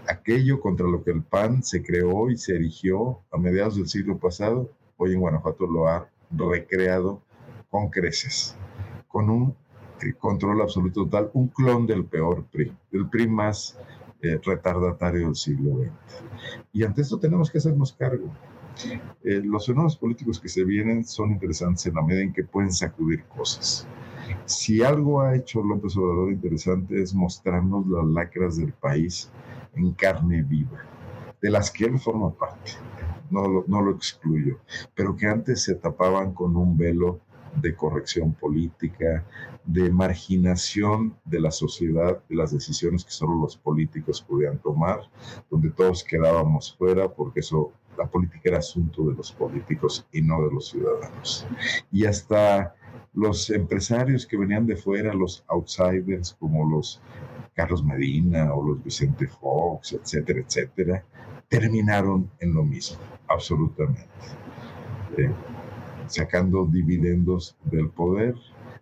aquello 0.07 0.61
contra 0.61 0.87
lo 0.87 1.03
que 1.03 1.11
el 1.11 1.23
PAN 1.23 1.63
se 1.63 1.83
creó 1.83 2.29
y 2.29 2.37
se 2.37 2.55
erigió 2.55 3.21
a 3.33 3.39
mediados 3.39 3.77
del 3.77 3.89
siglo 3.89 4.19
pasado, 4.19 4.71
hoy 4.99 5.15
en 5.15 5.21
Guanajuato 5.21 5.67
lo 5.67 5.89
ha 5.89 6.11
recreado 6.31 7.23
con 7.75 7.89
creces, 7.89 8.55
con 9.09 9.29
un 9.29 9.57
control 10.21 10.63
absoluto 10.63 11.07
total, 11.07 11.29
un 11.35 11.49
clon 11.49 11.89
del 11.89 12.05
peor 12.05 12.45
PRI, 12.45 12.73
del 12.93 13.09
PRI 13.09 13.27
más 13.27 13.77
eh, 14.23 14.39
retardatario 14.45 15.27
del 15.27 15.35
siglo 15.35 15.83
XX. 15.83 15.91
Y 16.73 16.85
ante 16.85 17.03
esto 17.03 17.19
tenemos 17.19 17.51
que 17.51 17.59
hacernos 17.59 17.93
cargo. 17.93 18.31
Eh, 19.25 19.43
los 19.45 19.67
fenómenos 19.67 19.97
políticos 19.97 20.39
que 20.39 20.49
se 20.49 20.63
vienen 20.63 21.05
son 21.05 21.33
interesantes 21.33 21.85
en 21.87 21.97
la 21.97 22.03
medida 22.03 22.23
en 22.23 22.33
que 22.33 22.45
pueden 22.45 22.71
sacudir 22.73 23.25
cosas. 23.25 23.89
Si 24.45 24.85
algo 24.85 25.23
ha 25.23 25.35
hecho 25.35 25.61
López 25.61 25.97
Obrador 25.97 26.31
interesante 26.31 27.03
es 27.03 27.13
mostrarnos 27.13 27.89
las 27.89 28.05
lacras 28.05 28.57
del 28.57 28.73
país 28.73 29.33
en 29.75 29.91
carne 29.95 30.45
viva, 30.45 30.85
de 31.43 31.51
las 31.51 31.73
que 31.73 31.87
él 31.87 31.99
forma 31.99 32.33
parte, 32.33 32.71
no 33.31 33.49
lo, 33.49 33.65
no 33.67 33.83
lo 33.83 33.91
excluyo, 33.91 34.61
pero 34.95 35.17
que 35.17 35.27
antes 35.27 35.65
se 35.65 35.75
tapaban 35.75 36.35
con 36.35 36.57
un 36.57 36.77
velo 36.77 37.24
de 37.61 37.75
corrección 37.75 38.33
política, 38.33 39.25
de 39.65 39.91
marginación 39.91 41.17
de 41.25 41.41
la 41.41 41.51
sociedad, 41.51 42.23
de 42.29 42.37
las 42.37 42.53
decisiones 42.53 43.05
que 43.05 43.11
solo 43.11 43.41
los 43.41 43.57
políticos 43.57 44.23
podían 44.23 44.59
tomar, 44.59 45.01
donde 45.51 45.71
todos 45.71 46.05
quedábamos 46.05 46.75
fuera 46.77 47.09
porque 47.09 47.41
eso, 47.41 47.73
la 47.97 48.07
política 48.07 48.43
era 48.45 48.59
asunto 48.59 49.05
de 49.05 49.15
los 49.15 49.33
políticos 49.33 50.07
y 50.13 50.21
no 50.21 50.43
de 50.43 50.53
los 50.53 50.69
ciudadanos. 50.69 51.47
Y 51.93 52.05
hasta 52.05 52.75
los 53.15 53.49
empresarios 53.51 54.27
que 54.27 54.37
venían 54.37 54.67
de 54.67 54.77
fuera, 54.77 55.15
los 55.15 55.45
outsiders 55.49 56.35
como 56.39 56.69
los 56.69 57.01
Carlos 57.55 57.85
Medina 57.85 58.53
o 58.53 58.67
los 58.67 58.83
Vicente 58.83 59.29
Fox, 59.29 59.93
etcétera, 59.93 60.41
etcétera, 60.41 61.05
terminaron 61.49 62.29
en 62.41 62.55
lo 62.55 62.65
mismo, 62.65 62.99
absolutamente. 63.29 64.09
Eh, 65.17 65.31
sacando 66.07 66.67
dividendos 66.67 67.57
del 67.65 67.89
poder, 67.89 68.35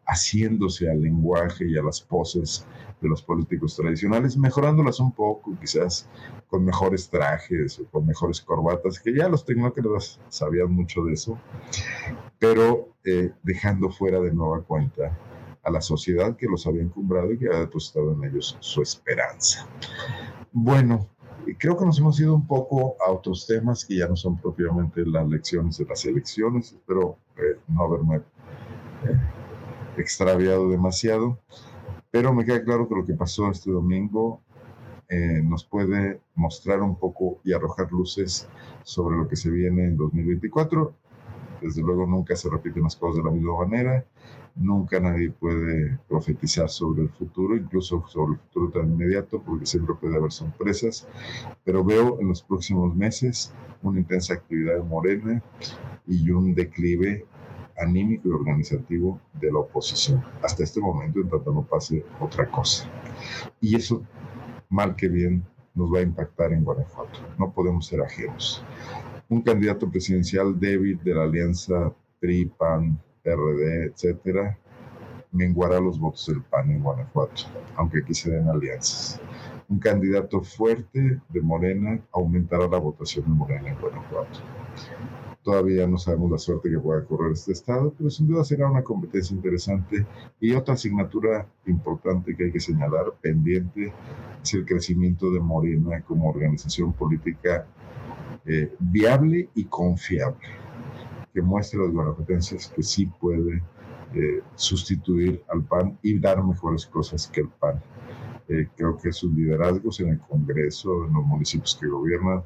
haciéndose 0.07 0.91
al 0.91 1.03
lenguaje 1.03 1.69
y 1.69 1.77
a 1.77 1.83
las 1.83 2.01
poses 2.01 2.67
de 3.01 3.09
los 3.09 3.23
políticos 3.23 3.77
tradicionales, 3.77 4.37
mejorándolas 4.37 5.01
un 5.01 5.13
poco, 5.13 5.57
quizás 5.61 6.09
con 6.49 6.65
mejores 6.65 7.09
trajes 7.11 7.79
o 7.81 7.85
con 7.87 8.07
mejores 8.07 8.41
corbatas, 8.41 9.01
que 9.01 9.15
ya 9.15 9.29
los 9.29 9.45
tecnócratas 9.45 10.21
sabían 10.29 10.73
mucho 10.73 11.05
de 11.05 11.15
eso, 11.15 11.39
pero 12.39 12.95
eh, 13.05 13.33
dejando 13.43 13.91
fuera 13.91 14.21
de 14.21 14.33
nueva 14.33 14.63
cuenta 14.63 15.19
a 15.65 15.71
la 15.71 15.81
sociedad 15.81 16.37
que 16.37 16.47
los 16.47 16.67
había 16.67 16.83
encumbrado 16.83 17.33
y 17.33 17.39
que 17.39 17.47
había 17.47 17.61
depositado 17.61 18.13
en 18.13 18.25
ellos 18.25 18.57
su 18.61 18.83
esperanza. 18.83 19.67
Bueno, 20.53 21.09
creo 21.59 21.77
que 21.77 21.85
nos 21.85 21.99
hemos 21.99 22.19
ido 22.21 22.35
un 22.35 22.47
poco 22.47 22.97
a 23.05 23.11
otros 23.11 23.47
temas 23.47 23.85
que 23.85 23.97
ya 23.97 24.09
no 24.09 24.17
son 24.17 24.37
propiamente 24.39 25.05
las 25.07 25.29
lecciones 25.29 25.79
de 25.79 25.85
las 25.87 26.05
elecciones. 26.05 26.73
Espero 26.73 27.17
eh, 27.37 27.59
no 27.69 27.85
haberme 27.85 28.17
eh, 28.17 29.21
extraviado 29.97 30.69
demasiado. 30.69 31.39
Pero 32.11 32.33
me 32.33 32.45
queda 32.45 32.63
claro 32.63 32.89
que 32.89 32.95
lo 32.95 33.05
que 33.05 33.15
pasó 33.15 33.51
este 33.51 33.71
domingo 33.71 34.41
eh, 35.09 35.43
nos 35.43 35.65
puede 35.65 36.21
mostrar 36.35 36.81
un 36.81 36.97
poco 36.97 37.41
y 37.45 37.53
arrojar 37.53 37.91
luces 37.91 38.49
sobre 38.83 39.17
lo 39.17 39.29
que 39.29 39.37
se 39.37 39.51
viene 39.51 39.85
en 39.85 39.97
2024. 39.97 40.95
Desde 41.63 41.83
luego 41.83 42.07
nunca 42.07 42.37
se 42.37 42.51
repiten 42.51 42.83
las 42.83 42.97
cosas 42.97 43.17
de 43.17 43.25
la 43.25 43.31
misma 43.31 43.57
manera 43.59 44.05
Nunca 44.55 45.01
nadie 45.01 45.31
puede 45.31 45.99
profetizar 46.09 46.69
sobre 46.69 47.03
el 47.03 47.09
futuro, 47.09 47.57
incluso 47.57 48.05
sobre 48.07 48.35
el 48.35 48.39
futuro 48.41 48.71
tan 48.71 48.93
inmediato, 48.93 49.41
porque 49.41 49.65
siempre 49.65 49.95
puede 49.95 50.17
haber 50.17 50.31
sorpresas. 50.31 51.09
Pero 51.65 51.83
veo 51.83 52.21
en 52.21 52.29
los 52.29 52.43
próximos 52.43 52.95
meses 52.95 53.53
una 53.83 53.99
intensa 53.99 54.35
actividad 54.35 54.85
Morena 54.85 55.43
y 56.07 56.31
un 56.31 56.55
declive 56.55 57.25
anímico 57.79 58.29
y 58.29 58.33
organizativo 58.33 59.21
de 59.41 59.51
la 59.51 59.61
oposición. 59.61 60.23
Hasta 60.43 60.65
este 60.65 60.81
momento, 60.81 61.21
en 61.21 61.31
tanto 61.31 61.51
no 61.51 61.63
pase 61.63 62.05
otra 62.21 62.51
cosa. 62.51 62.91
Y 63.59 63.75
eso, 63.75 64.03
mal 64.69 64.95
que 64.97 65.09
bien, 65.09 65.45
nos 65.75 65.91
va 65.93 66.01
a 66.01 66.03
impactar 66.03 66.53
en 66.53 66.63
Guanajuato. 66.63 67.21
No 67.39 67.51
podemos 67.53 67.87
ser 67.87 68.03
ajenos. 68.03 68.63
Un 69.33 69.41
candidato 69.41 69.91
presidencial 69.91 70.61
débil 70.61 71.01
de 71.03 71.15
la 71.15 71.23
alianza 71.23 71.91
PRI-PAN 72.21 73.01
PRD, 73.23 73.87
etcétera, 73.87 74.59
menguará 75.31 75.81
los 75.81 75.99
votos 75.99 76.27
del 76.27 76.43
PAN 76.43 76.71
en 76.71 76.83
Guanajuato, 76.83 77.45
aunque 77.77 78.01
aquí 78.01 78.13
se 78.13 78.31
den 78.31 78.47
alianzas. 78.47 79.19
Un 79.71 79.79
candidato 79.79 80.43
fuerte 80.43 81.19
de 81.31 81.41
Morena 81.41 81.99
aumentará 82.13 82.69
la 82.69 82.77
votación 82.77 83.25
de 83.25 83.31
Morena 83.31 83.71
en 83.71 83.81
Guanajuato. 83.81 84.41
Todavía 85.43 85.87
no 85.87 85.97
sabemos 85.97 86.31
la 86.31 86.37
suerte 86.37 86.69
que 86.69 86.79
pueda 86.79 87.03
correr 87.07 87.33
este 87.33 87.53
estado, 87.53 87.95
pero 87.97 88.11
sin 88.11 88.29
duda 88.29 88.45
será 88.45 88.71
una 88.71 88.85
competencia 88.85 89.35
interesante. 89.35 90.07
Y 90.41 90.53
otra 90.53 90.75
asignatura 90.75 91.49
importante 91.65 92.37
que 92.37 92.45
hay 92.45 92.53
que 92.53 92.61
señalar, 92.61 93.15
pendiente, 93.23 93.95
es 94.43 94.53
el 94.53 94.67
crecimiento 94.67 95.31
de 95.33 95.41
Morena 95.41 96.03
como 96.03 96.29
organización 96.29 96.93
política 96.93 97.67
eh, 98.47 98.75
viable 98.79 99.49
y 99.55 99.65
confiable 99.65 100.49
que 101.33 101.43
muestre 101.43 101.79
a 101.79 101.85
los 101.85 101.93
guanajuatenses 101.93 102.73
que 102.75 102.83
sí 102.83 103.07
puede 103.07 103.63
eh, 104.15 104.43
sustituir 104.57 105.43
al 105.49 105.65
PAN 105.65 105.99
y 106.03 106.19
dar 106.19 106.43
mejores 106.45 106.87
cosas 106.87 107.27
que 107.29 107.41
el 107.41 107.49
PAN. 107.49 107.81
Eh, 108.49 108.69
creo 108.77 108.99
que 108.99 109.13
sus 109.13 109.33
liderazgos 109.33 110.01
en 110.01 110.09
el 110.09 110.21
Congreso, 110.21 111.07
en 111.07 111.15
los 111.15 111.25
municipios 111.25 111.79
que 111.81 111.87
gobiernan, 111.87 112.43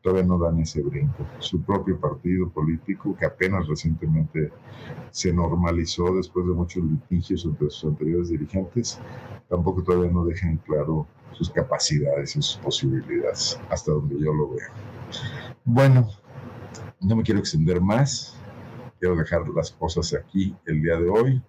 todavía 0.00 0.24
no 0.24 0.38
dan 0.38 0.60
ese 0.60 0.80
brinco. 0.80 1.26
Su 1.38 1.60
propio 1.60 2.00
partido 2.00 2.48
político, 2.48 3.14
que 3.16 3.26
apenas 3.26 3.66
recientemente 3.66 4.50
se 5.10 5.32
normalizó 5.32 6.14
después 6.14 6.46
de 6.46 6.54
muchos 6.54 6.82
litigios 6.84 7.44
entre 7.44 7.68
sus 7.68 7.90
anteriores 7.90 8.30
dirigentes, 8.30 8.98
tampoco 9.50 9.82
todavía 9.82 10.10
no 10.10 10.24
dejan 10.24 10.56
claro 10.58 11.06
sus 11.32 11.50
capacidades 11.50 12.36
y 12.36 12.42
sus 12.42 12.56
posibilidades, 12.58 13.60
hasta 13.68 13.92
donde 13.92 14.18
yo 14.18 14.32
lo 14.32 14.50
veo. 14.50 14.68
Bueno, 15.64 16.08
no 17.00 17.16
me 17.16 17.22
quiero 17.22 17.40
extender 17.40 17.80
más. 17.80 18.34
Quiero 18.98 19.14
dejar 19.14 19.46
las 19.48 19.70
cosas 19.70 20.14
aquí 20.14 20.56
el 20.66 20.82
día 20.82 20.96
de 20.96 21.08
hoy 21.08 21.42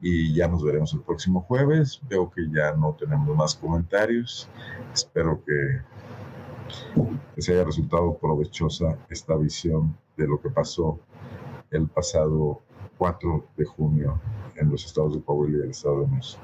y 0.00 0.34
ya 0.34 0.48
nos 0.48 0.62
veremos 0.64 0.92
el 0.92 1.02
próximo 1.02 1.40
jueves. 1.42 2.00
Veo 2.08 2.30
que 2.30 2.48
ya 2.50 2.72
no 2.72 2.96
tenemos 2.98 3.34
más 3.36 3.54
comentarios. 3.54 4.48
Espero 4.92 5.42
que 5.44 5.82
les 7.36 7.48
haya 7.48 7.64
resultado 7.64 8.18
provechosa 8.18 8.98
esta 9.08 9.36
visión 9.36 9.96
de 10.16 10.26
lo 10.26 10.40
que 10.40 10.50
pasó 10.50 10.98
el 11.70 11.88
pasado 11.88 12.60
4 12.98 13.46
de 13.56 13.64
junio 13.64 14.20
en 14.56 14.70
los 14.70 14.84
estados 14.84 15.14
de 15.14 15.22
Coahuila 15.22 15.58
y 15.58 15.62
el 15.62 15.70
estado 15.70 16.00
de 16.02 16.06
México. 16.08 16.42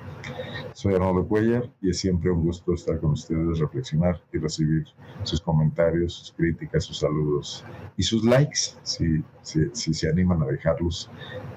Soy 0.73 0.95
Arnoldo 0.95 1.27
Cuellar 1.27 1.71
y 1.81 1.91
es 1.91 1.99
siempre 1.99 2.31
un 2.31 2.45
gusto 2.45 2.75
estar 2.75 3.01
con 3.01 3.13
ustedes, 3.13 3.59
reflexionar 3.59 4.21
y 4.33 4.39
recibir 4.39 4.87
sus 5.23 5.41
comentarios, 5.41 6.15
sus 6.15 6.33
críticas, 6.33 6.85
sus 6.85 6.99
saludos 6.99 7.65
y 7.97 8.03
sus 8.03 8.25
likes, 8.25 8.77
si, 8.83 9.23
si, 9.43 9.95
se 9.95 10.09
animan 10.09 10.43
a 10.43 10.47
dejarlos 10.47 11.11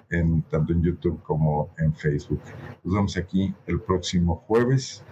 en, 0.09 0.41
tanto 0.43 0.73
en 0.73 0.83
YouTube 0.83 1.21
como 1.23 1.69
en 1.77 1.93
Facebook. 1.93 2.41
Nos 2.83 2.93
vemos 2.93 3.17
aquí 3.17 3.53
el 3.67 3.79
próximo 3.81 4.43
jueves, 4.47 5.03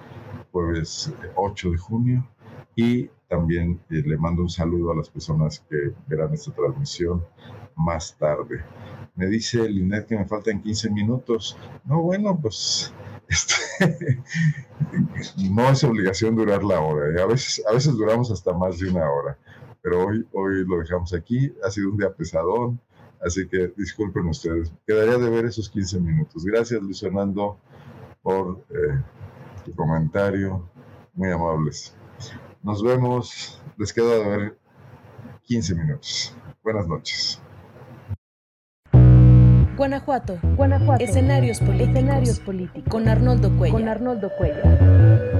jueves 0.51 1.13
8 1.35 1.71
de 1.71 1.77
junio, 1.77 2.27
y 2.75 3.09
también 3.27 3.79
eh, 3.89 4.03
le 4.05 4.17
mando 4.17 4.41
un 4.41 4.49
saludo 4.49 4.91
a 4.91 4.95
las 4.95 5.09
personas 5.09 5.65
que 5.69 5.93
verán 6.07 6.33
esta 6.33 6.51
transmisión 6.51 7.25
más 7.75 8.17
tarde. 8.17 8.63
Me 9.15 9.27
dice 9.27 9.67
Linet 9.67 10.07
que 10.07 10.17
me 10.17 10.25
faltan 10.25 10.61
15 10.61 10.89
minutos. 10.89 11.57
No, 11.85 12.01
bueno, 12.01 12.37
pues 12.41 12.93
este, 13.27 14.21
no 15.49 15.69
es 15.69 15.83
obligación 15.83 16.35
durar 16.35 16.63
la 16.63 16.79
hora. 16.79 17.23
A, 17.23 17.25
veces, 17.25 17.63
a 17.67 17.73
veces 17.73 17.93
duramos 17.93 18.31
hasta 18.31 18.53
más 18.53 18.79
de 18.79 18.89
una 18.89 19.09
hora, 19.09 19.37
pero 19.81 20.07
hoy, 20.07 20.27
hoy 20.33 20.65
lo 20.65 20.79
dejamos 20.79 21.13
aquí. 21.13 21.53
Ha 21.63 21.71
sido 21.71 21.91
un 21.91 21.97
día 21.97 22.13
pesadón, 22.13 22.79
así 23.23 23.47
que 23.47 23.73
disculpen 23.77 24.27
ustedes. 24.27 24.71
Quedaría 24.87 25.17
de 25.17 25.29
ver 25.29 25.45
esos 25.45 25.69
15 25.69 25.99
minutos. 25.99 26.43
Gracias, 26.45 26.81
Luis 26.81 26.99
Fernando, 27.01 27.57
por 28.21 28.63
eh, 28.69 29.01
tu 29.65 29.73
comentario. 29.75 30.69
Muy 31.13 31.29
amables. 31.29 31.93
Nos 32.63 32.83
vemos. 32.83 33.61
Les 33.77 33.91
queda 33.91 34.15
de 34.15 34.23
ver 34.23 34.57
15 35.43 35.75
minutos. 35.75 36.35
Buenas 36.63 36.87
noches. 36.87 37.41
Guanajuato. 39.81 40.37
Guanajuato. 40.43 41.03
Escenarios 41.03 41.59
políticos. 41.59 41.89
Escenarios 41.89 42.39
políticos. 42.39 42.83
Con 42.87 43.07
Arnoldo 43.07 43.49
Cuello. 43.57 43.73
Con 43.73 43.87
Arnoldo 43.87 44.29
Cuello. 44.37 45.30